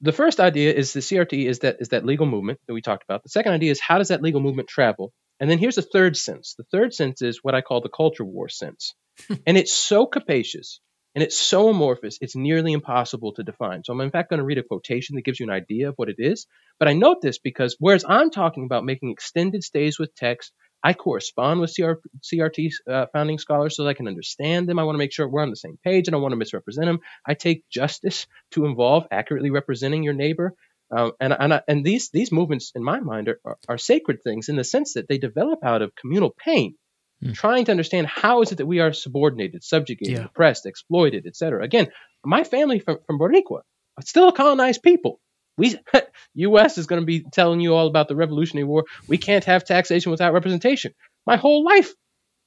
the 0.00 0.12
first 0.12 0.40
idea 0.40 0.72
is 0.72 0.92
the 0.92 1.00
CRT 1.00 1.46
is 1.46 1.60
that 1.60 1.76
is 1.80 1.88
that 1.88 2.04
legal 2.04 2.26
movement 2.26 2.60
that 2.66 2.74
we 2.74 2.82
talked 2.82 3.04
about. 3.04 3.22
The 3.22 3.30
second 3.30 3.52
idea 3.52 3.70
is 3.70 3.80
how 3.80 3.98
does 3.98 4.08
that 4.08 4.22
legal 4.22 4.40
movement 4.40 4.68
travel? 4.68 5.12
And 5.40 5.50
then 5.50 5.58
here's 5.58 5.76
the 5.76 5.82
third 5.82 6.16
sense. 6.16 6.54
The 6.56 6.64
third 6.70 6.94
sense 6.94 7.22
is 7.22 7.40
what 7.42 7.54
I 7.54 7.60
call 7.60 7.80
the 7.80 7.88
culture 7.88 8.24
war 8.24 8.48
sense. 8.48 8.94
and 9.46 9.56
it's 9.56 9.72
so 9.72 10.06
capacious 10.06 10.80
and 11.14 11.22
it's 11.22 11.38
so 11.38 11.70
amorphous, 11.70 12.18
it's 12.20 12.36
nearly 12.36 12.74
impossible 12.74 13.32
to 13.32 13.42
define. 13.42 13.82
So 13.84 13.92
I'm 13.94 14.00
in 14.02 14.10
fact 14.10 14.28
going 14.28 14.38
to 14.38 14.44
read 14.44 14.58
a 14.58 14.62
quotation 14.62 15.16
that 15.16 15.24
gives 15.24 15.40
you 15.40 15.46
an 15.46 15.52
idea 15.52 15.88
of 15.88 15.94
what 15.96 16.10
it 16.10 16.16
is. 16.18 16.46
But 16.78 16.88
I 16.88 16.92
note 16.92 17.22
this 17.22 17.38
because 17.38 17.74
whereas 17.78 18.04
I'm 18.06 18.30
talking 18.30 18.64
about 18.66 18.84
making 18.84 19.10
extended 19.10 19.64
stays 19.64 19.98
with 19.98 20.14
text, 20.14 20.52
I 20.86 20.94
correspond 20.94 21.60
with 21.60 21.74
CR, 21.74 21.94
CRT 22.22 22.70
uh, 22.88 23.06
founding 23.12 23.38
scholars 23.38 23.74
so 23.74 23.82
that 23.82 23.88
I 23.88 23.94
can 23.94 24.06
understand 24.06 24.68
them. 24.68 24.78
I 24.78 24.84
want 24.84 24.94
to 24.94 24.98
make 24.98 25.12
sure 25.12 25.26
we're 25.26 25.42
on 25.42 25.50
the 25.50 25.56
same 25.56 25.76
page. 25.82 26.06
And 26.06 26.14
I 26.14 26.16
don't 26.16 26.22
want 26.22 26.32
to 26.32 26.36
misrepresent 26.36 26.86
them. 26.86 27.00
I 27.26 27.34
take 27.34 27.68
justice 27.68 28.28
to 28.52 28.66
involve 28.66 29.08
accurately 29.10 29.50
representing 29.50 30.04
your 30.04 30.14
neighbor. 30.14 30.54
Um, 30.96 31.10
and 31.18 31.32
and, 31.32 31.60
and 31.66 31.84
these 31.84 32.10
these 32.10 32.30
movements, 32.30 32.70
in 32.76 32.84
my 32.84 33.00
mind, 33.00 33.28
are, 33.28 33.40
are, 33.44 33.58
are, 33.68 33.78
sacred 33.78 34.22
things 34.22 34.48
in 34.48 34.54
the 34.54 34.62
sense 34.62 34.94
that 34.94 35.08
they 35.08 35.18
develop 35.18 35.64
out 35.64 35.82
of 35.82 35.96
communal 35.96 36.30
pain, 36.30 36.76
mm. 37.24 37.34
trying 37.34 37.64
to 37.64 37.72
understand 37.72 38.06
how 38.06 38.42
is 38.42 38.52
it 38.52 38.58
that 38.58 38.66
we 38.66 38.78
are 38.78 38.92
subordinated, 38.92 39.64
subjugated, 39.64 40.18
yeah. 40.18 40.26
oppressed, 40.26 40.66
exploited, 40.66 41.26
etc. 41.26 41.64
Again, 41.64 41.88
my 42.24 42.44
family 42.44 42.78
from 42.78 42.98
from 43.04 43.18
Boricua, 43.18 43.62
still 44.04 44.28
a 44.28 44.32
colonized 44.32 44.84
people. 44.84 45.18
We 45.56 45.76
U.S. 46.34 46.78
is 46.78 46.86
going 46.86 47.00
to 47.00 47.06
be 47.06 47.24
telling 47.32 47.60
you 47.60 47.74
all 47.74 47.86
about 47.86 48.08
the 48.08 48.16
Revolutionary 48.16 48.64
War. 48.64 48.84
We 49.08 49.18
can't 49.18 49.44
have 49.44 49.64
taxation 49.64 50.10
without 50.10 50.32
representation. 50.32 50.92
My 51.26 51.36
whole 51.36 51.64
life, 51.64 51.92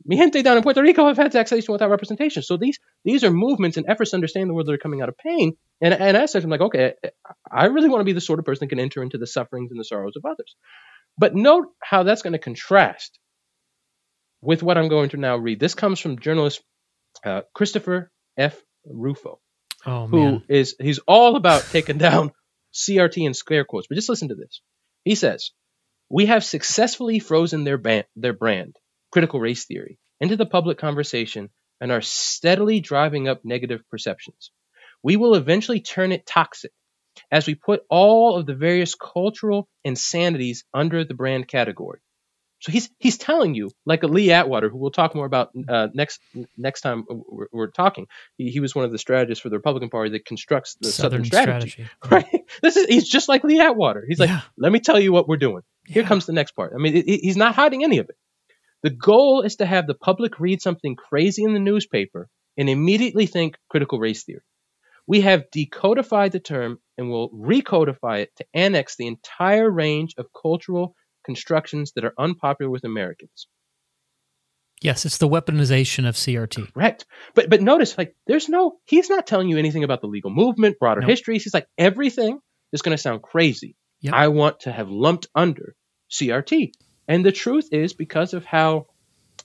mi 0.06 0.18
gente 0.18 0.42
down 0.42 0.58
in 0.58 0.64
Puerto 0.64 0.82
Rico 0.82 1.08
have 1.08 1.18
had 1.18 1.32
taxation 1.32 1.72
without 1.72 1.90
representation. 1.90 2.44
So 2.44 2.58
these 2.58 2.80
these 3.04 3.24
are 3.24 3.32
movements 3.32 3.78
and 3.78 3.86
efforts 3.90 4.12
to 4.12 4.18
understand 4.18 4.50
the 4.50 4.54
world 4.54 4.68
that 4.68 4.74
are 4.74 4.78
coming 4.78 5.02
out 5.02 5.10
of 5.10 5.18
pain. 5.18 5.58
And 5.82 5.94
and 5.94 6.18
as 6.18 6.32
such, 6.32 6.44
I'm 6.44 6.50
like, 6.50 6.62
okay, 6.62 6.94
I 7.52 7.66
really 7.66 7.90
want 7.90 8.02
to 8.02 8.06
be 8.06 8.14
the 8.14 8.22
sort 8.22 8.40
of 8.40 8.46
person 8.46 8.66
that 8.66 8.70
can 8.70 8.80
enter 8.80 9.02
into 9.02 9.18
the 9.18 9.28
sufferings 9.28 9.72
and 9.72 9.80
the 9.80 9.86
sorrows 9.86 10.16
of 10.16 10.26
others. 10.26 10.56
But 11.18 11.36
note 11.36 11.68
how 11.84 12.04
that's 12.04 12.22
going 12.22 12.34
to 12.34 12.40
contrast 12.40 13.20
with 14.42 14.64
what 14.64 14.78
I'm 14.78 14.88
going 14.88 15.10
to 15.10 15.18
now 15.18 15.36
read. 15.38 15.60
This 15.60 15.76
comes 15.76 16.00
from 16.00 16.20
journalist 16.20 16.62
uh, 17.26 17.42
Christopher 17.54 18.12
F. 18.38 18.58
Rufo, 18.86 19.40
oh, 19.86 20.08
who 20.08 20.42
is 20.48 20.76
he's 20.80 21.00
all 21.00 21.36
about 21.36 21.64
taking 21.72 21.98
down 21.98 22.32
CRT 22.74 23.26
in 23.26 23.34
scare 23.34 23.66
quotes, 23.66 23.88
but 23.88 23.96
just 23.96 24.10
listen 24.10 24.30
to 24.30 24.36
this. 24.36 24.62
He 25.04 25.16
says, 25.16 25.52
We 26.10 26.28
have 26.28 26.44
successfully 26.44 27.20
frozen 27.20 27.64
their, 27.64 27.78
ban- 27.78 28.06
their 28.16 28.34
brand, 28.34 28.76
critical 29.12 29.40
race 29.40 29.66
theory, 29.66 29.98
into 30.20 30.36
the 30.36 30.46
public 30.46 30.78
conversation 30.78 31.50
and 31.82 31.92
are 31.92 32.02
steadily 32.02 32.80
driving 32.80 33.28
up 33.28 33.42
negative 33.44 33.82
perceptions. 33.90 34.52
We 35.02 35.16
will 35.16 35.36
eventually 35.36 35.82
turn 35.82 36.12
it 36.12 36.26
toxic 36.26 36.72
as 37.32 37.48
we 37.48 37.56
put 37.56 37.84
all 37.90 38.36
of 38.36 38.46
the 38.46 38.56
various 38.56 38.96
cultural 38.96 39.68
insanities 39.84 40.66
under 40.74 41.04
the 41.04 41.14
brand 41.14 41.48
category. 41.48 42.00
So 42.62 42.74
he's 42.74 42.90
he's 43.00 43.18
telling 43.18 43.56
you, 43.56 43.72
like 43.86 44.04
a 44.04 44.08
Lee 44.08 44.32
Atwater, 44.32 44.70
who 44.70 44.78
we'll 44.78 44.92
talk 44.92 45.16
more 45.16 45.26
about 45.26 45.52
uh, 45.68 45.88
next 45.94 46.20
next 46.58 46.82
time 46.82 47.06
we're, 47.08 47.48
we're 47.54 47.72
talking. 47.72 48.08
He, 48.38 48.52
he, 48.52 48.60
was 48.60 48.76
one 48.76 48.84
of 48.84 48.92
the 48.92 48.98
strategists 48.98 49.42
for 49.42 49.50
the 49.50 49.56
Republican 49.56 49.90
Party 49.90 50.12
that 50.12 50.26
constructs 50.26 50.76
the 50.82 50.90
Southern, 50.90 51.24
Southern 51.24 51.26
strategy. 51.26 51.70
strategy. 51.70 51.90
Right? 52.12 52.46
This 52.62 52.76
is 52.76 52.88
he's 52.88 53.08
just 53.08 53.30
like 53.30 53.46
Lee 53.46 53.62
Atwater. 53.62 54.04
He's 54.08 54.20
like, 54.20 54.30
yeah. 54.30 54.42
let 54.58 54.74
me 54.74 54.80
tell 54.80 55.00
you 55.00 55.14
what 55.14 55.28
we're 55.28 55.38
doing. 55.38 55.62
Here 55.86 56.02
yeah. 56.02 56.08
comes 56.08 56.26
the 56.26 56.34
next 56.34 56.52
part. 56.52 56.74
I 56.76 56.82
mean, 56.82 56.98
it, 56.98 57.08
it, 57.08 57.20
he's 57.22 57.38
not 57.38 57.56
hiding 57.56 57.84
any 57.84 58.00
of 58.00 58.10
it. 58.10 58.16
The 58.84 58.90
goal 58.90 59.42
is 59.42 59.58
to 59.58 59.66
have 59.66 59.88
the 59.88 59.94
public 59.94 60.40
read 60.40 60.62
something 60.62 60.96
crazy 60.96 61.44
in 61.44 61.54
the 61.54 61.60
newspaper 61.60 62.30
and 62.58 62.70
immediately 62.70 63.26
think 63.26 63.58
critical 63.70 64.00
race 64.00 64.24
theory. 64.24 64.42
We 65.08 65.22
have 65.22 65.50
decodified 65.56 66.32
the 66.32 66.40
term 66.40 66.80
and 66.98 67.10
will 67.10 67.30
recodify 67.32 68.20
it 68.20 68.36
to 68.36 68.46
annex 68.54 68.96
the 68.96 69.08
entire 69.08 69.70
range 69.70 70.14
of 70.18 70.28
cultural 70.40 70.96
constructions 71.30 71.92
that 71.94 72.04
are 72.04 72.14
unpopular 72.18 72.72
with 72.72 72.84
Americans. 72.84 73.48
Yes, 74.82 75.06
it's 75.06 75.20
the 75.20 75.28
weaponization 75.28 76.08
of 76.08 76.16
CRT. 76.16 76.74
Correct. 76.74 77.06
But 77.36 77.52
but 77.52 77.62
notice, 77.62 77.98
like, 77.98 78.16
there's 78.26 78.50
no 78.50 78.80
he's 78.86 79.10
not 79.10 79.28
telling 79.28 79.48
you 79.48 79.58
anything 79.58 79.84
about 79.84 80.02
the 80.02 80.08
legal 80.08 80.32
movement, 80.32 80.80
broader 80.80 81.02
nope. 81.02 81.10
histories. 81.10 81.44
He's 81.44 81.54
like, 81.54 81.68
everything 81.78 82.40
is 82.72 82.82
gonna 82.82 82.98
sound 82.98 83.22
crazy. 83.22 83.76
Yep. 84.02 84.14
I 84.14 84.30
want 84.30 84.62
to 84.62 84.72
have 84.72 84.90
lumped 84.90 85.28
under 85.36 85.76
CRT. 86.10 86.72
And 87.08 87.24
the 87.24 87.32
truth 87.32 87.70
is 87.72 87.94
because 87.94 88.34
of 88.34 88.46
how 88.46 88.88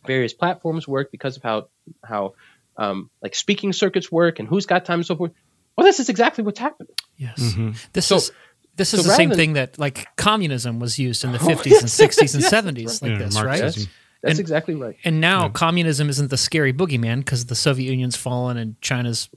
various 0.07 0.32
platforms 0.32 0.87
work, 0.89 1.11
because 1.11 1.37
of 1.37 1.43
how 1.43 1.68
how 2.03 2.35
um, 2.76 3.11
like 3.22 3.35
speaking 3.35 3.72
circuits 3.72 4.11
work 4.11 4.39
and 4.39 4.49
who's 4.49 4.66
got 4.66 4.85
time 4.85 5.01
and 5.01 5.07
so 5.07 5.16
forth. 5.16 5.32
Well, 5.76 5.85
this 5.85 5.99
is 5.99 6.09
exactly 6.09 6.45
what's 6.45 6.61
happening. 6.61 6.95
Yes. 7.16 7.41
Mm-hmm. 7.41 7.72
This 7.93 8.07
so, 8.07 8.16
is 8.16 8.30
this 8.77 8.95
is 8.95 9.03
so 9.03 9.09
the 9.09 9.14
same 9.14 9.31
than, 9.31 9.39
thing 9.39 9.53
that 9.55 9.79
like 9.79 10.07
communism 10.16 10.79
was 10.79 10.99
used 10.99 11.25
in 11.25 11.33
the 11.33 11.39
50s 11.51 11.81
and 11.81 11.89
60s 11.89 12.35
and 12.35 12.77
70s 12.77 13.03
like 13.03 13.12
yeah, 13.12 13.18
this, 13.18 13.41
right? 13.41 13.61
That's, 13.61 13.77
that's 13.77 13.89
and, 14.22 14.41
exactly 14.41 14.75
right. 14.75 14.97
And 15.05 15.20
now 15.20 15.45
yeah. 15.45 15.49
communism 15.51 16.09
isn't 16.09 16.31
the 16.31 16.37
scary 16.37 16.72
boogeyman 16.72 17.18
because 17.18 17.47
the 17.47 17.55
Soviet 17.55 17.91
Union's 17.91 18.16
fallen 18.16 18.57
and 18.57 18.81
China's 18.81 19.29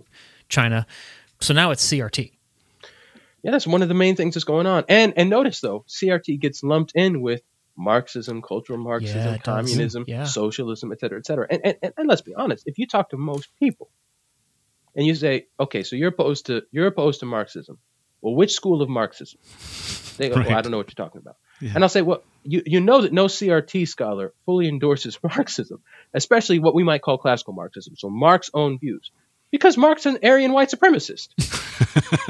China. 0.49 0.87
So 1.39 1.53
now 1.53 1.71
it's 1.71 1.85
CRT. 1.85 2.31
Yeah, 3.43 3.51
that's 3.51 3.67
one 3.67 3.81
of 3.81 3.87
the 3.87 3.93
main 3.93 4.15
things 4.15 4.33
that's 4.33 4.43
going 4.43 4.65
on. 4.65 4.83
And 4.89 5.13
and 5.15 5.29
notice 5.29 5.59
though, 5.59 5.85
CRT 5.87 6.39
gets 6.39 6.63
lumped 6.63 6.93
in 6.95 7.21
with 7.21 7.41
Marxism, 7.77 8.41
cultural 8.41 8.79
Marxism, 8.79 9.33
yeah, 9.33 9.37
communism, 9.37 10.03
yeah. 10.07 10.23
socialism, 10.23 10.91
et 10.91 10.99
cetera, 10.99 11.19
et 11.19 11.25
cetera. 11.25 11.47
And, 11.49 11.61
and, 11.63 11.93
and 11.95 12.07
let's 12.07 12.21
be 12.21 12.33
honest, 12.33 12.63
if 12.65 12.79
you 12.79 12.87
talk 12.87 13.11
to 13.11 13.17
most 13.17 13.49
people 13.59 13.89
and 14.95 15.05
you 15.05 15.13
say, 15.13 15.45
okay, 15.59 15.83
so 15.83 15.95
you're 15.95 16.09
opposed 16.09 16.47
to 16.47 16.63
you're 16.71 16.87
opposed 16.87 17.19
to 17.19 17.25
Marxism, 17.25 17.77
well, 18.21 18.35
which 18.35 18.53
school 18.53 18.81
of 18.81 18.89
Marxism? 18.89 19.39
They 20.17 20.29
go, 20.29 20.35
oh, 20.35 20.37
right. 20.37 20.47
well, 20.47 20.57
I 20.57 20.61
don't 20.61 20.71
know 20.71 20.77
what 20.77 20.89
you're 20.89 21.05
talking 21.05 21.21
about. 21.21 21.37
Yeah. 21.61 21.71
And 21.75 21.83
I'll 21.83 21.89
say, 21.89 22.01
well, 22.01 22.23
you, 22.43 22.63
you 22.65 22.79
know 22.79 23.01
that 23.01 23.13
no 23.13 23.25
CRT 23.25 23.87
scholar 23.87 24.33
fully 24.45 24.67
endorses 24.67 25.17
Marxism, 25.23 25.81
especially 26.13 26.59
what 26.59 26.75
we 26.75 26.83
might 26.83 27.01
call 27.01 27.17
classical 27.17 27.53
Marxism, 27.53 27.95
so 27.97 28.09
Marx's 28.09 28.51
own 28.53 28.79
views. 28.79 29.11
Because 29.49 29.77
Marx 29.77 30.05
is 30.05 30.15
an 30.15 30.19
Aryan 30.23 30.51
white 30.51 30.69
supremacist 30.69 31.29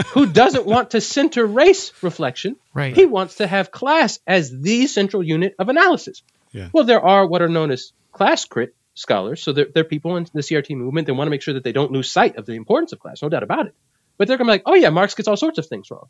who 0.13 0.27
doesn't 0.27 0.67
want 0.67 0.91
to 0.91 1.01
center 1.01 1.45
race 1.47 1.91
reflection. 2.03 2.57
Right. 2.75 2.95
He 2.95 3.07
wants 3.07 3.35
to 3.35 3.47
have 3.47 3.71
class 3.71 4.19
as 4.27 4.51
the 4.51 4.85
central 4.85 5.23
unit 5.23 5.55
of 5.57 5.69
analysis. 5.69 6.21
Yeah. 6.51 6.69
Well, 6.71 6.83
there 6.83 7.01
are 7.01 7.25
what 7.25 7.41
are 7.41 7.49
known 7.49 7.71
as 7.71 7.91
class 8.11 8.45
crit 8.45 8.75
scholars. 8.93 9.41
So 9.41 9.53
they're, 9.53 9.67
they're 9.73 9.83
people 9.83 10.17
in 10.17 10.27
the 10.33 10.41
CRT 10.41 10.75
movement 10.75 11.07
that 11.07 11.13
want 11.13 11.27
to 11.27 11.31
make 11.31 11.41
sure 11.41 11.53
that 11.53 11.63
they 11.63 11.71
don't 11.71 11.91
lose 11.91 12.11
sight 12.11 12.35
of 12.35 12.45
the 12.45 12.53
importance 12.53 12.93
of 12.93 12.99
class, 12.99 13.21
no 13.21 13.29
doubt 13.29 13.43
about 13.43 13.67
it. 13.67 13.75
But 14.17 14.27
they're 14.27 14.37
going 14.37 14.47
to 14.47 14.51
be 14.51 14.55
like, 14.55 14.63
oh 14.65 14.73
yeah, 14.75 14.89
Marx 14.89 15.13
gets 15.15 15.27
all 15.27 15.37
sorts 15.37 15.57
of 15.59 15.67
things 15.67 15.89
wrong. 15.91 16.07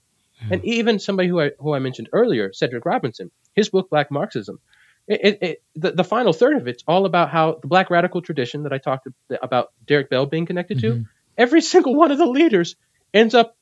And 0.52 0.64
even 0.66 1.00
somebody 1.00 1.28
who 1.30 1.42
I 1.42 1.52
who 1.60 1.74
I 1.74 1.80
mentioned 1.80 2.10
earlier, 2.14 2.54
Cedric 2.54 2.86
Robinson, 2.86 3.32
his 3.56 3.70
book 3.70 3.90
Black 3.90 4.12
Marxism, 4.12 4.60
it, 5.08 5.20
it, 5.24 5.38
it, 5.42 5.64
the, 5.76 5.92
the 5.92 6.04
final 6.04 6.32
third 6.32 6.58
of 6.58 6.68
it's 6.68 6.84
all 6.88 7.06
about 7.08 7.30
how 7.32 7.58
the 7.62 7.68
black 7.68 7.90
radical 7.90 8.22
tradition 8.22 8.64
that 8.64 8.72
I 8.74 8.78
talked 8.78 9.08
about 9.42 9.72
Derek 9.88 10.10
Bell 10.12 10.26
being 10.28 10.46
connected 10.46 10.78
Mm-hmm. 10.78 11.04
to, 11.04 11.10
every 11.38 11.62
single 11.62 11.96
one 11.96 12.12
of 12.12 12.18
the 12.20 12.26
leaders 12.28 12.76
ends 13.14 13.34
up 13.34 13.58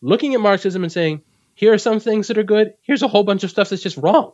looking 0.00 0.34
at 0.34 0.40
Marxism 0.40 0.84
and 0.84 0.92
saying, 0.92 1.22
here 1.54 1.72
are 1.72 1.78
some 1.78 1.98
things 1.98 2.28
that 2.28 2.38
are 2.38 2.42
good. 2.44 2.74
Here's 2.82 3.02
a 3.02 3.08
whole 3.08 3.24
bunch 3.24 3.42
of 3.42 3.50
stuff 3.50 3.70
that's 3.70 3.82
just 3.82 3.96
wrong. 3.96 4.32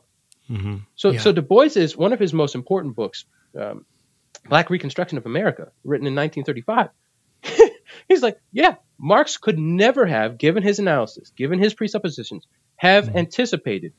So, 0.97 1.11
Yeah. 1.11 1.21
so 1.21 1.33
Du 1.33 1.43
Bois 1.43 1.71
is 1.77 1.97
one 1.97 2.13
of 2.13 2.19
his 2.19 2.33
most 2.35 2.55
important 2.55 2.97
books, 2.97 3.25
um, 3.59 3.85
Black 4.49 4.69
Reconstruction 4.71 5.17
of 5.19 5.27
America, 5.27 5.73
written 5.85 6.07
in 6.07 6.15
1935. 6.15 6.89
He's 8.09 8.23
like, 8.23 8.39
yeah, 8.53 8.77
Marx 8.99 9.37
could 9.37 9.59
never 9.59 10.07
have, 10.07 10.39
given 10.39 10.63
his 10.63 10.79
analysis, 10.79 11.31
given 11.37 11.59
his 11.59 11.75
presuppositions, 11.75 12.47
have 12.77 13.09
hmm. 13.09 13.17
anticipated 13.17 13.93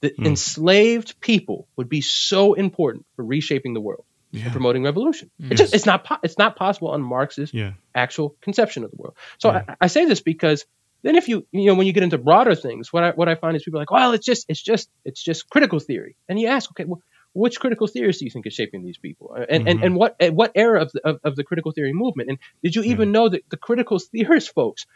that 0.00 0.16
hmm. 0.16 0.26
enslaved 0.26 1.20
people 1.20 1.68
would 1.76 1.88
be 1.88 2.00
so 2.00 2.54
important 2.54 3.06
for 3.16 3.24
reshaping 3.24 3.74
the 3.74 3.80
world 3.80 4.04
and 4.32 4.52
promoting 4.52 4.82
revolution. 4.82 5.30
It's 5.38 5.60
just 5.60 5.74
it's 5.74 5.86
not 5.86 6.04
po- 6.04 6.18
it's 6.22 6.38
not 6.38 6.56
possible 6.56 6.88
on 6.88 7.02
Marx's 7.02 7.52
Yeah. 7.52 7.72
actual 7.94 8.34
conception 8.40 8.84
of 8.84 8.90
the 8.90 8.96
world. 8.96 9.14
So 9.38 9.50
I, 9.50 9.76
I 9.80 9.86
say 9.88 10.06
this 10.06 10.20
because 10.20 10.64
then 11.02 11.16
if 11.16 11.28
you 11.28 11.46
you 11.52 11.66
know 11.66 11.74
when 11.74 11.86
you 11.86 11.92
get 11.92 12.02
into 12.02 12.18
broader 12.18 12.54
things, 12.54 12.92
what 12.92 13.04
I 13.04 13.10
what 13.10 13.28
I 13.28 13.34
find 13.34 13.56
is 13.56 13.62
people 13.62 13.78
are 13.78 13.82
like, 13.82 13.90
well, 13.90 14.12
it's 14.12 14.24
just 14.24 14.46
it's 14.48 14.62
just 14.62 14.88
it's 15.04 15.22
just 15.22 15.50
critical 15.50 15.78
theory, 15.78 16.16
and 16.28 16.40
you 16.40 16.48
ask, 16.48 16.70
okay, 16.70 16.84
well, 16.84 17.02
which 17.34 17.60
critical 17.60 17.86
theories 17.86 18.18
do 18.18 18.24
you 18.24 18.30
think 18.30 18.46
is 18.46 18.52
shaping 18.52 18.84
these 18.84 18.98
people, 18.98 19.34
Uh, 19.36 19.46
and 19.48 19.68
and, 19.68 19.78
mm-hmm. 19.78 19.84
and 19.84 19.96
what 19.96 20.16
at 20.20 20.34
what 20.34 20.52
era 20.54 20.82
of 20.82 20.92
the 20.92 21.06
of, 21.06 21.20
of 21.24 21.36
the 21.36 21.44
critical 21.44 21.72
theory 21.72 21.92
movement, 21.92 22.28
and 22.30 22.38
did 22.62 22.74
you 22.74 22.82
even 22.82 23.08
mm. 23.08 23.12
know 23.12 23.28
that 23.28 23.42
the 23.50 23.56
critical 23.56 23.98
theorist 23.98 24.52
folks 24.54 24.86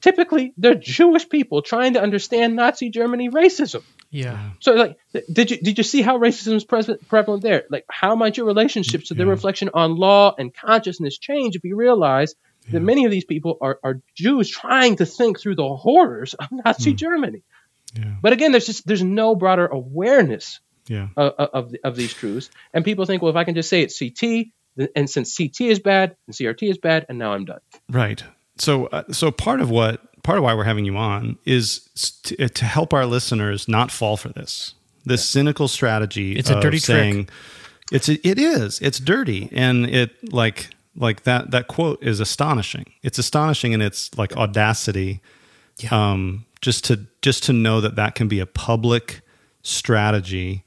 typically 0.00 0.52
they're 0.56 0.74
Jewish 0.74 1.28
people 1.28 1.62
trying 1.62 1.94
to 1.94 2.02
understand 2.02 2.56
Nazi 2.56 2.90
Germany 2.90 3.30
racism. 3.30 3.82
Yeah. 4.10 4.50
So, 4.60 4.74
like, 4.74 4.98
th- 5.12 5.24
did 5.32 5.50
you 5.50 5.58
did 5.58 5.78
you 5.78 5.84
see 5.84 6.02
how 6.02 6.18
racism 6.18 6.54
is 6.54 6.64
pres- 6.64 6.98
prevalent 7.08 7.42
there? 7.42 7.64
Like, 7.70 7.84
how 7.90 8.14
might 8.14 8.36
your 8.36 8.46
relationships 8.46 9.08
to 9.08 9.14
their 9.14 9.26
reflection 9.26 9.70
on 9.72 9.96
law 9.96 10.34
and 10.36 10.54
consciousness 10.54 11.18
change 11.18 11.56
if 11.56 11.64
you 11.64 11.76
realize 11.76 12.34
that 12.70 12.80
many 12.80 13.04
of 13.04 13.10
these 13.10 13.24
people 13.24 13.58
are, 13.60 13.80
are 13.82 14.00
Jews 14.14 14.48
trying 14.48 14.96
to 14.96 15.06
think 15.06 15.40
through 15.40 15.56
the 15.56 15.76
horrors 15.76 16.34
of 16.34 16.48
Nazi 16.50 16.92
mm. 16.92 16.96
Germany? 16.96 17.42
Yeah. 17.94 18.14
But 18.22 18.32
again, 18.32 18.52
there's 18.52 18.66
just 18.66 18.86
there's 18.86 19.02
no 19.02 19.34
broader 19.34 19.66
awareness 19.66 20.60
Yeah. 20.90 21.08
of 21.16 21.32
of, 21.38 21.74
of 21.84 21.96
these 21.96 22.12
truths, 22.12 22.50
and 22.74 22.84
people 22.84 23.06
think, 23.06 23.22
well, 23.22 23.30
if 23.30 23.36
I 23.36 23.44
can 23.44 23.54
just 23.54 23.68
say 23.68 23.82
it's 23.82 23.96
CT, 23.96 24.48
and 24.96 25.08
since 25.08 25.36
CT 25.36 25.60
is 25.62 25.78
bad 25.78 26.16
and 26.26 26.34
CRT 26.34 26.68
is 26.68 26.78
bad, 26.78 27.06
and 27.08 27.16
now 27.16 27.32
I'm 27.32 27.44
done. 27.44 27.60
Right. 27.88 28.22
So, 28.58 28.86
uh, 28.86 29.04
so 29.12 29.30
part 29.30 29.60
of 29.60 29.70
what 29.70 30.22
part 30.22 30.36
of 30.36 30.44
why 30.44 30.54
we're 30.54 30.64
having 30.64 30.84
you 30.84 30.96
on 30.96 31.38
is 31.44 31.80
to, 32.24 32.48
to 32.48 32.64
help 32.64 32.92
our 32.92 33.06
listeners 33.06 33.68
not 33.68 33.90
fall 33.90 34.16
for 34.16 34.30
this 34.30 34.74
this 35.04 35.24
cynical 35.24 35.68
strategy. 35.68 36.36
It's 36.36 36.50
a 36.50 36.56
of 36.56 36.62
dirty 36.62 36.80
trick. 36.80 37.30
It's 37.92 38.08
a, 38.08 38.26
it 38.26 38.38
is. 38.38 38.80
It's 38.80 38.98
dirty, 38.98 39.48
and 39.52 39.86
it 39.86 40.32
like 40.32 40.70
like 40.96 41.22
that 41.22 41.52
that 41.52 41.68
quote 41.68 42.02
is 42.02 42.20
astonishing. 42.20 42.92
It's 43.02 43.18
astonishing 43.18 43.72
in 43.72 43.80
its 43.80 44.16
like 44.18 44.36
audacity. 44.36 45.20
Yeah. 45.78 46.12
Um, 46.12 46.46
just 46.60 46.84
to 46.86 47.06
just 47.22 47.44
to 47.44 47.52
know 47.52 47.80
that 47.80 47.96
that 47.96 48.14
can 48.14 48.28
be 48.28 48.40
a 48.40 48.46
public 48.46 49.22
strategy 49.62 50.64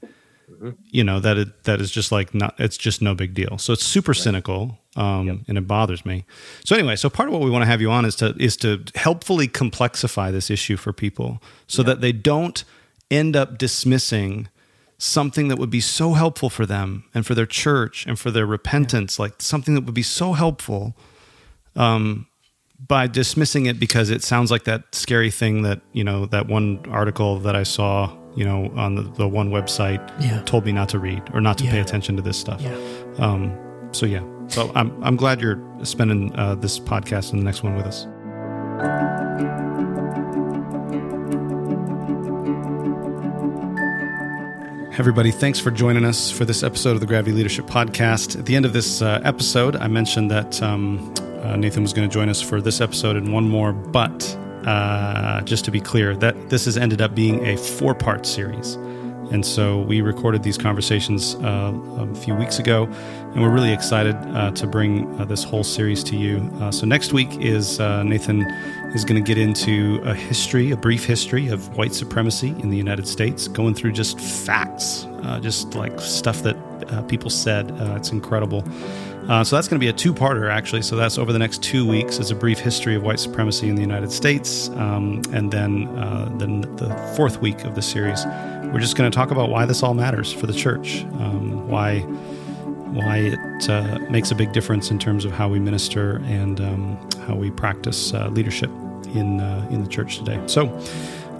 you 0.90 1.04
know 1.04 1.20
that 1.20 1.36
it 1.36 1.64
that 1.64 1.80
is 1.80 1.90
just 1.90 2.12
like 2.12 2.34
not 2.34 2.54
it's 2.58 2.76
just 2.76 3.02
no 3.02 3.14
big 3.14 3.34
deal. 3.34 3.58
So 3.58 3.72
it's 3.72 3.84
super 3.84 4.14
cynical 4.14 4.78
um, 4.96 5.44
and 5.48 5.58
it 5.58 5.66
bothers 5.66 6.04
me. 6.04 6.24
So 6.64 6.76
anyway 6.76 6.96
so 6.96 7.10
part 7.10 7.28
of 7.28 7.32
what 7.32 7.42
we 7.42 7.50
want 7.50 7.62
to 7.62 7.66
have 7.66 7.80
you 7.80 7.90
on 7.90 8.04
is 8.04 8.16
to 8.16 8.34
is 8.38 8.56
to 8.58 8.84
helpfully 8.94 9.48
complexify 9.48 10.30
this 10.30 10.50
issue 10.50 10.76
for 10.76 10.92
people 10.92 11.42
so 11.66 11.82
that 11.82 12.00
they 12.00 12.12
don't 12.12 12.64
end 13.10 13.36
up 13.36 13.58
dismissing 13.58 14.48
something 14.96 15.48
that 15.48 15.58
would 15.58 15.70
be 15.70 15.80
so 15.80 16.12
helpful 16.12 16.48
for 16.48 16.64
them 16.64 17.04
and 17.14 17.26
for 17.26 17.34
their 17.34 17.46
church 17.46 18.06
and 18.06 18.18
for 18.18 18.30
their 18.30 18.46
repentance 18.46 19.18
like 19.18 19.42
something 19.42 19.74
that 19.74 19.84
would 19.84 19.94
be 19.94 20.02
so 20.02 20.32
helpful 20.32 20.96
um, 21.76 22.26
by 22.86 23.06
dismissing 23.06 23.66
it 23.66 23.78
because 23.78 24.08
it 24.08 24.22
sounds 24.22 24.50
like 24.50 24.64
that 24.64 24.94
scary 24.94 25.30
thing 25.30 25.62
that 25.62 25.80
you 25.92 26.04
know 26.04 26.26
that 26.26 26.46
one 26.46 26.84
article 26.88 27.38
that 27.40 27.56
I 27.56 27.64
saw 27.64 28.16
you 28.34 28.44
know 28.44 28.70
on 28.76 28.94
the, 28.96 29.02
the 29.02 29.28
one 29.28 29.50
website 29.50 30.00
Yeah. 30.20 30.42
told 30.42 30.64
me 30.66 30.72
not 30.72 30.88
to 30.90 30.98
read 30.98 31.22
or 31.32 31.40
not 31.40 31.58
to 31.58 31.64
pay 31.64 31.80
attention 31.80 32.16
to 32.16 32.22
this 32.22 32.38
stuff. 32.38 32.60
Yeah. 32.60 32.74
Um, 33.18 33.56
so 33.92 34.06
yeah, 34.06 34.22
so 34.48 34.70
I'm 34.74 35.02
I'm 35.04 35.16
glad 35.16 35.40
you're 35.40 35.60
spending 35.84 36.34
uh, 36.36 36.54
this 36.56 36.78
podcast 36.80 37.32
and 37.32 37.40
the 37.40 37.44
next 37.44 37.62
one 37.62 37.76
with 37.76 37.86
us. 37.86 38.06
Everybody, 44.96 45.32
thanks 45.32 45.58
for 45.58 45.72
joining 45.72 46.04
us 46.04 46.30
for 46.30 46.44
this 46.44 46.62
episode 46.62 46.92
of 46.92 47.00
the 47.00 47.06
Gravity 47.06 47.32
Leadership 47.32 47.66
Podcast. 47.66 48.38
At 48.38 48.46
the 48.46 48.54
end 48.54 48.64
of 48.64 48.72
this 48.72 49.02
uh, 49.02 49.20
episode, 49.24 49.74
I 49.74 49.88
mentioned 49.88 50.30
that 50.30 50.62
um, 50.62 51.12
uh, 51.42 51.56
Nathan 51.56 51.82
was 51.82 51.92
going 51.92 52.08
to 52.08 52.12
join 52.12 52.28
us 52.28 52.40
for 52.40 52.60
this 52.60 52.80
episode 52.80 53.16
and 53.16 53.32
one 53.32 53.48
more, 53.48 53.72
but 53.72 54.22
uh, 54.66 55.40
just 55.42 55.64
to 55.64 55.70
be 55.70 55.80
clear, 55.80 56.16
that 56.16 56.50
this 56.50 56.64
has 56.64 56.76
ended 56.76 57.00
up 57.00 57.14
being 57.14 57.44
a 57.46 57.56
four 57.56 57.94
part 57.94 58.26
series. 58.26 58.76
And 59.30 59.44
so 59.44 59.80
we 59.80 60.00
recorded 60.00 60.42
these 60.42 60.58
conversations 60.58 61.34
uh, 61.36 61.72
a 61.98 62.14
few 62.14 62.34
weeks 62.34 62.58
ago, 62.58 62.84
and 62.84 63.42
we're 63.42 63.50
really 63.50 63.72
excited 63.72 64.14
uh, 64.16 64.50
to 64.52 64.66
bring 64.66 65.18
uh, 65.18 65.24
this 65.24 65.42
whole 65.42 65.64
series 65.64 66.04
to 66.04 66.16
you. 66.16 66.38
Uh, 66.60 66.70
so 66.70 66.86
next 66.86 67.12
week 67.12 67.30
is 67.40 67.80
uh, 67.80 68.02
Nathan 68.02 68.42
is 68.94 69.04
going 69.04 69.22
to 69.22 69.26
get 69.26 69.38
into 69.38 70.00
a 70.04 70.14
history, 70.14 70.70
a 70.70 70.76
brief 70.76 71.04
history 71.04 71.48
of 71.48 71.74
white 71.76 71.94
supremacy 71.94 72.50
in 72.60 72.70
the 72.70 72.76
United 72.76 73.08
States, 73.08 73.48
going 73.48 73.74
through 73.74 73.92
just 73.92 74.20
facts, 74.20 75.06
uh, 75.24 75.40
just 75.40 75.74
like 75.74 75.98
stuff 76.00 76.42
that 76.42 76.56
people 77.08 77.30
said. 77.30 77.74
It's 77.96 78.10
incredible. 78.10 78.62
Uh, 79.28 79.42
so 79.42 79.56
that's 79.56 79.68
going 79.68 79.80
to 79.80 79.84
be 79.84 79.88
a 79.88 79.92
two-parter, 79.92 80.50
actually. 80.50 80.82
So 80.82 80.96
that's 80.96 81.16
over 81.16 81.32
the 81.32 81.38
next 81.38 81.62
two 81.62 81.86
weeks. 81.86 82.18
Is 82.18 82.30
a 82.30 82.34
brief 82.34 82.58
history 82.58 82.94
of 82.94 83.02
white 83.02 83.18
supremacy 83.18 83.68
in 83.68 83.74
the 83.74 83.80
United 83.80 84.12
States, 84.12 84.68
um, 84.70 85.22
and 85.32 85.50
then 85.50 85.88
uh, 85.98 86.28
then 86.36 86.60
the 86.76 86.94
fourth 87.16 87.40
week 87.40 87.64
of 87.64 87.74
the 87.74 87.80
series, 87.82 88.26
we're 88.72 88.80
just 88.80 88.96
going 88.96 89.10
to 89.10 89.14
talk 89.14 89.30
about 89.30 89.48
why 89.48 89.64
this 89.64 89.82
all 89.82 89.94
matters 89.94 90.30
for 90.32 90.46
the 90.46 90.52
church, 90.52 91.04
um, 91.20 91.66
why 91.68 92.00
why 92.00 93.16
it 93.16 93.70
uh, 93.70 93.98
makes 94.10 94.30
a 94.30 94.34
big 94.34 94.52
difference 94.52 94.90
in 94.90 94.98
terms 94.98 95.24
of 95.24 95.32
how 95.32 95.48
we 95.48 95.58
minister 95.58 96.16
and 96.26 96.60
um, 96.60 97.10
how 97.26 97.34
we 97.34 97.50
practice 97.50 98.12
uh, 98.12 98.28
leadership 98.28 98.70
in 99.14 99.40
uh, 99.40 99.66
in 99.70 99.82
the 99.82 99.88
church 99.88 100.18
today. 100.18 100.38
So, 100.46 100.66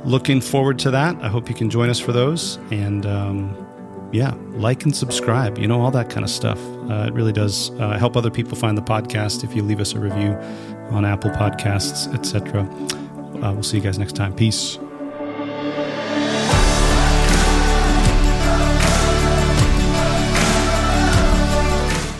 looking 0.07 0.41
forward 0.41 0.78
to 0.80 0.91
that. 0.93 1.16
I 1.22 1.28
hope 1.28 1.51
you 1.51 1.55
can 1.55 1.68
join 1.68 1.91
us 1.91 2.01
for 2.01 2.12
those 2.12 2.57
and. 2.70 3.64
Yeah, 4.15 4.33
like 4.53 4.85
and 4.85 4.95
subscribe, 4.95 5.59
you 5.59 5.67
know, 5.67 5.81
all 5.81 5.91
that 5.91 6.09
kind 6.09 6.23
of 6.23 6.31
stuff. 6.31 6.65
Uh, 6.89 7.07
it 7.09 7.15
really 7.15 7.33
does 7.33 7.73
uh, 7.81 7.99
help 7.99 8.17
other 8.17 8.31
people 8.31 8.57
find 8.57 8.79
the 8.79 8.83
podcast 8.83 9.43
if 9.43 9.57
you 9.57 9.62
leave 9.65 9.81
us 9.81 9.93
a 9.95 9.99
review 9.99 10.35
on 10.91 11.05
Apple 11.05 11.33
Podcasts, 11.33 12.07
etc. 12.15 12.62
Uh, 12.62 13.53
we'll 13.53 13.65
see 13.65 13.79
you 13.79 13.83
guys 13.83 13.99
next 13.99 14.15
time. 14.15 14.33
Peace. 14.33 14.79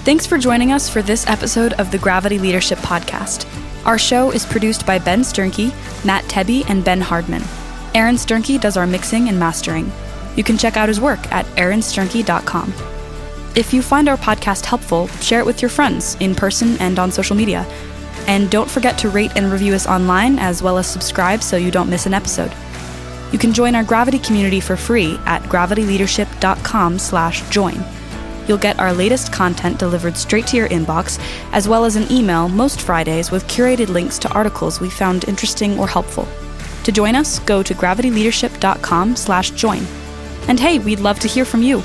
Thanks 0.05 0.27
for 0.27 0.37
joining 0.37 0.73
us 0.73 0.89
for 0.89 1.01
this 1.01 1.25
episode 1.29 1.75
of 1.75 1.93
the 1.93 1.99
Gravity 1.99 2.41
Leadership 2.41 2.81
Podcast. 2.81 3.47
Our 3.87 3.99
show 3.99 4.33
is 4.33 4.45
produced 4.45 4.85
by 4.85 4.99
Ben 4.99 5.21
Sternke, 5.21 5.73
Matt 6.05 6.25
Tebbe, 6.25 6.69
and 6.69 6.85
Ben 6.85 7.01
Hardman. 7.01 7.45
Aaron 7.95 8.17
Sternke 8.17 8.61
does 8.61 8.77
our 8.77 8.89
mixing 8.89 9.29
and 9.29 9.39
mastering. 9.39 9.93
You 10.37 10.45
can 10.45 10.59
check 10.59 10.77
out 10.77 10.89
his 10.89 11.01
work 11.01 11.21
at 11.33 11.47
aaronsternke.com. 11.57 12.75
If 13.57 13.73
you 13.73 13.83
find 13.83 14.09
our 14.09 14.17
podcast 14.17 14.65
helpful, 14.65 15.07
share 15.21 15.39
it 15.39 15.47
with 15.47 15.63
your 15.63 15.69
friends 15.69 16.17
in 16.19 16.35
person 16.35 16.77
and 16.81 16.99
on 16.99 17.13
social 17.13 17.37
media. 17.37 17.65
And 18.27 18.51
don't 18.51 18.71
forget 18.71 18.99
to 18.99 19.11
rate 19.11 19.33
and 19.37 19.53
review 19.53 19.75
us 19.75 19.87
online 19.87 20.39
as 20.39 20.63
well 20.63 20.79
as 20.79 20.87
subscribe 20.87 21.43
so 21.43 21.57
you 21.57 21.71
don't 21.71 21.91
miss 21.91 22.07
an 22.07 22.15
episode. 22.15 22.53
You 23.33 23.39
can 23.39 23.53
join 23.53 23.75
our 23.75 23.85
Gravity 23.85 24.19
community 24.19 24.61
for 24.61 24.77
free 24.77 25.19
at 25.27 25.43
gravityleadership.com/join. 25.45 27.85
You'll 28.47 28.59
get 28.59 28.79
our 28.79 28.93
latest 28.93 29.33
content 29.33 29.79
delivered 29.79 30.17
straight 30.17 30.47
to 30.49 30.57
your 30.57 30.69
inbox, 30.69 31.19
as 31.53 31.69
well 31.69 31.85
as 31.85 31.97
an 31.97 32.11
email 32.13 32.49
most 32.49 32.81
Fridays 32.81 33.31
with 33.31 33.47
curated 33.47 33.89
links 33.89 34.19
to 34.19 34.33
articles 34.33 34.81
we 34.81 34.91
found 34.91 35.29
interesting 35.29 35.79
or 35.79 35.89
helpful. 35.89 36.27
To 36.85 36.93
join 36.93 37.15
us, 37.15 37.39
go 37.41 37.63
to 37.63 37.75
gravityleadership.com/join. 37.75 40.04
And 40.49 40.61
hey, 40.61 40.79
we'd 40.79 41.01
love 41.01 41.19
to 41.21 41.29
hear 41.29 41.45
from 41.45 41.63
you. 41.63 41.83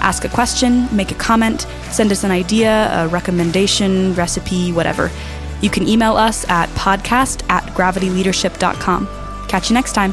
Ask 0.00 0.24
a 0.24 0.28
question, 0.28 0.94
make 0.94 1.10
a 1.10 1.14
comment, 1.14 1.66
send 1.90 2.12
us 2.12 2.24
an 2.24 2.30
idea, 2.30 2.90
a 2.92 3.08
recommendation, 3.08 4.14
recipe, 4.14 4.72
whatever. 4.72 5.10
You 5.62 5.70
can 5.70 5.88
email 5.88 6.16
us 6.16 6.46
at 6.50 6.68
podcast 6.70 7.48
at 7.48 7.64
gravityleadership.com. 7.74 9.08
Catch 9.48 9.70
you 9.70 9.74
next 9.74 9.92
time. 9.94 10.12